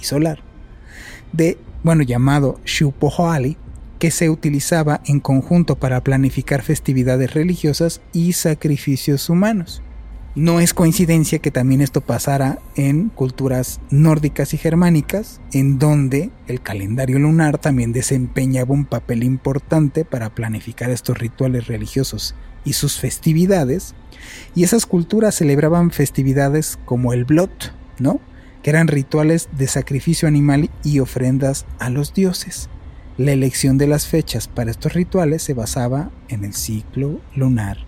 solar, 0.04 0.40
de, 1.32 1.58
bueno, 1.82 2.02
llamado 2.02 2.60
Shupohoali, 2.64 3.56
que 3.98 4.10
se 4.10 4.30
utilizaba 4.30 5.02
en 5.04 5.20
conjunto 5.20 5.76
para 5.76 6.02
planificar 6.02 6.62
festividades 6.62 7.34
religiosas 7.34 8.00
y 8.12 8.32
sacrificios 8.32 9.28
humanos. 9.28 9.82
No 10.36 10.60
es 10.60 10.74
coincidencia 10.74 11.40
que 11.40 11.50
también 11.50 11.80
esto 11.80 12.00
pasara 12.00 12.60
en 12.76 13.08
culturas 13.08 13.80
nórdicas 13.90 14.54
y 14.54 14.58
germánicas, 14.58 15.40
en 15.52 15.78
donde 15.78 16.30
el 16.46 16.62
calendario 16.62 17.18
lunar 17.18 17.58
también 17.58 17.92
desempeñaba 17.92 18.72
un 18.72 18.86
papel 18.86 19.24
importante 19.24 20.04
para 20.04 20.30
planificar 20.30 20.90
estos 20.90 21.18
rituales 21.18 21.66
religiosos 21.66 22.36
y 22.64 22.74
sus 22.74 22.98
festividades, 22.98 23.94
y 24.54 24.64
esas 24.64 24.86
culturas 24.86 25.34
celebraban 25.34 25.90
festividades 25.90 26.78
como 26.84 27.12
el 27.12 27.24
Blot, 27.24 27.72
¿no? 27.98 28.20
que 28.62 28.70
eran 28.70 28.88
rituales 28.88 29.48
de 29.56 29.66
sacrificio 29.66 30.28
animal 30.28 30.70
y 30.84 31.00
ofrendas 31.00 31.66
a 31.78 31.90
los 31.90 32.12
dioses. 32.12 32.68
La 33.16 33.32
elección 33.32 33.78
de 33.78 33.86
las 33.86 34.06
fechas 34.06 34.48
para 34.48 34.70
estos 34.70 34.92
rituales 34.92 35.42
se 35.42 35.54
basaba 35.54 36.10
en 36.28 36.44
el 36.44 36.54
ciclo 36.54 37.20
lunar 37.34 37.78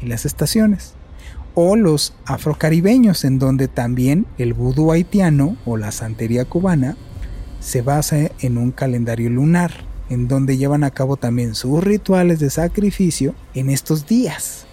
y 0.00 0.06
las 0.06 0.24
estaciones. 0.26 0.94
O 1.54 1.76
los 1.76 2.14
afrocaribeños, 2.24 3.24
en 3.24 3.38
donde 3.38 3.68
también 3.68 4.26
el 4.38 4.54
vudú 4.54 4.92
haitiano 4.92 5.56
o 5.66 5.76
la 5.76 5.92
santería 5.92 6.44
cubana 6.44 6.96
se 7.60 7.82
basa 7.82 8.30
en 8.40 8.58
un 8.58 8.70
calendario 8.70 9.28
lunar, 9.28 9.72
en 10.08 10.28
donde 10.28 10.56
llevan 10.56 10.84
a 10.84 10.90
cabo 10.90 11.16
también 11.16 11.54
sus 11.54 11.82
rituales 11.82 12.38
de 12.38 12.50
sacrificio 12.50 13.34
en 13.54 13.70
estos 13.70 14.06
días. 14.06 14.67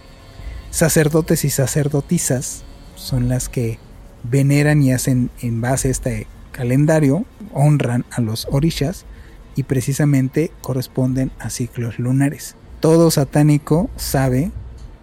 Sacerdotes 0.76 1.46
y 1.46 1.52
sacerdotisas 1.52 2.66
son 2.96 3.30
las 3.30 3.48
que 3.48 3.80
veneran 4.24 4.82
y 4.82 4.92
hacen 4.92 5.30
en 5.42 5.62
base 5.62 5.88
a 5.88 5.92
este 5.92 6.28
calendario, 6.52 7.24
honran 7.54 8.04
a 8.12 8.20
los 8.20 8.46
orishas 8.52 9.06
y 9.56 9.64
precisamente 9.64 10.52
corresponden 10.60 11.32
a 11.40 11.50
ciclos 11.50 11.98
lunares. 11.98 12.58
Todo 12.82 13.10
satánico 13.10 13.90
sabe 13.96 14.52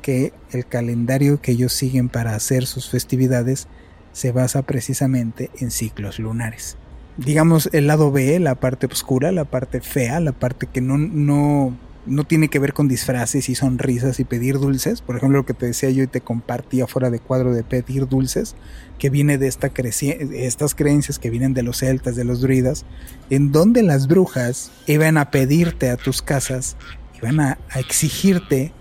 que 0.03 0.35
el 0.51 0.67
calendario 0.67 1.41
que 1.41 1.53
ellos 1.53 1.73
siguen 1.73 2.11
para 2.11 2.35
hacer 2.35 2.67
sus 2.67 2.91
festividades 2.91 3.67
se 4.13 4.31
basa 4.31 4.61
precisamente 4.61 5.49
en 5.59 5.71
ciclos 5.71 6.19
lunares. 6.19 6.77
Digamos 7.17 7.71
el 7.73 7.87
lado 7.87 8.13
B, 8.13 8.39
la 8.41 8.57
parte 8.57 8.89
oscura, 8.89 9.33
la 9.33 9.47
parte 9.47 9.81
fea, 9.81 10.21
la 10.21 10.33
parte 10.33 10.67
que 10.67 10.83
no, 10.83 10.99
no, 10.99 11.75
no 12.05 12.25
tiene 12.25 12.49
que 12.49 12.59
ver 12.59 12.73
con 12.73 12.89
disfraces 12.89 13.49
y 13.49 13.55
sonrisas 13.55 14.19
y 14.19 14.25
pedir 14.25 14.59
dulces. 14.59 15.03
Por 15.03 15.17
ejemplo, 15.17 15.39
lo 15.39 15.47
que 15.47 15.55
te 15.55 15.67
decía 15.67 15.91
yo 15.91 16.03
y 16.03 16.09
te 16.09 16.21
compartía 16.21 16.87
fuera 16.87 17.11
de 17.11 17.21
cuadro 17.21 17.55
de 17.55 17.63
pedir 17.63 18.09
dulces, 18.09 18.57
que 18.99 19.11
viene 19.11 19.39
de 19.39 19.47
esta 19.47 19.71
estas 19.77 20.75
creencias 20.75 21.19
que 21.19 21.31
vienen 21.31 21.55
de 21.55 21.63
los 21.63 21.79
celtas, 21.79 22.17
de 22.17 22.25
los 22.25 22.41
druidas, 22.41 22.85
en 23.31 23.53
donde 23.53 23.83
las 23.83 24.09
brujas 24.09 24.73
iban 24.87 25.17
a 25.17 25.31
pedirte 25.31 25.91
a 25.91 25.97
tus 25.97 26.23
casas, 26.23 26.77
iban 27.21 27.41
a, 27.41 27.59
a 27.71 27.81
exigirte 27.81 28.73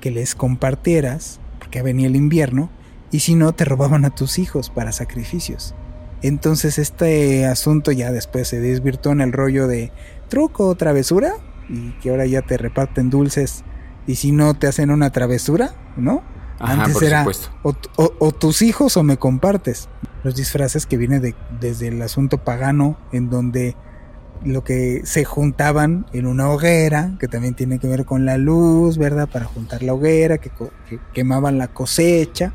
que 0.00 0.10
les 0.10 0.34
compartieras, 0.34 1.40
porque 1.58 1.82
venía 1.82 2.06
el 2.06 2.16
invierno, 2.16 2.70
y 3.10 3.20
si 3.20 3.34
no, 3.34 3.52
te 3.52 3.64
robaban 3.64 4.04
a 4.04 4.14
tus 4.14 4.38
hijos 4.38 4.70
para 4.70 4.92
sacrificios. 4.92 5.74
Entonces 6.22 6.78
este 6.78 7.46
asunto 7.46 7.92
ya 7.92 8.10
después 8.10 8.48
se 8.48 8.60
desvirtuó 8.60 9.12
en 9.12 9.20
el 9.20 9.32
rollo 9.32 9.68
de 9.68 9.92
truco 10.28 10.66
o 10.66 10.74
travesura, 10.74 11.34
y 11.68 11.92
que 12.00 12.10
ahora 12.10 12.26
ya 12.26 12.42
te 12.42 12.56
reparten 12.56 13.10
dulces 13.10 13.64
y 14.06 14.16
si 14.16 14.32
no 14.32 14.54
te 14.54 14.66
hacen 14.66 14.90
una 14.90 15.10
travesura, 15.10 15.74
¿no? 15.96 16.22
Antes 16.58 17.02
era 17.02 17.24
o, 17.62 18.32
tus 18.32 18.62
hijos 18.62 18.96
o 18.96 19.02
me 19.02 19.16
compartes. 19.16 19.88
Los 20.24 20.34
disfraces 20.34 20.86
que 20.86 20.96
vienen 20.96 21.22
de, 21.22 21.34
desde 21.60 21.88
el 21.88 22.02
asunto 22.02 22.38
pagano, 22.38 22.98
en 23.12 23.30
donde 23.30 23.76
lo 24.44 24.64
que 24.64 25.02
se 25.04 25.24
juntaban 25.24 26.06
en 26.12 26.26
una 26.26 26.48
hoguera, 26.48 27.16
que 27.20 27.28
también 27.28 27.54
tiene 27.54 27.78
que 27.78 27.86
ver 27.86 28.04
con 28.04 28.24
la 28.24 28.38
luz, 28.38 28.98
¿verdad? 28.98 29.28
Para 29.28 29.44
juntar 29.44 29.82
la 29.82 29.94
hoguera, 29.94 30.38
que, 30.38 30.50
que 30.88 30.98
quemaban 31.12 31.58
la 31.58 31.68
cosecha 31.68 32.52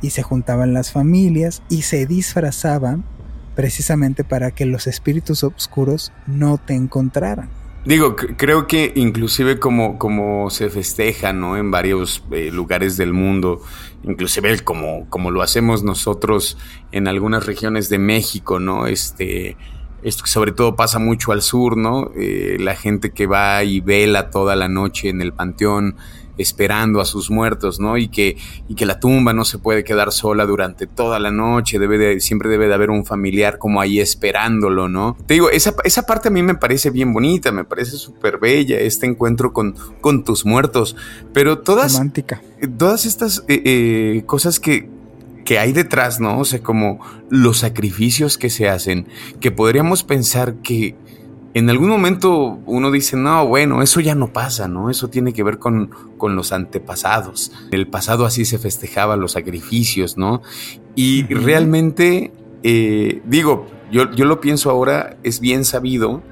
y 0.00 0.10
se 0.10 0.22
juntaban 0.22 0.74
las 0.74 0.92
familias 0.92 1.62
y 1.68 1.82
se 1.82 2.06
disfrazaban 2.06 3.04
precisamente 3.54 4.24
para 4.24 4.50
que 4.50 4.66
los 4.66 4.86
espíritus 4.86 5.42
oscuros 5.42 6.12
no 6.26 6.58
te 6.58 6.74
encontraran. 6.74 7.61
Digo, 7.84 8.14
creo 8.14 8.68
que 8.68 8.92
inclusive 8.94 9.58
como, 9.58 9.98
como 9.98 10.50
se 10.50 10.70
festeja, 10.70 11.32
¿no? 11.32 11.56
En 11.56 11.72
varios 11.72 12.22
eh, 12.30 12.50
lugares 12.52 12.96
del 12.96 13.12
mundo, 13.12 13.60
inclusive 14.04 14.60
como, 14.60 15.10
como 15.10 15.32
lo 15.32 15.42
hacemos 15.42 15.82
nosotros 15.82 16.56
en 16.92 17.08
algunas 17.08 17.44
regiones 17.44 17.88
de 17.88 17.98
México, 17.98 18.60
¿no? 18.60 18.86
Este, 18.86 19.56
esto 20.04 20.26
sobre 20.26 20.52
todo 20.52 20.76
pasa 20.76 21.00
mucho 21.00 21.32
al 21.32 21.42
sur, 21.42 21.76
¿no? 21.76 22.12
Eh, 22.16 22.56
la 22.60 22.76
gente 22.76 23.10
que 23.10 23.26
va 23.26 23.64
y 23.64 23.80
vela 23.80 24.30
toda 24.30 24.54
la 24.54 24.68
noche 24.68 25.08
en 25.08 25.20
el 25.20 25.32
panteón, 25.32 25.96
esperando 26.38 27.00
a 27.00 27.04
sus 27.04 27.30
muertos, 27.30 27.80
¿no? 27.80 27.96
Y 27.96 28.08
que, 28.08 28.36
y 28.68 28.74
que 28.74 28.86
la 28.86 29.00
tumba 29.00 29.32
no 29.32 29.44
se 29.44 29.58
puede 29.58 29.84
quedar 29.84 30.12
sola 30.12 30.46
durante 30.46 30.86
toda 30.86 31.18
la 31.18 31.30
noche, 31.30 31.78
debe 31.78 31.98
de, 31.98 32.20
siempre 32.20 32.48
debe 32.48 32.68
de 32.68 32.74
haber 32.74 32.90
un 32.90 33.04
familiar 33.04 33.58
como 33.58 33.80
ahí 33.80 34.00
esperándolo, 34.00 34.88
¿no? 34.88 35.16
Te 35.26 35.34
digo, 35.34 35.50
esa, 35.50 35.74
esa 35.84 36.06
parte 36.06 36.28
a 36.28 36.30
mí 36.30 36.42
me 36.42 36.54
parece 36.54 36.90
bien 36.90 37.12
bonita, 37.12 37.52
me 37.52 37.64
parece 37.64 37.96
súper 37.96 38.38
bella, 38.38 38.78
este 38.78 39.06
encuentro 39.06 39.52
con, 39.52 39.74
con 40.00 40.24
tus 40.24 40.44
muertos, 40.44 40.96
pero 41.32 41.58
todas... 41.58 41.94
Romántica. 41.94 42.42
Todas 42.78 43.06
estas 43.06 43.44
eh, 43.48 43.62
eh, 43.64 44.22
cosas 44.26 44.60
que, 44.60 44.88
que 45.44 45.58
hay 45.58 45.72
detrás, 45.72 46.20
¿no? 46.20 46.38
O 46.38 46.44
sea, 46.44 46.62
como 46.62 47.00
los 47.28 47.58
sacrificios 47.58 48.38
que 48.38 48.50
se 48.50 48.68
hacen, 48.68 49.06
que 49.40 49.50
podríamos 49.50 50.04
pensar 50.04 50.54
que 50.62 50.94
en 51.54 51.68
algún 51.68 51.88
momento 51.88 52.60
uno 52.66 52.90
dice, 52.90 53.16
no, 53.16 53.46
bueno, 53.46 53.82
eso 53.82 54.00
ya 54.00 54.14
no 54.14 54.32
pasa, 54.32 54.68
¿no? 54.68 54.90
Eso 54.90 55.08
tiene 55.08 55.32
que 55.32 55.42
ver 55.42 55.58
con, 55.58 55.90
con 56.16 56.34
los 56.34 56.52
antepasados. 56.52 57.52
En 57.70 57.78
el 57.78 57.88
pasado 57.88 58.24
así 58.24 58.44
se 58.44 58.58
festejaban 58.58 59.20
los 59.20 59.32
sacrificios, 59.32 60.16
¿no? 60.16 60.42
Y 60.94 61.24
realmente, 61.24 62.32
eh, 62.62 63.20
digo, 63.24 63.66
yo, 63.90 64.10
yo 64.12 64.24
lo 64.24 64.40
pienso 64.40 64.70
ahora, 64.70 65.16
es 65.22 65.40
bien 65.40 65.64
sabido 65.64 66.22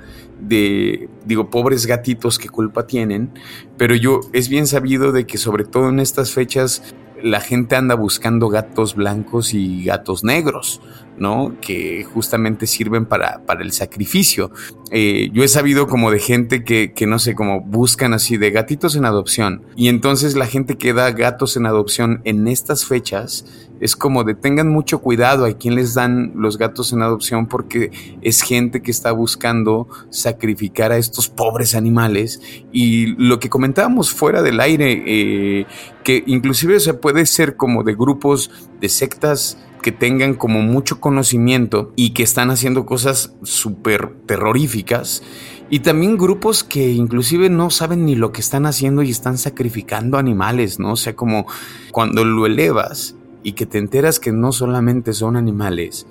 de, 0.40 1.08
digo, 1.26 1.50
pobres 1.50 1.86
gatitos, 1.86 2.38
¿qué 2.38 2.48
culpa 2.48 2.86
tienen? 2.86 3.30
Pero 3.76 3.94
yo, 3.94 4.20
es 4.32 4.48
bien 4.48 4.66
sabido 4.66 5.12
de 5.12 5.26
que 5.26 5.36
sobre 5.36 5.64
todo 5.64 5.90
en 5.90 6.00
estas 6.00 6.32
fechas 6.32 6.82
la 7.22 7.40
gente 7.40 7.76
anda 7.76 7.94
buscando 7.94 8.48
gatos 8.48 8.94
blancos 8.94 9.54
y 9.54 9.84
gatos 9.84 10.24
negros, 10.24 10.80
¿no? 11.18 11.54
Que 11.60 12.04
justamente 12.04 12.66
sirven 12.66 13.06
para, 13.06 13.44
para 13.46 13.62
el 13.62 13.72
sacrificio. 13.72 14.50
Eh, 14.90 15.30
yo 15.32 15.44
he 15.44 15.48
sabido 15.48 15.86
como 15.86 16.10
de 16.10 16.18
gente 16.18 16.64
que, 16.64 16.92
que, 16.92 17.06
no 17.06 17.18
sé, 17.18 17.34
como 17.34 17.60
buscan 17.60 18.14
así 18.14 18.36
de 18.36 18.50
gatitos 18.50 18.96
en 18.96 19.04
adopción. 19.04 19.62
Y 19.76 19.88
entonces 19.88 20.36
la 20.36 20.46
gente 20.46 20.76
que 20.76 20.92
da 20.92 21.10
gatos 21.12 21.56
en 21.56 21.66
adopción 21.66 22.20
en 22.24 22.48
estas 22.48 22.84
fechas 22.86 23.44
es 23.80 23.96
como 23.96 24.24
de 24.24 24.34
tengan 24.34 24.68
mucho 24.68 25.00
cuidado 25.00 25.46
a 25.46 25.54
quien 25.54 25.74
les 25.74 25.94
dan 25.94 26.32
los 26.36 26.58
gatos 26.58 26.92
en 26.92 27.02
adopción 27.02 27.46
porque 27.46 27.90
es 28.20 28.42
gente 28.42 28.82
que 28.82 28.90
está 28.90 29.12
buscando 29.12 29.88
sacrificar 30.10 30.92
a 30.92 30.98
estos 30.98 31.28
pobres 31.28 31.74
animales. 31.74 32.40
Y 32.72 33.06
lo 33.16 33.40
que 33.40 33.48
comentábamos 33.48 34.12
fuera 34.12 34.42
del 34.42 34.60
aire, 34.60 35.02
eh, 35.06 35.66
que 36.04 36.22
inclusive 36.26 36.78
se 36.80 36.94
puede 36.94 37.24
ser 37.26 37.56
como 37.56 37.82
de 37.82 37.94
grupos 37.94 38.50
de 38.80 38.88
sectas 38.88 39.58
que 39.82 39.92
tengan 39.92 40.34
como 40.34 40.60
mucho 40.60 41.00
conocimiento 41.00 41.92
y 41.96 42.10
que 42.10 42.22
están 42.22 42.50
haciendo 42.50 42.84
cosas 42.84 43.34
súper 43.42 44.14
terroríficas. 44.26 45.22
Y 45.70 45.80
también 45.80 46.18
grupos 46.18 46.64
que 46.64 46.90
inclusive 46.90 47.48
no 47.48 47.70
saben 47.70 48.04
ni 48.04 48.16
lo 48.16 48.32
que 48.32 48.40
están 48.40 48.66
haciendo 48.66 49.02
y 49.02 49.10
están 49.10 49.38
sacrificando 49.38 50.18
animales, 50.18 50.80
¿no? 50.80 50.92
O 50.92 50.96
sea, 50.96 51.14
como 51.14 51.46
cuando 51.92 52.24
lo 52.24 52.44
elevas 52.44 53.14
y 53.42 53.52
que 53.52 53.66
te 53.66 53.78
enteras 53.78 54.20
que 54.20 54.32
no 54.32 54.52
solamente 54.52 55.12
son 55.12 55.36
animales, 55.36 56.06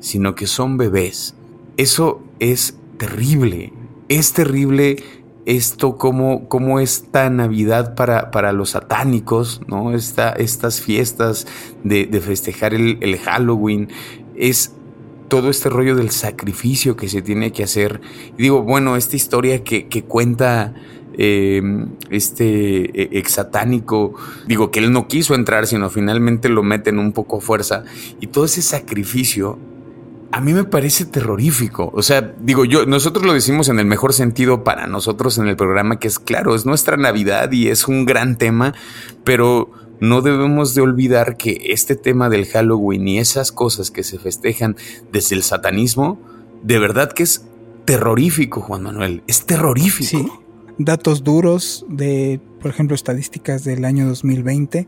sino 0.00 0.34
que 0.34 0.46
son 0.46 0.76
bebés. 0.76 1.34
Eso 1.76 2.22
es 2.38 2.76
terrible. 2.98 3.72
Es 4.08 4.32
terrible 4.32 5.02
esto 5.46 5.96
como, 5.96 6.48
como 6.48 6.80
esta 6.80 7.30
Navidad 7.30 7.94
para, 7.94 8.30
para 8.32 8.52
los 8.52 8.70
satánicos, 8.70 9.60
¿no? 9.68 9.94
Esta, 9.94 10.30
estas 10.30 10.80
fiestas 10.80 11.46
de, 11.84 12.06
festejar 12.20 12.74
el, 12.74 13.18
Halloween, 13.18 13.88
es 14.34 14.72
todo 15.28 15.48
este 15.48 15.70
rollo 15.70 15.94
del 15.94 16.10
sacrificio 16.10 16.96
que 16.96 17.08
se 17.08 17.22
tiene 17.22 17.52
que 17.52 17.62
hacer. 17.62 18.00
Y 18.36 18.42
digo, 18.42 18.62
bueno, 18.62 18.96
esta 18.96 19.16
historia 19.16 19.62
que, 19.62 19.86
cuenta 20.06 20.74
eh, 21.18 21.62
este 22.10 23.02
e, 23.02 23.18
ex 23.18 23.32
satánico, 23.32 24.14
digo 24.46 24.70
que 24.70 24.80
él 24.80 24.92
no 24.92 25.08
quiso 25.08 25.34
entrar, 25.34 25.66
sino 25.66 25.90
finalmente 25.90 26.48
lo 26.48 26.62
meten 26.62 26.98
un 26.98 27.12
poco 27.12 27.38
a 27.38 27.40
fuerza. 27.40 27.84
Y 28.20 28.28
todo 28.28 28.44
ese 28.44 28.62
sacrificio 28.62 29.58
a 30.32 30.40
mí 30.40 30.52
me 30.52 30.64
parece 30.64 31.04
terrorífico. 31.04 31.90
O 31.94 32.02
sea, 32.02 32.34
digo 32.40 32.64
yo, 32.64 32.84
nosotros 32.84 33.24
lo 33.24 33.32
decimos 33.32 33.68
en 33.68 33.78
el 33.78 33.86
mejor 33.86 34.12
sentido 34.12 34.64
para 34.64 34.86
nosotros 34.86 35.38
en 35.38 35.46
el 35.46 35.56
programa, 35.56 35.98
que 35.98 36.08
es 36.08 36.18
claro, 36.18 36.54
es 36.54 36.66
nuestra 36.66 36.96
Navidad 36.96 37.52
y 37.52 37.68
es 37.68 37.88
un 37.88 38.04
gran 38.04 38.36
tema, 38.36 38.74
pero 39.24 39.70
no 40.00 40.20
debemos 40.20 40.74
de 40.74 40.82
olvidar 40.82 41.36
que 41.36 41.68
este 41.70 41.96
tema 41.96 42.28
del 42.28 42.46
Halloween 42.46 43.08
y 43.08 43.18
esas 43.18 43.52
cosas 43.52 43.90
que 43.90 44.02
se 44.02 44.18
festejan 44.18 44.76
desde 45.10 45.36
el 45.36 45.42
satanismo, 45.42 46.20
de 46.62 46.78
verdad 46.78 47.12
que 47.12 47.22
es 47.22 47.46
terrorífico, 47.84 48.60
Juan 48.60 48.82
Manuel, 48.82 49.22
es 49.26 49.46
terrorífico. 49.46 50.08
Sí. 50.08 50.28
Datos 50.78 51.24
duros 51.24 51.86
de, 51.88 52.38
por 52.60 52.70
ejemplo, 52.70 52.94
estadísticas 52.94 53.64
del 53.64 53.86
año 53.86 54.06
2020, 54.06 54.86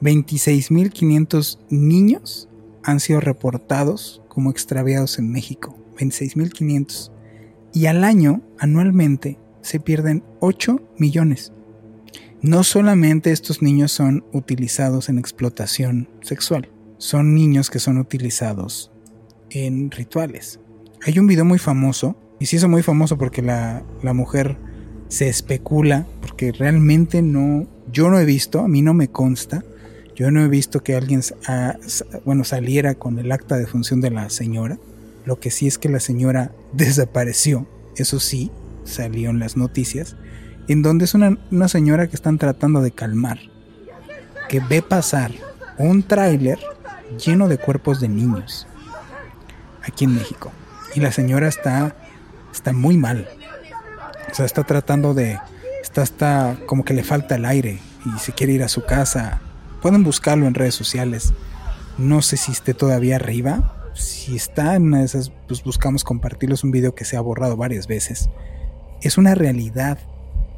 26.500 0.00 1.58
niños 1.68 2.48
han 2.82 3.00
sido 3.00 3.20
reportados 3.20 4.22
como 4.28 4.50
extraviados 4.50 5.18
en 5.18 5.30
México, 5.30 5.76
26.500. 5.98 7.12
Y 7.74 7.84
al 7.84 8.02
año, 8.04 8.40
anualmente, 8.58 9.38
se 9.60 9.78
pierden 9.78 10.24
8 10.40 10.80
millones. 10.96 11.52
No 12.40 12.64
solamente 12.64 13.30
estos 13.30 13.60
niños 13.60 13.92
son 13.92 14.24
utilizados 14.32 15.10
en 15.10 15.18
explotación 15.18 16.08
sexual, 16.22 16.70
son 16.96 17.34
niños 17.34 17.68
que 17.68 17.78
son 17.78 17.98
utilizados 17.98 18.90
en 19.50 19.90
rituales. 19.90 20.60
Hay 21.04 21.18
un 21.18 21.26
video 21.26 21.44
muy 21.44 21.58
famoso, 21.58 22.16
y 22.38 22.46
se 22.46 22.56
hizo 22.56 22.68
muy 22.68 22.82
famoso 22.82 23.16
porque 23.16 23.42
la, 23.42 23.84
la 24.02 24.12
mujer 24.12 24.58
se 25.08 25.28
especula, 25.28 26.06
porque 26.20 26.52
realmente 26.52 27.22
no, 27.22 27.66
yo 27.92 28.10
no 28.10 28.18
he 28.18 28.24
visto, 28.24 28.60
a 28.60 28.68
mí 28.68 28.82
no 28.82 28.94
me 28.94 29.08
consta, 29.08 29.64
yo 30.16 30.30
no 30.30 30.42
he 30.42 30.48
visto 30.48 30.82
que 30.82 30.96
alguien 30.96 31.20
bueno, 32.24 32.44
saliera 32.44 32.94
con 32.94 33.18
el 33.18 33.30
acta 33.32 33.58
de 33.58 33.66
función 33.66 34.00
de 34.00 34.10
la 34.10 34.30
señora. 34.30 34.78
Lo 35.26 35.38
que 35.38 35.50
sí 35.50 35.66
es 35.66 35.76
que 35.76 35.90
la 35.90 36.00
señora 36.00 36.52
desapareció. 36.72 37.68
Eso 37.96 38.18
sí, 38.18 38.50
salió 38.84 39.28
en 39.28 39.38
las 39.38 39.58
noticias. 39.58 40.16
En 40.68 40.82
donde 40.82 41.04
es 41.04 41.14
una, 41.14 41.38
una 41.50 41.68
señora 41.68 42.08
que 42.08 42.16
están 42.16 42.38
tratando 42.38 42.80
de 42.80 42.92
calmar. 42.92 43.38
Que 44.48 44.60
ve 44.60 44.80
pasar 44.80 45.32
un 45.76 46.02
tráiler 46.02 46.58
lleno 47.22 47.46
de 47.46 47.58
cuerpos 47.58 48.00
de 48.00 48.08
niños. 48.08 48.66
Aquí 49.82 50.04
en 50.04 50.14
México. 50.14 50.50
Y 50.94 51.00
la 51.00 51.12
señora 51.12 51.46
está, 51.46 51.94
está 52.54 52.72
muy 52.72 52.96
mal. 52.96 53.28
O 54.30 54.34
sea, 54.34 54.46
está 54.46 54.64
tratando 54.64 55.14
de... 55.14 55.38
Está, 55.82 56.02
está 56.02 56.56
como 56.66 56.84
que 56.84 56.94
le 56.94 57.04
falta 57.04 57.36
el 57.36 57.44
aire. 57.44 57.78
Y 58.04 58.18
se 58.18 58.32
quiere 58.32 58.52
ir 58.52 58.62
a 58.62 58.68
su 58.68 58.84
casa 58.84 59.40
Pueden 59.86 60.02
buscarlo 60.02 60.46
en 60.46 60.54
redes 60.54 60.74
sociales. 60.74 61.32
No 61.96 62.20
sé 62.20 62.36
si 62.36 62.50
esté 62.50 62.74
todavía 62.74 63.14
arriba. 63.14 63.92
Si 63.94 64.34
está 64.34 64.74
en 64.74 64.84
una 64.84 64.98
de 64.98 65.04
esas, 65.04 65.30
pues 65.46 65.62
buscamos 65.62 66.02
compartirles 66.02 66.64
un 66.64 66.72
video 66.72 66.94
que 66.94 67.04
se 67.04 67.16
ha 67.16 67.20
borrado 67.20 67.56
varias 67.56 67.86
veces. 67.86 68.28
Es 69.00 69.16
una 69.16 69.36
realidad 69.36 69.98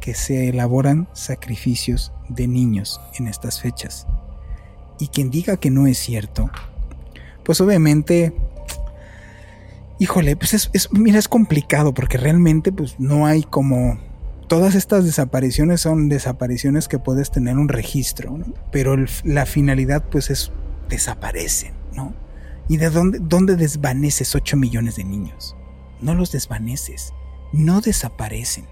que 0.00 0.14
se 0.14 0.48
elaboran 0.48 1.08
sacrificios 1.12 2.12
de 2.30 2.48
niños 2.48 3.00
en 3.18 3.28
estas 3.28 3.60
fechas. 3.60 4.06
Y 4.98 5.08
quien 5.08 5.30
diga 5.30 5.58
que 5.58 5.70
no 5.70 5.86
es 5.86 5.98
cierto, 5.98 6.50
pues 7.44 7.60
obviamente, 7.60 8.32
híjole, 9.98 10.36
pues 10.36 10.54
es, 10.54 10.88
mira, 10.92 11.18
es 11.18 11.28
complicado 11.28 11.94
porque 11.94 12.18
realmente 12.18 12.72
pues 12.72 12.96
no 12.98 13.26
hay 13.26 13.42
como... 13.42 13.98
Todas 14.48 14.74
estas 14.74 15.04
desapariciones 15.04 15.82
son 15.82 16.08
desapariciones 16.08 16.88
que 16.88 16.98
puedes 16.98 17.30
tener 17.30 17.58
un 17.58 17.68
registro, 17.68 18.38
pero 18.72 18.96
la 19.22 19.44
finalidad 19.44 20.04
pues 20.10 20.30
es 20.30 20.52
desaparecen, 20.88 21.74
¿no? 21.94 22.14
¿Y 22.66 22.78
de 22.78 22.88
dónde, 22.88 23.18
dónde 23.20 23.56
desvaneces 23.56 24.34
8 24.34 24.56
millones 24.56 24.96
de 24.96 25.04
niños? 25.04 25.54
No 26.00 26.14
los 26.14 26.32
desvaneces, 26.32 27.12
no 27.52 27.82
desaparecen. 27.82 28.66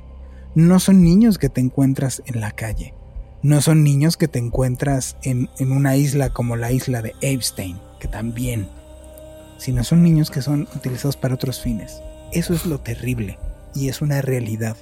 No 0.54 0.80
son 0.80 1.04
niños 1.04 1.36
que 1.36 1.50
te 1.50 1.60
encuentras 1.60 2.22
en 2.24 2.40
la 2.40 2.52
calle, 2.52 2.94
no 3.42 3.60
son 3.60 3.84
niños 3.84 4.16
que 4.16 4.28
te 4.28 4.38
encuentras 4.38 5.18
en, 5.22 5.50
en 5.58 5.72
una 5.72 5.96
isla 5.96 6.30
como 6.30 6.56
la 6.56 6.72
isla 6.72 7.02
de 7.02 7.14
Epstein, 7.20 7.78
que 8.00 8.08
también, 8.08 8.70
sino 9.58 9.84
son 9.84 10.02
niños 10.02 10.30
que 10.30 10.42
son 10.42 10.68
utilizados 10.74 11.16
para 11.16 11.34
otros 11.34 11.60
fines. 11.60 12.00
Eso 12.32 12.54
es 12.54 12.66
lo 12.66 12.80
terrible 12.80 13.38
y 13.74 13.88
es 13.88 14.02
una 14.02 14.22
realidad. 14.22 14.76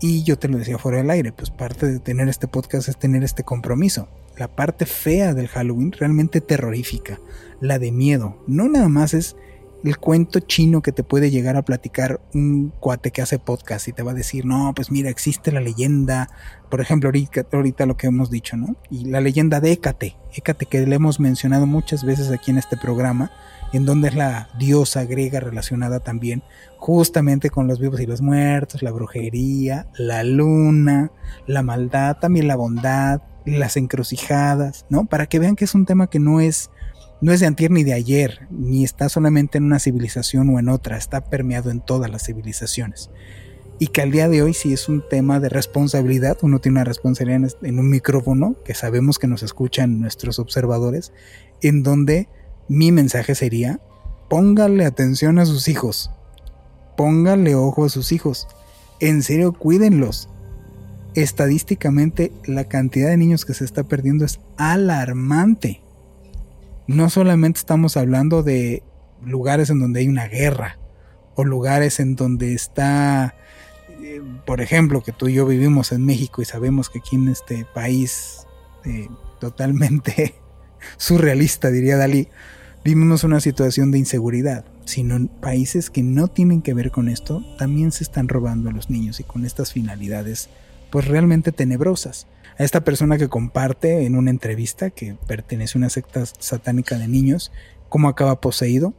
Y 0.00 0.22
yo 0.22 0.38
te 0.38 0.48
lo 0.48 0.58
decía 0.58 0.78
fuera 0.78 0.98
del 0.98 1.10
aire, 1.10 1.32
pues 1.32 1.50
parte 1.50 1.86
de 1.86 1.98
tener 1.98 2.28
este 2.28 2.46
podcast 2.46 2.88
es 2.88 2.98
tener 2.98 3.24
este 3.24 3.42
compromiso. 3.42 4.08
La 4.36 4.48
parte 4.48 4.86
fea 4.86 5.34
del 5.34 5.48
Halloween, 5.48 5.92
realmente 5.92 6.40
terrorífica, 6.40 7.18
la 7.60 7.80
de 7.80 7.90
miedo, 7.90 8.42
no 8.46 8.68
nada 8.68 8.88
más 8.88 9.12
es 9.14 9.34
el 9.84 9.98
cuento 9.98 10.40
chino 10.40 10.82
que 10.82 10.92
te 10.92 11.04
puede 11.04 11.30
llegar 11.30 11.56
a 11.56 11.62
platicar 11.62 12.20
un 12.34 12.72
cuate 12.80 13.10
que 13.10 13.22
hace 13.22 13.38
podcast 13.38 13.86
y 13.88 13.92
te 13.92 14.02
va 14.02 14.10
a 14.10 14.14
decir, 14.14 14.44
no, 14.44 14.72
pues 14.74 14.90
mira, 14.90 15.08
existe 15.08 15.52
la 15.52 15.60
leyenda, 15.60 16.28
por 16.70 16.80
ejemplo, 16.80 17.08
ahorita, 17.08 17.46
ahorita 17.52 17.86
lo 17.86 17.96
que 17.96 18.08
hemos 18.08 18.30
dicho, 18.30 18.56
¿no? 18.56 18.76
Y 18.90 19.04
la 19.04 19.20
leyenda 19.20 19.60
de 19.60 19.72
Hécate, 19.72 20.16
Hécate 20.34 20.66
que 20.66 20.86
le 20.86 20.96
hemos 20.96 21.20
mencionado 21.20 21.66
muchas 21.66 22.04
veces 22.04 22.30
aquí 22.30 22.50
en 22.50 22.58
este 22.58 22.76
programa, 22.76 23.30
en 23.72 23.84
donde 23.84 24.08
es 24.08 24.14
la 24.14 24.48
diosa 24.58 25.04
griega 25.04 25.40
relacionada 25.40 26.00
también 26.00 26.42
justamente 26.78 27.50
con 27.50 27.66
los 27.66 27.80
vivos 27.80 28.00
y 28.00 28.06
los 28.06 28.22
muertos, 28.22 28.82
la 28.82 28.92
brujería, 28.92 29.88
la 29.96 30.22
luna, 30.22 31.10
la 31.46 31.62
maldad, 31.62 32.16
también 32.18 32.46
la 32.46 32.56
bondad, 32.56 33.22
las 33.44 33.76
encrucijadas, 33.76 34.86
¿no? 34.88 35.06
Para 35.06 35.26
que 35.26 35.38
vean 35.38 35.56
que 35.56 35.64
es 35.64 35.74
un 35.74 35.86
tema 35.86 36.08
que 36.08 36.20
no 36.20 36.40
es 36.40 36.70
no 37.20 37.32
es 37.32 37.40
de 37.40 37.46
antier 37.46 37.72
ni 37.72 37.82
de 37.82 37.94
ayer, 37.94 38.46
ni 38.48 38.84
está 38.84 39.08
solamente 39.08 39.58
en 39.58 39.64
una 39.64 39.80
civilización 39.80 40.48
o 40.50 40.60
en 40.60 40.68
otra, 40.68 40.96
está 40.96 41.24
permeado 41.24 41.72
en 41.72 41.80
todas 41.80 42.08
las 42.10 42.24
civilizaciones. 42.24 43.10
Y 43.80 43.88
que 43.88 44.02
al 44.02 44.12
día 44.12 44.28
de 44.28 44.42
hoy 44.42 44.54
sí 44.54 44.72
es 44.72 44.88
un 44.88 45.02
tema 45.08 45.40
de 45.40 45.48
responsabilidad, 45.48 46.38
uno 46.42 46.60
tiene 46.60 46.76
una 46.76 46.84
responsabilidad 46.84 47.50
en 47.62 47.78
un 47.80 47.90
micrófono, 47.90 48.54
que 48.64 48.74
sabemos 48.74 49.18
que 49.18 49.26
nos 49.26 49.42
escuchan 49.42 50.00
nuestros 50.00 50.38
observadores, 50.38 51.12
en 51.60 51.82
donde 51.82 52.28
mi 52.68 52.92
mensaje 52.92 53.34
sería, 53.34 53.80
póngale 54.28 54.84
atención 54.84 55.38
a 55.38 55.46
sus 55.46 55.68
hijos, 55.68 56.10
póngale 56.96 57.54
ojo 57.54 57.84
a 57.84 57.88
sus 57.88 58.12
hijos, 58.12 58.48
en 59.00 59.22
serio 59.22 59.52
cuídenlos. 59.52 60.28
Estadísticamente 61.14 62.32
la 62.44 62.64
cantidad 62.64 63.08
de 63.08 63.16
niños 63.16 63.44
que 63.44 63.54
se 63.54 63.64
está 63.64 63.84
perdiendo 63.84 64.24
es 64.24 64.40
alarmante. 64.56 65.82
No 66.86 67.10
solamente 67.10 67.58
estamos 67.58 67.96
hablando 67.96 68.42
de 68.42 68.82
lugares 69.24 69.70
en 69.70 69.80
donde 69.80 70.00
hay 70.00 70.08
una 70.08 70.28
guerra 70.28 70.78
o 71.34 71.44
lugares 71.44 72.00
en 72.00 72.16
donde 72.16 72.54
está, 72.54 73.34
eh, 74.00 74.20
por 74.46 74.60
ejemplo, 74.60 75.02
que 75.02 75.12
tú 75.12 75.28
y 75.28 75.34
yo 75.34 75.46
vivimos 75.46 75.92
en 75.92 76.04
México 76.04 76.42
y 76.42 76.44
sabemos 76.44 76.90
que 76.90 76.98
aquí 76.98 77.16
en 77.16 77.28
este 77.28 77.64
país 77.74 78.46
eh, 78.84 79.08
totalmente 79.40 80.34
surrealista, 80.96 81.70
diría 81.70 81.96
Dalí, 81.96 82.28
vivimos 82.84 83.24
una 83.24 83.40
situación 83.40 83.90
de 83.90 83.98
inseguridad, 83.98 84.64
sino 84.84 85.26
países 85.40 85.90
que 85.90 86.02
no 86.02 86.28
tienen 86.28 86.62
que 86.62 86.74
ver 86.74 86.90
con 86.90 87.08
esto, 87.08 87.44
también 87.58 87.92
se 87.92 88.04
están 88.04 88.28
robando 88.28 88.70
a 88.70 88.72
los 88.72 88.90
niños 88.90 89.20
y 89.20 89.24
con 89.24 89.44
estas 89.44 89.72
finalidades 89.72 90.48
pues 90.90 91.06
realmente 91.06 91.52
tenebrosas 91.52 92.26
a 92.58 92.64
esta 92.64 92.82
persona 92.82 93.18
que 93.18 93.28
comparte 93.28 94.04
en 94.04 94.16
una 94.16 94.30
entrevista 94.30 94.90
que 94.90 95.16
pertenece 95.26 95.78
a 95.78 95.80
una 95.80 95.90
secta 95.90 96.24
satánica 96.26 96.98
de 96.98 97.06
niños, 97.06 97.52
cómo 97.88 98.08
acaba 98.08 98.40
poseído. 98.40 98.94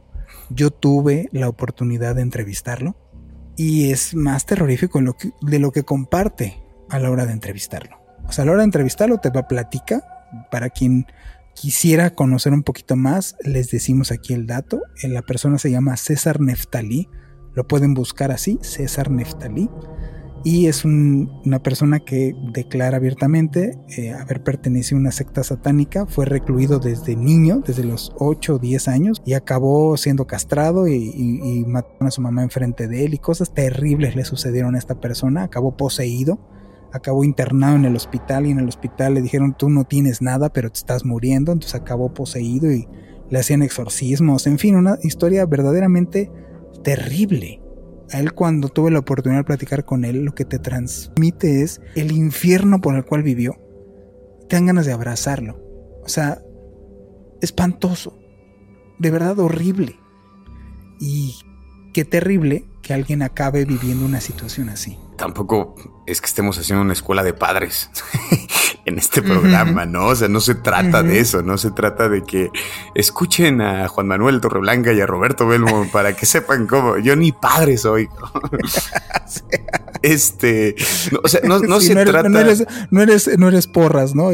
Yo 0.48 0.70
tuve 0.70 1.28
la 1.32 1.48
oportunidad 1.48 2.14
de 2.14 2.22
entrevistarlo 2.22 2.96
y 3.56 3.90
es 3.90 4.14
más 4.14 4.46
terrorífico 4.46 5.00
de 5.42 5.58
lo 5.58 5.72
que 5.72 5.82
comparte 5.82 6.62
a 6.88 6.98
la 6.98 7.10
hora 7.10 7.26
de 7.26 7.32
entrevistarlo. 7.32 7.98
O 8.26 8.32
sea, 8.32 8.42
a 8.42 8.46
la 8.46 8.52
hora 8.52 8.60
de 8.60 8.66
entrevistarlo 8.66 9.18
te 9.18 9.30
va 9.30 9.40
a 9.40 9.48
platicar. 9.48 10.02
Para 10.50 10.70
quien 10.70 11.06
quisiera 11.60 12.14
conocer 12.14 12.52
un 12.52 12.62
poquito 12.62 12.96
más, 12.96 13.36
les 13.44 13.70
decimos 13.70 14.12
aquí 14.12 14.32
el 14.32 14.46
dato. 14.46 14.80
Eh, 15.02 15.08
la 15.08 15.22
persona 15.22 15.58
se 15.58 15.70
llama 15.70 15.96
César 15.96 16.40
Neftalí. 16.40 17.08
Lo 17.54 17.66
pueden 17.66 17.92
buscar 17.92 18.30
así, 18.30 18.58
César 18.62 19.10
Neftalí 19.10 19.68
y 20.42 20.66
es 20.66 20.84
una 20.84 21.62
persona 21.62 22.00
que 22.00 22.34
declara 22.52 22.96
abiertamente 22.96 23.78
eh, 23.96 24.12
haber 24.12 24.42
pertenecido 24.42 24.96
a 24.96 25.00
una 25.00 25.12
secta 25.12 25.42
satánica, 25.44 26.06
fue 26.06 26.24
recluido 26.24 26.78
desde 26.78 27.14
niño, 27.14 27.62
desde 27.66 27.84
los 27.84 28.12
8 28.18 28.54
o 28.54 28.58
10 28.58 28.88
años, 28.88 29.22
y 29.26 29.34
acabó 29.34 29.96
siendo 29.96 30.26
castrado 30.26 30.88
y, 30.88 30.94
y, 30.94 31.64
mató 31.66 31.90
a 32.00 32.10
su 32.10 32.22
mamá 32.22 32.42
enfrente 32.42 32.88
de 32.88 33.04
él 33.04 33.14
y 33.14 33.18
cosas 33.18 33.52
terribles 33.52 34.16
le 34.16 34.24
sucedieron 34.24 34.74
a 34.74 34.78
esta 34.78 34.98
persona, 34.98 35.42
acabó 35.42 35.76
poseído, 35.76 36.38
acabó 36.92 37.24
internado 37.24 37.76
en 37.76 37.84
el 37.84 37.96
hospital 37.96 38.46
y 38.46 38.50
en 38.50 38.58
el 38.58 38.68
hospital 38.68 39.14
le 39.14 39.22
dijeron 39.22 39.54
tú 39.56 39.70
no 39.70 39.84
tienes 39.84 40.22
nada 40.22 40.50
pero 40.50 40.70
te 40.70 40.78
estás 40.78 41.04
muriendo, 41.04 41.52
entonces 41.52 41.74
acabó 41.74 42.12
poseído 42.12 42.70
y 42.72 42.88
le 43.28 43.38
hacían 43.38 43.62
exorcismos, 43.62 44.46
en 44.46 44.58
fin, 44.58 44.74
una 44.74 44.98
historia 45.02 45.46
verdaderamente 45.46 46.30
terrible 46.82 47.60
a 48.12 48.18
él 48.18 48.32
cuando 48.32 48.68
tuve 48.68 48.90
la 48.90 48.98
oportunidad 48.98 49.40
de 49.40 49.44
platicar 49.44 49.84
con 49.84 50.04
él, 50.04 50.24
lo 50.24 50.34
que 50.34 50.44
te 50.44 50.58
transmite 50.58 51.62
es 51.62 51.80
el 51.94 52.12
infierno 52.12 52.80
por 52.80 52.96
el 52.96 53.04
cual 53.04 53.22
vivió. 53.22 53.56
Te 54.48 54.56
dan 54.56 54.66
ganas 54.66 54.86
de 54.86 54.92
abrazarlo. 54.92 55.60
O 56.02 56.08
sea, 56.08 56.42
espantoso. 57.40 58.18
De 58.98 59.10
verdad 59.10 59.38
horrible. 59.38 59.96
Y 60.98 61.36
qué 61.94 62.04
terrible 62.04 62.64
que 62.82 62.94
alguien 62.94 63.22
acabe 63.22 63.64
viviendo 63.64 64.04
una 64.04 64.20
situación 64.20 64.68
así. 64.68 64.98
Tampoco 65.20 65.74
es 66.06 66.22
que 66.22 66.26
estemos 66.26 66.56
haciendo 66.58 66.82
una 66.82 66.94
escuela 66.94 67.22
de 67.22 67.34
padres. 67.34 67.90
en 68.86 68.98
este 68.98 69.20
programa, 69.20 69.84
¿no? 69.84 70.06
O 70.06 70.16
sea, 70.16 70.28
no 70.28 70.40
se 70.40 70.54
trata 70.54 71.02
de 71.02 71.20
eso, 71.20 71.42
no 71.42 71.58
se 71.58 71.70
trata 71.70 72.08
de 72.08 72.22
que 72.22 72.50
escuchen 72.94 73.60
a 73.60 73.86
Juan 73.88 74.06
Manuel 74.06 74.40
Torreblanca 74.40 74.94
y 74.94 75.00
a 75.00 75.06
Roberto 75.06 75.46
Belmo 75.46 75.86
para 75.92 76.16
que 76.16 76.24
sepan 76.24 76.66
cómo. 76.66 76.98
Yo 76.98 77.16
ni 77.16 77.32
padre 77.32 77.76
soy. 77.76 78.08
este, 80.02 80.74
o 81.22 81.28
sea, 81.28 81.40
no, 81.44 81.80
se 81.80 81.94
trata. 82.04 82.28
No 82.30 82.38
eres, 82.40 82.66
no 83.38 83.48
eres, 83.48 83.66
porras, 83.66 84.14
¿no? 84.14 84.30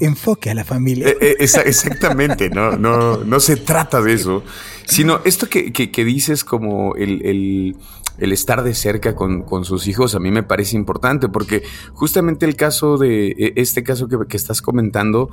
Enfoque 0.00 0.50
a 0.50 0.54
la 0.54 0.64
familia. 0.64 1.08
Eh, 1.08 1.16
eh, 1.20 1.36
exactamente, 1.38 2.50
no, 2.50 2.72
no, 2.76 3.18
no 3.18 3.40
se 3.40 3.56
trata 3.56 4.02
de 4.02 4.14
eso, 4.14 4.42
sino 4.84 5.20
esto 5.24 5.48
que, 5.48 5.72
que, 5.72 6.04
dices 6.04 6.44
como 6.44 6.96
el 6.96 7.24
el 7.24 7.76
estar 8.18 8.62
de 8.62 8.74
cerca 8.74 9.14
con, 9.14 9.64
sus 9.64 9.86
hijos 9.86 10.14
a 10.14 10.20
mí 10.20 10.30
me 10.30 10.42
parece 10.42 10.76
importante 10.76 11.28
porque 11.28 11.62
justamente 11.92 12.46
el 12.46 12.56
caso 12.56 12.96
de 12.98 13.28
e, 13.28 13.52
este 13.56 13.82
caso 13.82 14.08
que, 14.08 14.36
estás 14.36 14.62
comentando, 14.62 15.30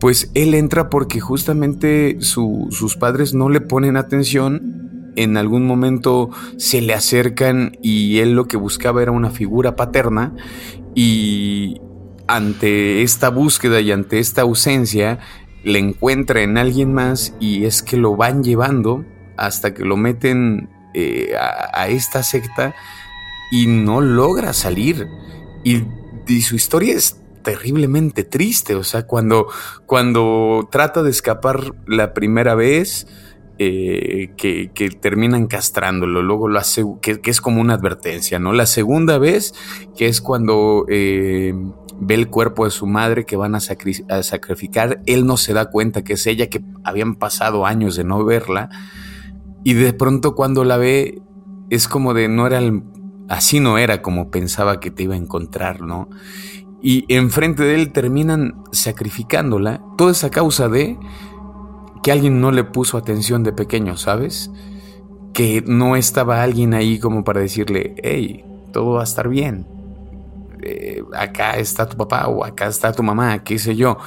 pues 0.00 0.30
él 0.34 0.54
entra 0.54 0.90
porque 0.90 1.20
justamente 1.20 2.18
sus 2.20 2.96
padres 2.96 3.34
no 3.34 3.48
le 3.48 3.60
ponen 3.60 3.96
atención, 3.96 5.12
en 5.16 5.36
algún 5.36 5.66
momento 5.66 6.30
se 6.56 6.80
le 6.80 6.94
acercan 6.94 7.76
y 7.82 8.18
él 8.18 8.34
lo 8.34 8.46
que 8.46 8.56
buscaba 8.56 9.02
era 9.02 9.10
una 9.10 9.30
figura 9.30 9.74
paterna 9.74 10.34
y 10.94 11.80
ante 12.28 13.02
esta 13.02 13.28
búsqueda 13.30 13.80
y 13.80 13.90
ante 13.90 14.20
esta 14.20 14.42
ausencia 14.42 15.18
le 15.64 15.80
encuentra 15.80 16.42
en 16.42 16.56
alguien 16.56 16.92
más 16.92 17.34
y 17.40 17.64
es 17.64 17.82
que 17.82 17.96
lo 17.96 18.16
van 18.16 18.44
llevando 18.44 19.04
hasta 19.36 19.74
que 19.74 19.84
lo 19.84 19.96
meten 19.96 20.68
eh, 21.00 21.36
a, 21.36 21.86
esta 21.86 22.24
secta 22.24 22.74
y 23.52 23.68
no 23.68 24.00
logra 24.00 24.52
salir. 24.52 25.06
Y, 25.62 25.84
su 26.40 26.56
historia 26.56 26.94
es 26.94 27.22
terriblemente 27.44 28.24
triste. 28.24 28.74
O 28.74 28.82
sea, 28.82 29.06
cuando, 29.06 29.46
cuando 29.86 30.68
trata 30.72 31.04
de 31.04 31.10
escapar 31.10 31.72
la 31.86 32.14
primera 32.14 32.56
vez, 32.56 33.06
eh, 33.58 34.32
que, 34.36 34.90
terminan 35.00 35.46
castrándolo, 35.46 36.20
luego 36.20 36.48
lo 36.48 36.58
hace, 36.58 36.84
que, 37.00 37.20
es 37.24 37.40
como 37.40 37.60
una 37.60 37.74
advertencia, 37.74 38.40
¿no? 38.40 38.52
La 38.52 38.66
segunda 38.66 39.18
vez, 39.18 39.54
que 39.96 40.08
es 40.08 40.20
cuando 40.20 40.84
eh, 40.88 41.54
ve 42.00 42.14
el 42.14 42.28
cuerpo 42.28 42.64
de 42.64 42.72
su 42.72 42.86
madre 42.86 43.24
que 43.24 43.36
van 43.36 43.54
a, 43.54 43.58
a, 43.58 44.22
sacrificar, 44.24 45.00
él 45.06 45.26
no 45.26 45.36
se 45.36 45.52
da 45.52 45.70
cuenta 45.70 46.02
que 46.02 46.14
es 46.14 46.26
ella, 46.26 46.48
que 46.48 46.60
habían 46.82 47.14
pasado 47.14 47.66
años 47.66 47.94
de 47.94 48.02
no 48.02 48.24
verla, 48.24 48.68
y 49.64 49.74
de 49.74 49.92
pronto 49.92 50.34
cuando 50.34 50.64
la 50.64 50.76
ve 50.76 51.22
es 51.70 51.88
como 51.88 52.14
de 52.14 52.28
no 52.28 52.46
era 52.46 52.60
así 53.28 53.60
no 53.60 53.78
era 53.78 54.02
como 54.02 54.30
pensaba 54.30 54.80
que 54.80 54.90
te 54.90 55.02
iba 55.04 55.14
a 55.14 55.18
encontrar, 55.18 55.82
¿no? 55.82 56.08
Y 56.80 57.04
enfrente 57.12 57.64
de 57.64 57.74
él 57.74 57.92
terminan 57.92 58.62
sacrificándola, 58.72 59.82
toda 59.96 60.12
esa 60.12 60.30
causa 60.30 60.68
de 60.68 60.96
que 62.02 62.12
alguien 62.12 62.40
no 62.40 62.52
le 62.52 62.64
puso 62.64 62.96
atención 62.96 63.42
de 63.42 63.52
pequeño, 63.52 63.96
¿sabes? 63.96 64.50
Que 65.32 65.62
no 65.66 65.96
estaba 65.96 66.42
alguien 66.42 66.74
ahí 66.74 66.98
como 66.98 67.24
para 67.24 67.40
decirle, 67.40 67.94
hey, 68.02 68.44
todo 68.72 68.92
va 68.92 69.00
a 69.00 69.04
estar 69.04 69.28
bien. 69.28 69.66
Acá 71.16 71.58
está 71.58 71.88
tu 71.88 71.96
papá 71.96 72.26
o 72.28 72.44
acá 72.44 72.66
está 72.66 72.92
tu 72.92 73.02
mamá, 73.02 73.42
qué 73.44 73.58
sé 73.58 73.76
yo. 73.76 73.98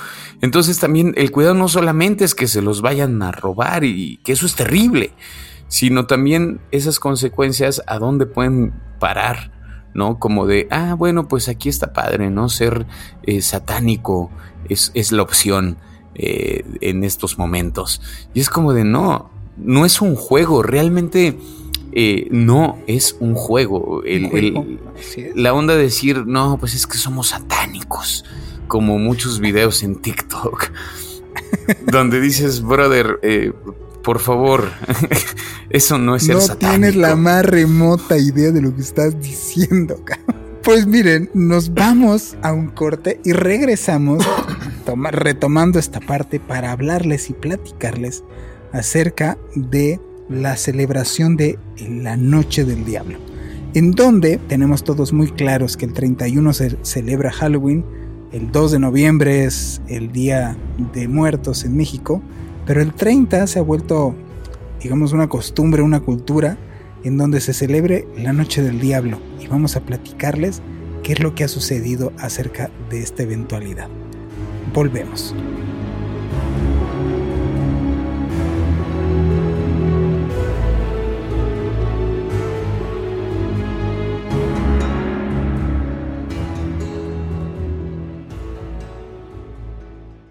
Entonces 0.41 0.79
también 0.79 1.13
el 1.17 1.31
cuidado 1.31 1.55
no 1.55 1.67
solamente 1.67 2.23
es 2.25 2.35
que 2.35 2.47
se 2.47 2.61
los 2.61 2.81
vayan 2.81 3.21
a 3.21 3.31
robar 3.31 3.83
y 3.83 4.17
que 4.23 4.33
eso 4.33 4.45
es 4.45 4.55
terrible, 4.55 5.13
sino 5.67 6.05
también 6.05 6.61
esas 6.71 6.99
consecuencias 6.99 7.81
a 7.87 7.99
dónde 7.99 8.25
pueden 8.25 8.73
parar, 8.99 9.51
¿no? 9.93 10.19
Como 10.19 10.45
de, 10.45 10.67
ah, 10.69 10.95
bueno, 10.95 11.27
pues 11.27 11.49
aquí 11.49 11.69
está 11.69 11.93
padre, 11.93 12.29
¿no? 12.29 12.49
Ser 12.49 12.85
eh, 13.23 13.41
satánico 13.41 14.31
es, 14.69 14.91
es, 14.93 15.11
la 15.11 15.21
opción 15.21 15.77
eh, 16.15 16.65
en 16.81 17.03
estos 17.03 17.37
momentos. 17.37 18.01
Y 18.33 18.41
es 18.41 18.49
como 18.49 18.73
de, 18.73 18.83
no, 18.83 19.31
no 19.57 19.85
es 19.85 20.01
un 20.01 20.15
juego, 20.15 20.63
realmente 20.63 21.37
eh, 21.93 22.27
no 22.31 22.79
es 22.87 23.15
un 23.19 23.35
juego. 23.35 24.01
la 25.35 25.53
onda 25.53 25.75
de 25.75 25.83
decir, 25.83 26.25
no, 26.25 26.57
pues 26.57 26.73
es 26.73 26.87
que 26.87 26.97
somos 26.97 27.29
satánicos, 27.29 28.25
como 28.67 28.97
muchos 28.97 29.39
videos 29.39 29.83
en 29.83 29.95
TikTok, 29.95 30.71
donde 31.91 32.21
dices, 32.21 32.61
brother, 32.61 33.19
eh, 33.23 33.51
por 34.03 34.19
favor, 34.19 34.69
eso 35.69 35.97
no 35.97 36.15
es 36.15 36.23
ser 36.23 36.35
no 36.35 36.55
tienes 36.55 36.95
la 36.95 37.15
más 37.15 37.45
remota 37.45 38.17
idea 38.17 38.51
de 38.51 38.61
lo 38.61 38.75
que 38.75 38.81
estás 38.81 39.19
diciendo, 39.19 40.03
Pues 40.63 40.85
miren, 40.85 41.27
nos 41.33 41.73
vamos 41.73 42.37
a 42.43 42.53
un 42.53 42.67
corte 42.67 43.19
y 43.25 43.33
regresamos 43.33 44.23
retomando 45.11 45.79
esta 45.79 45.99
parte 45.99 46.39
para 46.39 46.71
hablarles 46.71 47.31
y 47.31 47.33
platicarles 47.33 48.23
acerca 48.71 49.39
de 49.55 49.99
la 50.31 50.55
celebración 50.57 51.37
de 51.37 51.59
la 51.77 52.17
Noche 52.17 52.65
del 52.65 52.85
Diablo, 52.85 53.17
en 53.73 53.91
donde 53.91 54.37
tenemos 54.37 54.83
todos 54.83 55.13
muy 55.13 55.29
claros 55.31 55.77
que 55.77 55.85
el 55.85 55.93
31 55.93 56.53
se 56.53 56.77
celebra 56.81 57.31
Halloween, 57.31 57.85
el 58.31 58.51
2 58.51 58.71
de 58.71 58.79
noviembre 58.79 59.43
es 59.43 59.81
el 59.87 60.11
Día 60.11 60.55
de 60.93 61.07
Muertos 61.07 61.65
en 61.65 61.75
México, 61.75 62.21
pero 62.65 62.81
el 62.81 62.93
30 62.93 63.45
se 63.47 63.59
ha 63.59 63.61
vuelto, 63.61 64.15
digamos, 64.81 65.11
una 65.11 65.27
costumbre, 65.27 65.81
una 65.81 65.99
cultura 65.99 66.57
en 67.03 67.17
donde 67.17 67.41
se 67.41 67.53
celebre 67.53 68.07
la 68.17 68.31
Noche 68.31 68.61
del 68.61 68.79
Diablo 68.79 69.19
y 69.39 69.47
vamos 69.47 69.75
a 69.75 69.81
platicarles 69.81 70.61
qué 71.03 71.13
es 71.13 71.19
lo 71.19 71.35
que 71.35 71.43
ha 71.43 71.47
sucedido 71.47 72.13
acerca 72.17 72.69
de 72.89 73.01
esta 73.01 73.23
eventualidad. 73.23 73.89
Volvemos. 74.73 75.35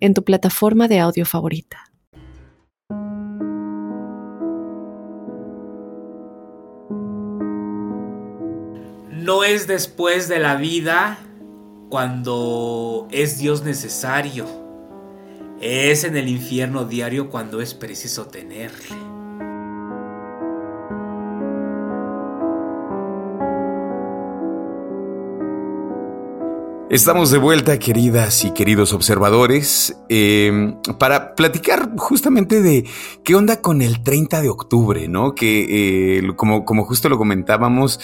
en 0.00 0.14
tu 0.14 0.24
plataforma 0.24 0.88
de 0.88 0.98
audio 0.98 1.26
favorita. 1.26 1.90
No 9.10 9.44
es 9.44 9.66
después 9.66 10.28
de 10.28 10.38
la 10.38 10.56
vida 10.56 11.18
cuando 11.90 13.06
es 13.10 13.38
Dios 13.38 13.62
necesario. 13.62 14.46
Es 15.60 16.04
en 16.04 16.16
el 16.16 16.28
infierno 16.28 16.86
diario 16.86 17.28
cuando 17.28 17.60
es 17.60 17.74
preciso 17.74 18.26
tenerle. 18.26 19.09
Estamos 26.90 27.30
de 27.30 27.38
vuelta, 27.38 27.78
queridas 27.78 28.44
y 28.44 28.50
queridos 28.50 28.92
observadores, 28.92 29.96
em, 30.08 30.74
para 30.98 31.36
platicar 31.36 31.92
justamente 31.96 32.62
de 32.62 32.84
qué 33.22 33.36
onda 33.36 33.60
con 33.60 33.80
el 33.80 34.02
30 34.02 34.42
de 34.42 34.48
octubre, 34.48 35.06
¿no? 35.06 35.36
Que 35.36 36.18
eh, 36.18 36.34
como, 36.34 36.64
como 36.64 36.84
justo 36.84 37.08
lo 37.08 37.16
comentábamos, 37.16 38.00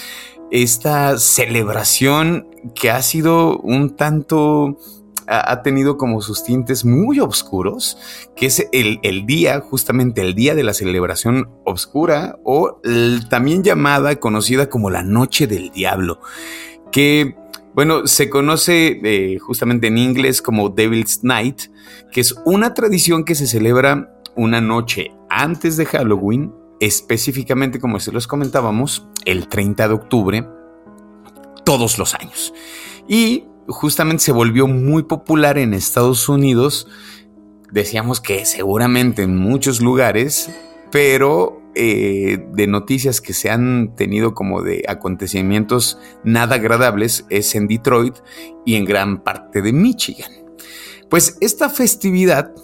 esta 0.52 1.18
celebración 1.18 2.46
que 2.76 2.92
ha 2.92 3.02
sido 3.02 3.58
un 3.58 3.96
tanto 3.96 4.78
ha 5.26 5.62
tenido 5.62 5.96
como 5.96 6.22
sus 6.22 6.44
tintes 6.44 6.84
muy 6.84 7.18
oscuros, 7.18 7.98
que 8.36 8.46
es 8.46 8.68
el, 8.70 9.00
el, 9.02 9.26
día, 9.26 9.58
justamente 9.58 10.20
el 10.20 10.36
día 10.36 10.54
de 10.54 10.62
la 10.62 10.72
celebración 10.72 11.50
oscura, 11.64 12.38
o 12.44 12.80
también 13.28 13.64
llamada, 13.64 14.14
conocida 14.20 14.68
como 14.68 14.88
la 14.88 15.02
Noche 15.02 15.48
del 15.48 15.72
Diablo, 15.72 16.20
que 16.92 17.34
bueno, 17.76 18.06
se 18.06 18.30
conoce 18.30 19.00
eh, 19.04 19.38
justamente 19.38 19.88
en 19.88 19.98
inglés 19.98 20.40
como 20.40 20.70
Devil's 20.70 21.22
Night, 21.22 21.64
que 22.10 22.22
es 22.22 22.34
una 22.46 22.72
tradición 22.72 23.22
que 23.22 23.34
se 23.34 23.46
celebra 23.46 24.18
una 24.34 24.62
noche 24.62 25.10
antes 25.28 25.76
de 25.76 25.84
Halloween, 25.84 26.54
específicamente 26.80 27.78
como 27.78 28.00
se 28.00 28.12
los 28.12 28.26
comentábamos, 28.26 29.06
el 29.26 29.48
30 29.48 29.88
de 29.88 29.94
octubre, 29.94 30.48
todos 31.66 31.98
los 31.98 32.14
años. 32.14 32.54
Y 33.06 33.44
justamente 33.68 34.24
se 34.24 34.32
volvió 34.32 34.66
muy 34.66 35.02
popular 35.02 35.58
en 35.58 35.74
Estados 35.74 36.30
Unidos. 36.30 36.88
Decíamos 37.70 38.22
que 38.22 38.46
seguramente 38.46 39.22
en 39.24 39.36
muchos 39.36 39.82
lugares, 39.82 40.50
pero 40.90 41.60
eh, 41.78 42.42
de 42.52 42.66
noticias 42.66 43.20
que 43.20 43.34
se 43.34 43.50
han 43.50 43.94
tenido 43.96 44.32
como 44.32 44.62
de 44.62 44.82
acontecimientos 44.88 45.98
nada 46.24 46.54
agradables 46.54 47.26
es 47.28 47.54
en 47.54 47.68
Detroit 47.68 48.16
y 48.64 48.76
en 48.76 48.86
gran 48.86 49.22
parte 49.22 49.60
de 49.60 49.74
Michigan. 49.74 50.30
Pues 51.10 51.36
esta 51.42 51.68
festividad 51.68 52.54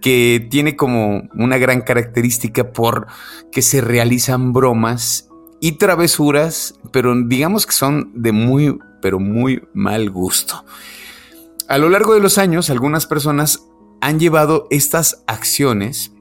que 0.00 0.46
tiene 0.50 0.76
como 0.76 1.28
una 1.34 1.58
gran 1.58 1.80
característica 1.80 2.72
por 2.72 3.08
que 3.50 3.60
se 3.60 3.80
realizan 3.80 4.52
bromas 4.52 5.28
y 5.60 5.72
travesuras, 5.72 6.78
pero 6.92 7.14
digamos 7.26 7.66
que 7.66 7.72
son 7.72 8.12
de 8.14 8.30
muy, 8.30 8.78
pero 9.02 9.18
muy 9.18 9.62
mal 9.74 10.10
gusto. 10.10 10.64
A 11.66 11.76
lo 11.76 11.88
largo 11.88 12.14
de 12.14 12.20
los 12.20 12.38
años, 12.38 12.70
algunas 12.70 13.06
personas 13.06 13.66
han 14.00 14.20
llevado 14.20 14.68
estas 14.70 15.24
acciones 15.26 16.12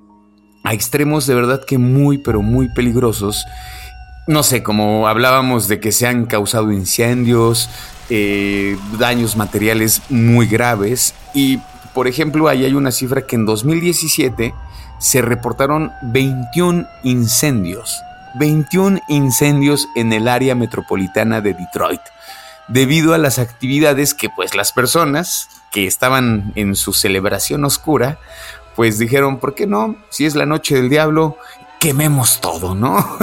a 0.64 0.74
extremos 0.74 1.26
de 1.28 1.36
verdad 1.36 1.64
que 1.66 1.78
muy, 1.78 2.18
pero 2.18 2.42
muy 2.42 2.70
peligrosos. 2.70 3.46
No 4.28 4.44
sé, 4.44 4.62
como 4.62 5.08
hablábamos 5.08 5.68
de 5.68 5.80
que 5.80 5.92
se 5.92 6.08
han 6.08 6.26
causado 6.26 6.72
incendios, 6.72 7.70
eh, 8.10 8.78
daños 8.98 9.36
materiales 9.36 10.02
muy 10.10 10.48
graves 10.48 11.14
y, 11.34 11.60
por 11.94 12.08
ejemplo, 12.08 12.48
ahí 12.48 12.66
hay 12.66 12.74
una 12.74 12.92
cifra 12.92 13.26
que 13.26 13.36
en 13.36 13.46
2017 13.46 14.54
se 15.00 15.22
reportaron 15.22 15.92
21 16.02 16.88
incendios, 17.04 18.02
21 18.36 19.00
incendios 19.08 19.88
en 19.96 20.14
el 20.14 20.28
área 20.28 20.56
metropolitana 20.56 21.42
de 21.42 21.54
Detroit, 21.54 22.02
debido 22.68 23.14
a 23.14 23.18
las 23.18 23.40
actividades 23.40 24.14
que 24.14 24.30
pues 24.30 24.56
las 24.56 24.72
personas 24.72 25.48
que 25.72 25.88
estaban 25.88 26.52
en 26.56 26.76
su 26.76 26.94
celebración 26.94 27.64
oscura 27.64 28.20
pues 28.80 28.98
dijeron, 28.98 29.40
¿por 29.40 29.56
qué 29.56 29.68
no? 29.68 29.98
Si 30.08 30.26
es 30.26 30.36
la 30.36 30.46
noche 30.46 30.76
del 30.76 30.88
diablo, 30.88 31.36
quememos 31.82 32.40
todo, 32.40 32.76
¿no? 32.76 33.18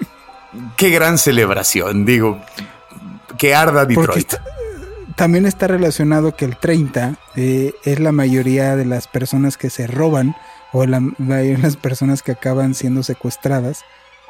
qué 0.78 0.88
gran 0.88 1.18
celebración, 1.18 2.06
digo, 2.06 2.40
que 3.36 3.54
arda 3.54 3.84
Detroit. 3.84 4.36
también 5.16 5.44
está 5.44 5.66
relacionado 5.66 6.34
que 6.34 6.46
el 6.46 6.56
30 6.56 7.16
eh, 7.36 7.74
es 7.84 8.00
la 8.00 8.10
mayoría 8.10 8.74
de 8.74 8.86
las 8.86 9.06
personas 9.06 9.58
que 9.58 9.68
se 9.68 9.86
roban 9.86 10.34
o 10.72 10.86
la, 10.86 11.02
las 11.18 11.76
personas 11.76 12.22
que 12.22 12.32
acaban 12.32 12.72
siendo 12.72 13.02
secuestradas 13.02 13.84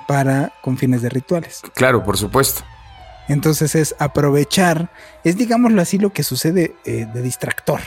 para 0.09 0.53
con 0.63 0.79
fines 0.79 1.01
de 1.01 1.11
rituales. 1.11 1.63
Claro, 1.75 2.03
por 2.03 2.19
supuesto. 2.19 2.65
Entonces 3.29 3.77
es 3.77 3.95
aprovechar, 4.01 4.91
es 5.23 5.37
digámoslo 5.37 5.81
así 5.81 5.99
lo 5.99 6.13
que 6.13 6.25
sucede 6.25 6.75
eh, 6.85 7.07
de 7.15 7.23
distractor. 7.23 7.83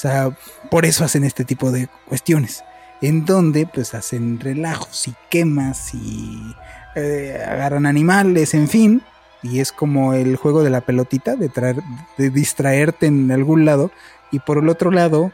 O 0.00 0.02
sea, 0.02 0.30
por 0.70 0.86
eso 0.86 1.04
hacen 1.04 1.24
este 1.24 1.44
tipo 1.44 1.70
de 1.70 1.90
cuestiones. 2.08 2.64
En 3.02 3.26
donde 3.26 3.66
pues 3.66 3.92
hacen 3.92 4.40
relajos 4.40 5.08
y 5.08 5.14
quemas 5.28 5.92
y 5.92 6.56
eh, 6.96 7.44
agarran 7.46 7.84
animales, 7.84 8.54
en 8.54 8.66
fin. 8.66 9.02
Y 9.42 9.60
es 9.60 9.72
como 9.72 10.14
el 10.14 10.36
juego 10.36 10.62
de 10.62 10.70
la 10.70 10.80
pelotita, 10.80 11.36
de, 11.36 11.50
traer, 11.50 11.82
de 12.16 12.30
distraerte 12.30 13.08
en 13.08 13.30
algún 13.30 13.66
lado. 13.66 13.90
Y 14.30 14.38
por 14.38 14.56
el 14.56 14.70
otro 14.70 14.90
lado, 14.90 15.32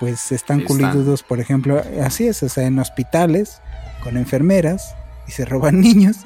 pues 0.00 0.32
están 0.32 0.62
culidudos, 0.62 1.22
por 1.22 1.38
ejemplo, 1.38 1.82
así 2.02 2.26
es, 2.26 2.42
o 2.42 2.48
sea, 2.48 2.66
en 2.66 2.78
hospitales, 2.78 3.60
con 4.02 4.16
enfermeras, 4.16 4.94
y 5.28 5.32
se 5.32 5.44
roban 5.44 5.80
niños, 5.82 6.20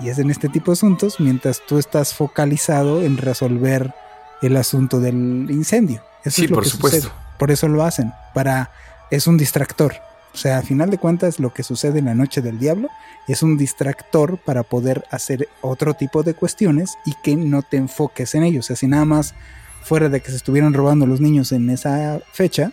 y 0.00 0.10
hacen 0.10 0.30
este 0.30 0.48
tipo 0.48 0.72
de 0.72 0.78
asuntos, 0.78 1.20
mientras 1.20 1.62
tú 1.64 1.78
estás 1.78 2.12
focalizado 2.12 3.02
en 3.02 3.18
resolver 3.18 3.94
el 4.42 4.56
asunto 4.56 4.98
del 4.98 5.46
incendio. 5.48 6.02
Sí, 6.26 6.48
por 6.48 6.66
supuesto. 6.66 7.12
Por 7.38 7.50
eso 7.50 7.68
lo 7.68 7.84
hacen, 7.84 8.12
para, 8.34 8.70
es 9.10 9.26
un 9.26 9.36
distractor. 9.36 9.94
O 10.32 10.36
sea, 10.36 10.58
a 10.58 10.62
final 10.62 10.90
de 10.90 10.98
cuentas, 10.98 11.40
lo 11.40 11.52
que 11.52 11.62
sucede 11.62 11.98
en 11.98 12.04
la 12.04 12.14
noche 12.14 12.40
del 12.40 12.58
diablo 12.58 12.88
es 13.26 13.42
un 13.42 13.56
distractor 13.56 14.38
para 14.38 14.62
poder 14.62 15.04
hacer 15.10 15.48
otro 15.60 15.94
tipo 15.94 16.22
de 16.22 16.34
cuestiones 16.34 16.96
y 17.04 17.14
que 17.22 17.34
no 17.36 17.62
te 17.62 17.78
enfoques 17.78 18.34
en 18.34 18.44
ellos. 18.44 18.66
O 18.66 18.68
sea, 18.68 18.76
si 18.76 18.86
nada 18.86 19.04
más 19.04 19.34
fuera 19.82 20.08
de 20.08 20.20
que 20.20 20.30
se 20.30 20.36
estuvieran 20.36 20.74
robando 20.74 21.06
los 21.06 21.20
niños 21.20 21.50
en 21.52 21.68
esa 21.70 22.20
fecha, 22.32 22.72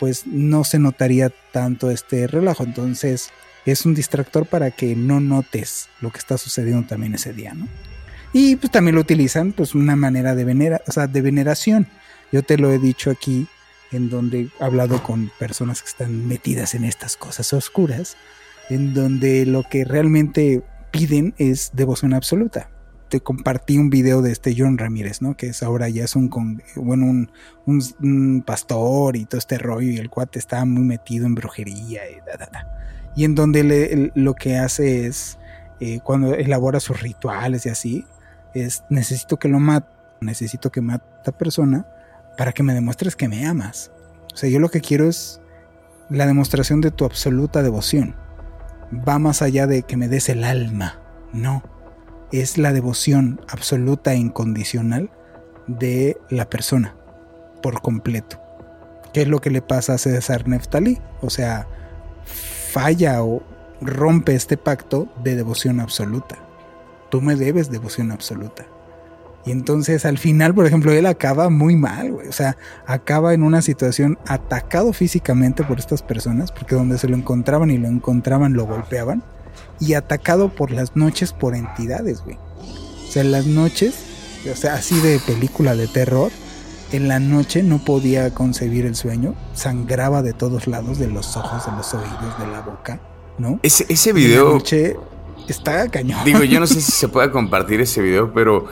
pues 0.00 0.26
no 0.26 0.64
se 0.64 0.78
notaría 0.78 1.30
tanto 1.52 1.90
este 1.90 2.26
relajo. 2.26 2.64
Entonces, 2.64 3.30
es 3.64 3.84
un 3.84 3.94
distractor 3.94 4.46
para 4.46 4.70
que 4.70 4.96
no 4.96 5.20
notes 5.20 5.88
lo 6.00 6.10
que 6.10 6.18
está 6.18 6.38
sucediendo 6.38 6.86
también 6.86 7.14
ese 7.14 7.32
día, 7.32 7.54
¿no? 7.54 7.68
Y 8.32 8.56
pues 8.56 8.70
también 8.70 8.94
lo 8.94 9.00
utilizan, 9.00 9.52
pues 9.52 9.74
una 9.74 9.96
manera 9.96 10.34
de 10.34 10.44
venera, 10.44 10.82
o 10.86 10.92
sea, 10.92 11.06
de 11.06 11.22
veneración. 11.22 11.86
Yo 12.32 12.42
te 12.42 12.58
lo 12.58 12.70
he 12.70 12.78
dicho 12.78 13.10
aquí 13.10 13.48
en 13.92 14.10
donde 14.10 14.40
he 14.40 14.64
hablado 14.64 15.02
con 15.02 15.30
personas 15.38 15.82
que 15.82 15.88
están 15.88 16.26
metidas 16.26 16.74
en 16.74 16.84
estas 16.84 17.16
cosas 17.16 17.52
oscuras, 17.52 18.16
en 18.68 18.94
donde 18.94 19.46
lo 19.46 19.62
que 19.62 19.84
realmente 19.84 20.62
piden 20.90 21.34
es 21.38 21.70
devoción 21.74 22.14
absoluta. 22.14 22.70
Te 23.08 23.20
compartí 23.20 23.78
un 23.78 23.88
video 23.88 24.20
de 24.22 24.32
este 24.32 24.54
John 24.56 24.78
Ramírez, 24.78 25.22
¿no? 25.22 25.36
Que 25.36 25.48
es 25.48 25.62
ahora 25.62 25.88
ya 25.88 26.04
es 26.04 26.16
un, 26.16 26.28
bueno, 26.74 27.28
un, 27.66 28.42
pastor 28.44 29.16
y 29.16 29.26
todo 29.26 29.38
este 29.38 29.58
rollo 29.58 29.90
y 29.90 29.98
el 29.98 30.10
cuate 30.10 30.40
está 30.40 30.64
muy 30.64 30.82
metido 30.82 31.26
en 31.26 31.36
brujería 31.36 32.10
y 32.10 32.16
da, 32.26 32.36
da, 32.36 32.48
da. 32.52 33.12
Y 33.14 33.24
en 33.24 33.36
donde 33.36 34.10
lo 34.14 34.34
que 34.34 34.56
hace 34.56 35.06
es, 35.06 35.38
eh, 35.78 36.00
cuando 36.02 36.34
elabora 36.34 36.80
sus 36.80 37.00
rituales 37.00 37.64
y 37.66 37.68
así, 37.68 38.04
es 38.54 38.82
necesito 38.90 39.38
que 39.38 39.48
lo 39.48 39.60
mate, 39.60 39.88
necesito 40.20 40.72
que 40.72 40.80
mate 40.80 41.04
a 41.04 41.16
esta 41.18 41.32
persona 41.32 41.86
para 42.36 42.52
que 42.52 42.62
me 42.62 42.74
demuestres 42.74 43.16
que 43.16 43.28
me 43.28 43.46
amas. 43.46 43.90
O 44.32 44.36
sea, 44.36 44.50
yo 44.50 44.58
lo 44.58 44.68
que 44.68 44.80
quiero 44.80 45.08
es 45.08 45.40
la 46.10 46.26
demostración 46.26 46.80
de 46.80 46.90
tu 46.90 47.04
absoluta 47.04 47.62
devoción. 47.62 48.14
Va 48.92 49.18
más 49.18 49.42
allá 49.42 49.66
de 49.66 49.82
que 49.82 49.96
me 49.96 50.08
des 50.08 50.28
el 50.28 50.44
alma. 50.44 51.00
No. 51.32 51.62
Es 52.32 52.58
la 52.58 52.72
devoción 52.72 53.40
absoluta 53.48 54.12
e 54.12 54.16
incondicional 54.16 55.10
de 55.66 56.16
la 56.28 56.48
persona. 56.48 56.94
Por 57.62 57.80
completo. 57.80 58.40
¿Qué 59.12 59.22
es 59.22 59.28
lo 59.28 59.40
que 59.40 59.50
le 59.50 59.62
pasa 59.62 59.94
a 59.94 59.98
César 59.98 60.46
Neftali? 60.46 60.98
O 61.22 61.30
sea, 61.30 61.66
falla 62.24 63.22
o 63.22 63.42
rompe 63.80 64.34
este 64.34 64.56
pacto 64.56 65.08
de 65.22 65.36
devoción 65.36 65.80
absoluta. 65.80 66.36
Tú 67.10 67.22
me 67.22 67.36
debes 67.36 67.70
devoción 67.70 68.12
absoluta. 68.12 68.66
Y 69.46 69.52
entonces 69.52 70.04
al 70.04 70.18
final, 70.18 70.54
por 70.54 70.66
ejemplo, 70.66 70.90
él 70.90 71.06
acaba 71.06 71.48
muy 71.50 71.76
mal, 71.76 72.10
güey. 72.10 72.26
O 72.26 72.32
sea, 72.32 72.58
acaba 72.84 73.32
en 73.32 73.44
una 73.44 73.62
situación 73.62 74.18
atacado 74.26 74.92
físicamente 74.92 75.62
por 75.62 75.78
estas 75.78 76.02
personas, 76.02 76.50
porque 76.50 76.74
donde 76.74 76.98
se 76.98 77.08
lo 77.08 77.16
encontraban 77.16 77.70
y 77.70 77.78
lo 77.78 77.86
encontraban 77.86 78.54
lo 78.54 78.66
golpeaban. 78.66 79.22
Y 79.78 79.94
atacado 79.94 80.48
por 80.48 80.72
las 80.72 80.96
noches 80.96 81.32
por 81.32 81.54
entidades, 81.54 82.22
güey. 82.24 82.36
O 82.36 83.12
sea, 83.12 83.22
en 83.22 83.30
las 83.30 83.46
noches, 83.46 83.94
o 84.52 84.56
sea, 84.56 84.74
así 84.74 84.98
de 85.00 85.20
película 85.20 85.76
de 85.76 85.86
terror, 85.86 86.32
en 86.90 87.06
la 87.06 87.20
noche 87.20 87.62
no 87.62 87.78
podía 87.78 88.34
concebir 88.34 88.84
el 88.84 88.96
sueño, 88.96 89.36
sangraba 89.54 90.22
de 90.22 90.32
todos 90.32 90.66
lados, 90.66 90.98
de 90.98 91.08
los 91.08 91.36
ojos, 91.36 91.66
de 91.66 91.72
los 91.72 91.94
oídos, 91.94 92.38
de 92.38 92.46
la 92.48 92.62
boca, 92.62 93.00
¿no? 93.38 93.60
Ese, 93.62 93.86
ese 93.88 94.12
video... 94.12 94.54
noche 94.54 94.96
está 95.48 95.88
cañón. 95.88 96.24
Digo, 96.24 96.42
yo 96.44 96.60
no 96.60 96.66
sé 96.66 96.74
si 96.80 96.92
se 96.92 97.08
puede 97.08 97.30
compartir 97.30 97.80
ese 97.80 98.00
video, 98.02 98.32
pero 98.32 98.66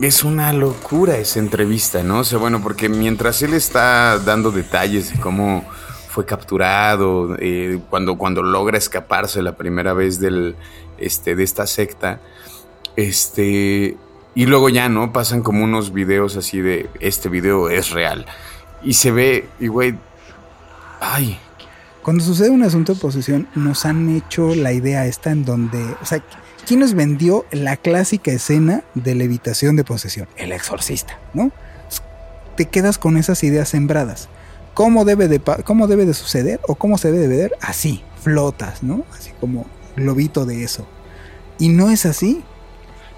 es 0.00 0.22
una 0.22 0.52
locura 0.52 1.16
esa 1.16 1.40
entrevista, 1.40 2.02
¿no? 2.02 2.20
O 2.20 2.24
sea, 2.24 2.38
bueno, 2.38 2.62
porque 2.62 2.88
mientras 2.88 3.42
él 3.42 3.54
está 3.54 4.18
dando 4.18 4.50
detalles 4.50 5.12
de 5.12 5.18
cómo 5.18 5.64
fue 6.08 6.24
capturado, 6.24 7.36
eh, 7.38 7.80
cuando, 7.90 8.16
cuando 8.16 8.42
logra 8.42 8.78
escaparse 8.78 9.42
la 9.42 9.56
primera 9.56 9.92
vez 9.92 10.20
del, 10.20 10.56
este, 10.98 11.34
de 11.34 11.42
esta 11.42 11.66
secta, 11.66 12.20
este, 12.96 13.96
y 14.34 14.46
luego 14.46 14.68
ya, 14.68 14.88
¿no? 14.88 15.12
Pasan 15.12 15.42
como 15.42 15.64
unos 15.64 15.92
videos 15.92 16.36
así 16.36 16.60
de, 16.60 16.88
este 17.00 17.28
video 17.28 17.68
es 17.68 17.90
real. 17.90 18.24
Y 18.82 18.94
se 18.94 19.10
ve, 19.10 19.48
y 19.58 19.66
güey, 19.66 19.96
ay. 21.00 21.38
Cuando 22.02 22.24
sucede 22.24 22.50
un 22.50 22.62
asunto 22.62 22.94
de 22.94 23.00
posesión, 23.00 23.48
nos 23.54 23.84
han 23.84 24.08
hecho 24.16 24.54
la 24.54 24.72
idea 24.72 25.06
esta 25.06 25.30
en 25.30 25.44
donde, 25.44 25.82
o 26.00 26.06
sea, 26.06 26.22
¿Quién 26.68 26.80
nos 26.80 26.92
vendió 26.92 27.46
la 27.50 27.78
clásica 27.78 28.30
escena 28.30 28.84
de 28.94 29.14
levitación 29.14 29.74
de 29.74 29.84
posesión? 29.84 30.28
El 30.36 30.52
exorcista, 30.52 31.18
¿no? 31.32 31.50
Te 32.58 32.66
quedas 32.66 32.98
con 32.98 33.16
esas 33.16 33.42
ideas 33.42 33.70
sembradas. 33.70 34.28
¿Cómo 34.74 35.06
debe 35.06 35.28
de, 35.28 35.40
cómo 35.64 35.86
debe 35.86 36.04
de 36.04 36.12
suceder 36.12 36.60
o 36.68 36.74
cómo 36.74 36.98
se 36.98 37.10
debe 37.10 37.26
de 37.26 37.36
ver? 37.38 37.52
Así, 37.62 38.04
flotas, 38.20 38.82
¿no? 38.82 39.06
Así 39.16 39.30
como 39.40 39.64
globito 39.96 40.44
de 40.44 40.62
eso. 40.62 40.86
Y 41.58 41.70
no 41.70 41.88
es 41.88 42.04
así. 42.04 42.44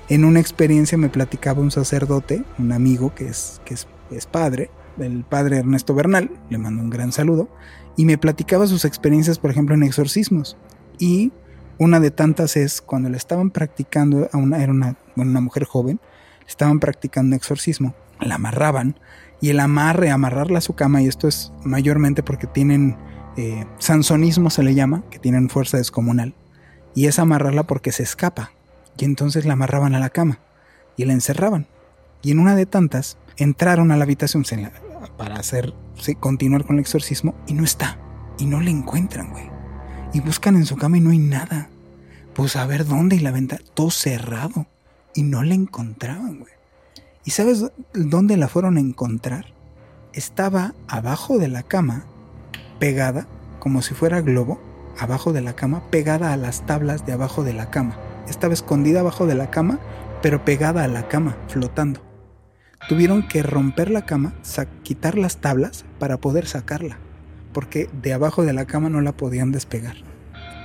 En 0.08 0.24
una 0.24 0.38
experiencia 0.38 0.96
me 0.96 1.08
platicaba 1.08 1.60
un 1.60 1.72
sacerdote, 1.72 2.44
un 2.56 2.70
amigo 2.70 3.16
que 3.16 3.26
es, 3.26 3.60
que 3.64 3.74
es, 3.74 3.88
es 4.12 4.26
padre, 4.26 4.70
el 5.00 5.24
padre 5.24 5.56
Ernesto 5.56 5.92
Bernal, 5.92 6.30
le 6.50 6.58
mando 6.58 6.84
un 6.84 6.90
gran 6.90 7.10
saludo, 7.10 7.48
y 7.96 8.04
me 8.04 8.16
platicaba 8.16 8.68
sus 8.68 8.84
experiencias, 8.84 9.40
por 9.40 9.50
ejemplo, 9.50 9.74
en 9.74 9.82
exorcismos. 9.82 10.56
Y 11.00 11.32
una 11.80 11.98
de 11.98 12.10
tantas 12.10 12.58
es 12.58 12.82
cuando 12.82 13.08
le 13.08 13.16
estaban 13.16 13.50
practicando, 13.50 14.28
a 14.32 14.36
una, 14.36 14.62
era 14.62 14.70
una, 14.70 14.96
una 15.16 15.40
mujer 15.40 15.64
joven, 15.64 15.98
estaban 16.46 16.78
practicando 16.78 17.34
exorcismo, 17.34 17.94
la 18.20 18.34
amarraban 18.34 19.00
y 19.40 19.48
el 19.48 19.60
amarre, 19.60 20.10
amarrarla 20.10 20.58
a 20.58 20.60
su 20.60 20.74
cama, 20.74 21.00
y 21.00 21.06
esto 21.06 21.26
es 21.26 21.54
mayormente 21.64 22.22
porque 22.22 22.46
tienen 22.46 22.98
eh, 23.38 23.64
sansonismo 23.78 24.50
se 24.50 24.62
le 24.62 24.74
llama, 24.74 25.04
que 25.10 25.18
tienen 25.18 25.48
fuerza 25.48 25.78
descomunal, 25.78 26.34
y 26.94 27.06
es 27.06 27.18
amarrarla 27.18 27.62
porque 27.62 27.92
se 27.92 28.02
escapa, 28.02 28.52
y 28.98 29.06
entonces 29.06 29.46
la 29.46 29.54
amarraban 29.54 29.94
a 29.94 30.00
la 30.00 30.10
cama 30.10 30.38
y 30.98 31.06
la 31.06 31.14
encerraban. 31.14 31.66
Y 32.20 32.32
en 32.32 32.40
una 32.40 32.56
de 32.56 32.66
tantas 32.66 33.16
entraron 33.38 33.90
a 33.90 33.96
la 33.96 34.04
habitación 34.04 34.44
para 35.16 35.36
hacer, 35.36 35.72
continuar 36.20 36.66
con 36.66 36.76
el 36.76 36.80
exorcismo 36.80 37.34
y 37.46 37.54
no 37.54 37.64
está, 37.64 37.96
y 38.38 38.44
no 38.44 38.60
le 38.60 38.70
encuentran, 38.70 39.30
güey. 39.30 39.59
Y 40.12 40.20
buscan 40.20 40.56
en 40.56 40.66
su 40.66 40.76
cama 40.76 40.98
y 40.98 41.00
no 41.00 41.10
hay 41.10 41.18
nada. 41.18 41.68
Pues 42.34 42.56
a 42.56 42.66
ver 42.66 42.84
dónde 42.84 43.16
y 43.16 43.20
la 43.20 43.30
ventana, 43.30 43.62
todo 43.74 43.90
cerrado. 43.90 44.66
Y 45.14 45.22
no 45.22 45.42
la 45.42 45.54
encontraban, 45.54 46.40
güey. 46.40 46.52
¿Y 47.24 47.30
sabes 47.30 47.70
dónde 47.92 48.36
la 48.36 48.48
fueron 48.48 48.76
a 48.76 48.80
encontrar? 48.80 49.46
Estaba 50.12 50.74
abajo 50.88 51.38
de 51.38 51.48
la 51.48 51.62
cama, 51.62 52.04
pegada, 52.80 53.28
como 53.60 53.82
si 53.82 53.94
fuera 53.94 54.20
globo, 54.20 54.60
abajo 54.98 55.32
de 55.32 55.42
la 55.42 55.54
cama, 55.54 55.82
pegada 55.90 56.32
a 56.32 56.36
las 56.36 56.66
tablas 56.66 57.06
de 57.06 57.12
abajo 57.12 57.44
de 57.44 57.52
la 57.52 57.70
cama. 57.70 57.96
Estaba 58.28 58.54
escondida 58.54 59.00
abajo 59.00 59.26
de 59.26 59.34
la 59.36 59.50
cama, 59.50 59.78
pero 60.22 60.44
pegada 60.44 60.82
a 60.82 60.88
la 60.88 61.08
cama, 61.08 61.36
flotando. 61.48 62.00
Tuvieron 62.88 63.28
que 63.28 63.42
romper 63.42 63.90
la 63.90 64.06
cama, 64.06 64.34
quitar 64.82 65.16
las 65.16 65.36
tablas 65.36 65.84
para 65.98 66.16
poder 66.16 66.46
sacarla 66.46 66.98
porque 67.52 67.88
de 68.02 68.12
abajo 68.12 68.44
de 68.44 68.52
la 68.52 68.64
cama 68.64 68.90
no 68.90 69.00
la 69.00 69.12
podían 69.12 69.52
despegar. 69.52 69.96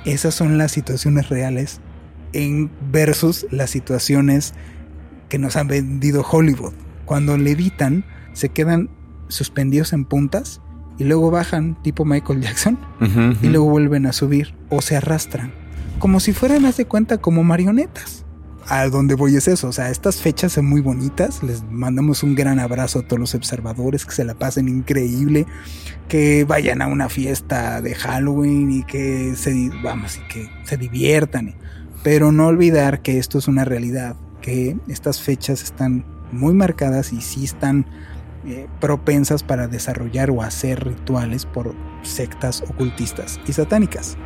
Esas 0.05 0.35
son 0.35 0.57
las 0.57 0.71
situaciones 0.71 1.29
reales 1.29 1.79
en 2.33 2.69
versus 2.91 3.47
las 3.51 3.69
situaciones 3.69 4.53
que 5.29 5.39
nos 5.39 5.55
han 5.55 5.67
vendido 5.67 6.23
Hollywood. 6.29 6.73
Cuando 7.05 7.37
levitan, 7.37 8.05
se 8.33 8.49
quedan 8.49 8.89
suspendidos 9.27 9.93
en 9.93 10.05
puntas 10.05 10.61
y 10.97 11.05
luego 11.05 11.31
bajan 11.31 11.81
tipo 11.81 12.05
Michael 12.05 12.41
Jackson 12.41 12.77
y 13.41 13.47
luego 13.47 13.69
vuelven 13.69 14.05
a 14.05 14.13
subir 14.13 14.53
o 14.69 14.81
se 14.81 14.95
arrastran. 14.95 15.53
Como 15.99 16.19
si 16.19 16.33
fueran, 16.33 16.65
haz 16.65 16.77
de 16.77 16.85
cuenta, 16.85 17.17
como 17.17 17.43
marionetas 17.43 18.24
a 18.67 18.87
donde 18.89 19.15
voy 19.15 19.35
es 19.35 19.47
eso. 19.47 19.67
O 19.67 19.71
sea, 19.71 19.89
estas 19.89 20.21
fechas 20.21 20.53
son 20.53 20.65
muy 20.65 20.81
bonitas. 20.81 21.43
Les 21.43 21.63
mandamos 21.63 22.23
un 22.23 22.35
gran 22.35 22.59
abrazo 22.59 22.99
a 22.99 23.01
todos 23.03 23.19
los 23.19 23.35
observadores, 23.35 24.05
que 24.05 24.11
se 24.13 24.23
la 24.23 24.33
pasen 24.33 24.67
increíble, 24.67 25.45
que 26.07 26.45
vayan 26.45 26.81
a 26.81 26.87
una 26.87 27.09
fiesta 27.09 27.81
de 27.81 27.95
Halloween 27.95 28.71
y 28.71 28.83
que 28.83 29.35
se, 29.35 29.69
vamos, 29.83 30.17
y 30.17 30.27
que 30.27 30.49
se 30.63 30.77
diviertan. 30.77 31.55
Pero 32.03 32.31
no 32.31 32.47
olvidar 32.47 33.01
que 33.01 33.17
esto 33.17 33.37
es 33.37 33.47
una 33.47 33.65
realidad 33.65 34.15
que 34.41 34.77
estas 34.87 35.21
fechas 35.21 35.63
están 35.63 36.05
muy 36.31 36.53
marcadas 36.53 37.13
y 37.13 37.21
sí 37.21 37.45
están 37.45 37.87
eh, 38.45 38.67
propensas 38.79 39.41
para 39.41 39.67
desarrollar 39.67 40.29
o 40.29 40.43
hacer 40.43 40.83
rituales 40.83 41.47
por 41.47 41.73
sectas 42.03 42.61
ocultistas 42.69 43.39
y 43.47 43.53
satánicas. 43.53 44.17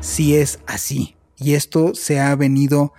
Si 0.00 0.34
es 0.34 0.60
así, 0.66 1.16
y 1.36 1.54
esto 1.54 1.94
se 1.94 2.20
ha 2.20 2.34
venido, 2.36 2.94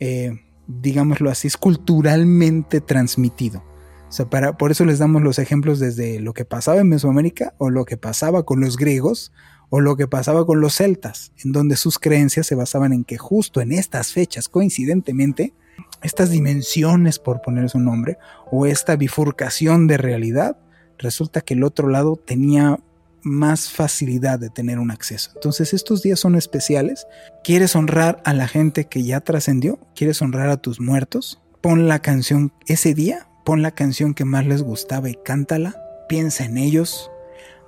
eh, 0.00 0.40
digámoslo 0.66 1.30
así, 1.30 1.48
es 1.48 1.56
culturalmente 1.56 2.80
transmitido. 2.80 3.62
O 4.08 4.12
sea, 4.12 4.28
para, 4.28 4.56
por 4.56 4.72
eso 4.72 4.84
les 4.84 4.98
damos 4.98 5.22
los 5.22 5.38
ejemplos 5.38 5.78
desde 5.78 6.18
lo 6.18 6.34
que 6.34 6.44
pasaba 6.44 6.80
en 6.80 6.88
Mesoamérica 6.88 7.54
o 7.58 7.70
lo 7.70 7.84
que 7.84 7.96
pasaba 7.96 8.44
con 8.44 8.60
los 8.60 8.76
griegos 8.76 9.32
o 9.68 9.80
lo 9.80 9.96
que 9.96 10.08
pasaba 10.08 10.44
con 10.44 10.60
los 10.60 10.74
celtas, 10.74 11.32
en 11.44 11.52
donde 11.52 11.76
sus 11.76 12.00
creencias 12.00 12.46
se 12.46 12.56
basaban 12.56 12.92
en 12.92 13.04
que 13.04 13.18
justo 13.18 13.60
en 13.60 13.70
estas 13.70 14.12
fechas, 14.12 14.48
coincidentemente, 14.48 15.54
estas 16.02 16.30
dimensiones, 16.30 17.20
por 17.20 17.40
poner 17.40 17.70
su 17.70 17.78
nombre, 17.78 18.18
o 18.50 18.66
esta 18.66 18.96
bifurcación 18.96 19.86
de 19.86 19.96
realidad, 19.96 20.58
resulta 20.98 21.40
que 21.40 21.54
el 21.54 21.62
otro 21.62 21.88
lado 21.88 22.16
tenía 22.16 22.80
más 23.22 23.70
facilidad 23.70 24.38
de 24.38 24.50
tener 24.50 24.78
un 24.78 24.90
acceso. 24.90 25.30
Entonces 25.34 25.74
estos 25.74 26.02
días 26.02 26.20
son 26.20 26.36
especiales. 26.36 27.06
¿Quieres 27.44 27.76
honrar 27.76 28.22
a 28.24 28.32
la 28.32 28.48
gente 28.48 28.86
que 28.86 29.02
ya 29.02 29.20
trascendió? 29.20 29.78
¿Quieres 29.94 30.22
honrar 30.22 30.48
a 30.48 30.56
tus 30.56 30.80
muertos? 30.80 31.40
Pon 31.60 31.88
la 31.88 32.00
canción 32.00 32.52
ese 32.66 32.94
día 32.94 33.26
pon 33.44 33.62
la 33.62 33.70
canción 33.72 34.14
que 34.14 34.24
más 34.24 34.46
les 34.46 34.62
gustaba 34.62 35.08
y 35.08 35.14
cántala, 35.14 35.74
piensa 36.08 36.44
en 36.44 36.58
ellos, 36.58 37.10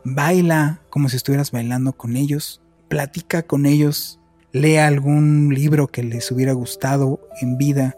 baila 0.04 0.80
como 0.90 1.08
si 1.08 1.16
estuvieras 1.16 1.50
bailando 1.50 1.92
con 1.94 2.16
ellos, 2.16 2.60
platica 2.88 3.42
con 3.42 3.66
ellos, 3.66 4.20
lea 4.52 4.86
algún 4.86 5.52
libro 5.54 5.88
que 5.88 6.02
les 6.02 6.30
hubiera 6.30 6.52
gustado 6.52 7.20
en 7.40 7.58
vida, 7.58 7.96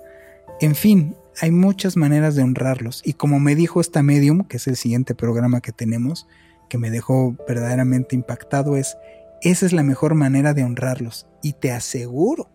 en 0.60 0.74
fin, 0.74 1.16
hay 1.40 1.50
muchas 1.50 1.96
maneras 1.96 2.36
de 2.36 2.42
honrarlos 2.42 3.02
y 3.04 3.14
como 3.14 3.40
me 3.40 3.56
dijo 3.56 3.80
esta 3.80 4.02
medium, 4.02 4.44
que 4.44 4.58
es 4.58 4.66
el 4.68 4.76
siguiente 4.76 5.14
programa 5.14 5.60
que 5.60 5.72
tenemos, 5.72 6.28
que 6.68 6.78
me 6.78 6.90
dejó 6.90 7.36
verdaderamente 7.46 8.14
impactado, 8.16 8.76
es, 8.76 8.96
esa 9.42 9.66
es 9.66 9.72
la 9.72 9.82
mejor 9.82 10.14
manera 10.14 10.54
de 10.54 10.64
honrarlos 10.64 11.26
y 11.42 11.54
te 11.54 11.72
aseguro, 11.72 12.48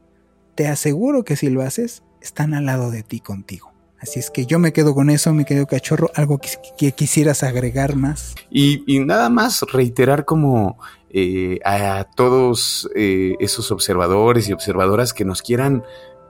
te 0.56 0.68
aseguro 0.68 1.24
que 1.24 1.36
si 1.36 1.50
lo 1.50 1.62
haces, 1.62 2.04
están 2.22 2.54
al 2.54 2.66
lado 2.66 2.92
de 2.92 3.04
ti 3.04 3.20
contigo. 3.20 3.72
Así 4.02 4.20
es 4.20 4.32
que 4.32 4.46
yo 4.46 4.60
me 4.60 4.72
quedo 4.72 4.96
con 4.96 5.10
eso, 5.10 5.34
mi 5.34 5.44
querido 5.44 5.68
cachorro. 5.68 6.10
Algo 6.16 6.40
que, 6.78 6.92
quisieras 6.94 7.44
agregar 7.44 7.96
más. 7.96 8.34
Y, 8.50 9.00
nada 9.02 9.30
más 9.30 9.62
reiterar 9.74 10.24
como 10.24 10.80
eh, 11.10 11.60
a 11.66 12.06
todos 12.16 12.90
eh, 12.96 13.36
esos 13.40 13.72
observadores 13.72 14.48
y 14.48 14.54
observadoras 14.54 15.14
que 15.14 15.26
nos 15.26 15.42
quieran 15.42 15.84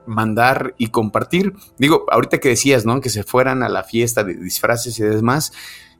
mandar 0.06 0.74
y 0.78 0.88
compartir. 0.88 1.54
Digo, 1.78 2.06
ahorita 2.10 2.38
que 2.38 2.48
decías, 2.48 2.84
¿no? 2.84 3.00
Que 3.00 3.10
se 3.10 3.22
fueran 3.22 3.62
a 3.62 3.68
la 3.68 3.84
fiesta 3.84 4.24
de 4.24 4.34
disfraces 4.34 4.98
y 4.98 5.04
demás. 5.04 5.52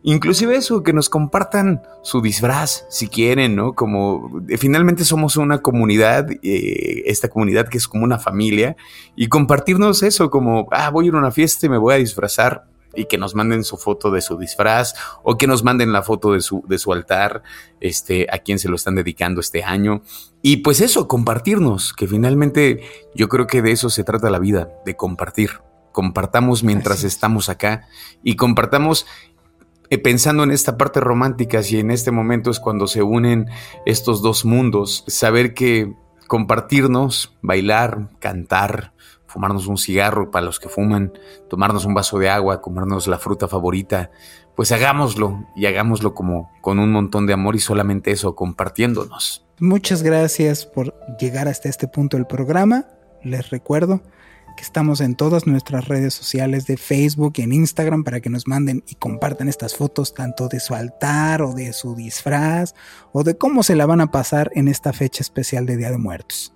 Inclusive 0.03 0.57
eso, 0.57 0.83
que 0.83 0.95
nos 0.95 1.11
compartan 1.11 1.83
su 2.03 2.23
disfraz 2.23 2.87
si 2.89 3.09
quieren, 3.09 3.55
¿no? 3.55 3.75
Como 3.75 4.43
eh, 4.49 4.57
finalmente 4.57 5.05
somos 5.05 5.37
una 5.37 5.59
comunidad, 5.59 6.31
eh, 6.43 7.03
esta 7.07 7.29
comunidad 7.29 7.69
que 7.69 7.77
es 7.77 7.87
como 7.87 8.05
una 8.05 8.19
familia, 8.19 8.77
y 9.15 9.29
compartirnos 9.29 10.03
eso, 10.03 10.31
como, 10.31 10.69
ah, 10.71 10.89
voy 10.91 11.05
a 11.05 11.09
ir 11.09 11.15
a 11.15 11.19
una 11.19 11.31
fiesta 11.31 11.67
y 11.67 11.69
me 11.69 11.77
voy 11.77 11.95
a 11.95 11.99
disfrazar, 11.99 12.65
y 12.95 13.05
que 13.05 13.19
nos 13.19 13.35
manden 13.35 13.63
su 13.63 13.77
foto 13.77 14.11
de 14.11 14.23
su 14.23 14.39
disfraz, 14.39 14.95
o 15.23 15.37
que 15.37 15.47
nos 15.47 15.63
manden 15.63 15.93
la 15.93 16.03
foto 16.03 16.33
de 16.33 16.41
su, 16.41 16.65
de 16.67 16.79
su 16.79 16.93
altar, 16.95 17.43
este, 17.81 18.27
a 18.33 18.39
quien 18.39 18.59
se 18.59 18.69
lo 18.69 18.77
están 18.77 18.95
dedicando 18.95 19.41
este 19.41 19.63
año. 19.63 20.03
Y 20.41 20.59
pues 20.59 20.81
eso, 20.81 21.09
compartirnos, 21.09 21.93
que 21.93 22.09
finalmente 22.09 22.81
yo 23.15 23.29
creo 23.29 23.47
que 23.47 23.61
de 23.61 23.73
eso 23.73 23.91
se 23.91 24.03
trata 24.03 24.31
la 24.31 24.39
vida, 24.39 24.71
de 24.87 24.97
compartir 24.97 25.51
compartamos 25.93 26.63
mientras 26.63 27.05
estamos 27.05 27.49
acá 27.49 27.87
y 28.23 28.37
compartamos 28.37 29.07
pensando 29.99 30.45
en 30.45 30.51
esta 30.51 30.77
parte 30.77 31.01
romántica, 31.01 31.63
si 31.63 31.79
en 31.81 31.91
este 31.91 32.11
momento 32.11 32.51
es 32.51 32.61
cuando 32.61 32.87
se 32.87 33.03
unen 33.03 33.47
estos 33.87 34.23
dos 34.23 34.45
mundos, 34.45 35.05
saber 35.09 35.55
que 35.55 35.93
compartirnos, 36.29 37.37
bailar, 37.43 38.11
cantar, 38.21 38.93
fumarnos 39.27 39.67
un 39.67 39.79
cigarro 39.79 40.31
para 40.31 40.47
los 40.47 40.61
que 40.61 40.69
fuman, 40.69 41.13
tomarnos 41.49 41.85
un 41.85 41.95
vaso 41.95 42.19
de 42.19 42.29
agua, 42.29 42.61
comernos 42.61 43.07
la 43.07 43.19
fruta 43.19 43.49
favorita, 43.49 44.11
pues 44.57 44.73
hagámoslo 44.73 45.47
y 45.57 45.67
hagámoslo 45.67 46.15
como 46.15 46.51
con 46.61 46.79
un 46.79 46.93
montón 46.93 47.27
de 47.27 47.33
amor 47.33 47.57
y 47.57 47.61
solamente 47.61 48.11
eso, 48.11 48.35
compartiéndonos. 48.35 49.47
Muchas 49.59 50.03
gracias 50.03 50.67
por 50.67 50.95
llegar 51.19 51.49
hasta 51.49 51.69
este 51.69 51.89
punto 51.89 52.17
del 52.17 52.27
programa. 52.27 52.87
Les 53.23 53.51
recuerdo 53.51 54.03
estamos 54.63 55.01
en 55.01 55.15
todas 55.15 55.47
nuestras 55.47 55.89
redes 55.89 56.15
sociales 56.15 56.67
de 56.67 56.77
Facebook 56.77 57.35
y 57.37 57.43
en 57.43 57.53
Instagram 57.53 58.05
para 58.05 58.21
que 58.21 58.31
nos 58.31 58.47
manden 58.47 58.85
y 58.87 58.95
compartan 58.95 59.49
estas 59.49 59.77
fotos 59.77 60.15
tanto 60.15 60.49
de 60.49 60.61
su 60.61 60.75
altar 60.75 61.43
o 61.43 61.53
de 61.53 61.73
su 61.73 61.95
disfraz 61.95 62.75
o 63.13 63.23
de 63.23 63.37
cómo 63.37 63.63
se 63.63 63.77
la 63.77 63.87
van 63.87 64.01
a 64.01 64.11
pasar 64.11 64.51
en 64.55 64.69
esta 64.69 64.93
fecha 64.93 65.23
especial 65.23 65.67
de 65.67 65.77
Día 65.77 65.91
de 65.91 65.99
Muertos. 65.99 66.53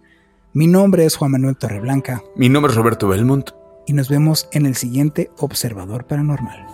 Mi 0.52 0.66
nombre 0.66 1.04
es 1.04 1.16
Juan 1.16 1.32
Manuel 1.32 1.56
Torreblanca. 1.56 2.22
Mi 2.36 2.48
nombre 2.48 2.70
es 2.70 2.76
Roberto 2.76 3.08
Belmont. 3.08 3.50
Y 3.86 3.92
nos 3.92 4.08
vemos 4.08 4.48
en 4.52 4.66
el 4.66 4.76
siguiente 4.76 5.30
Observador 5.38 6.06
Paranormal. 6.06 6.73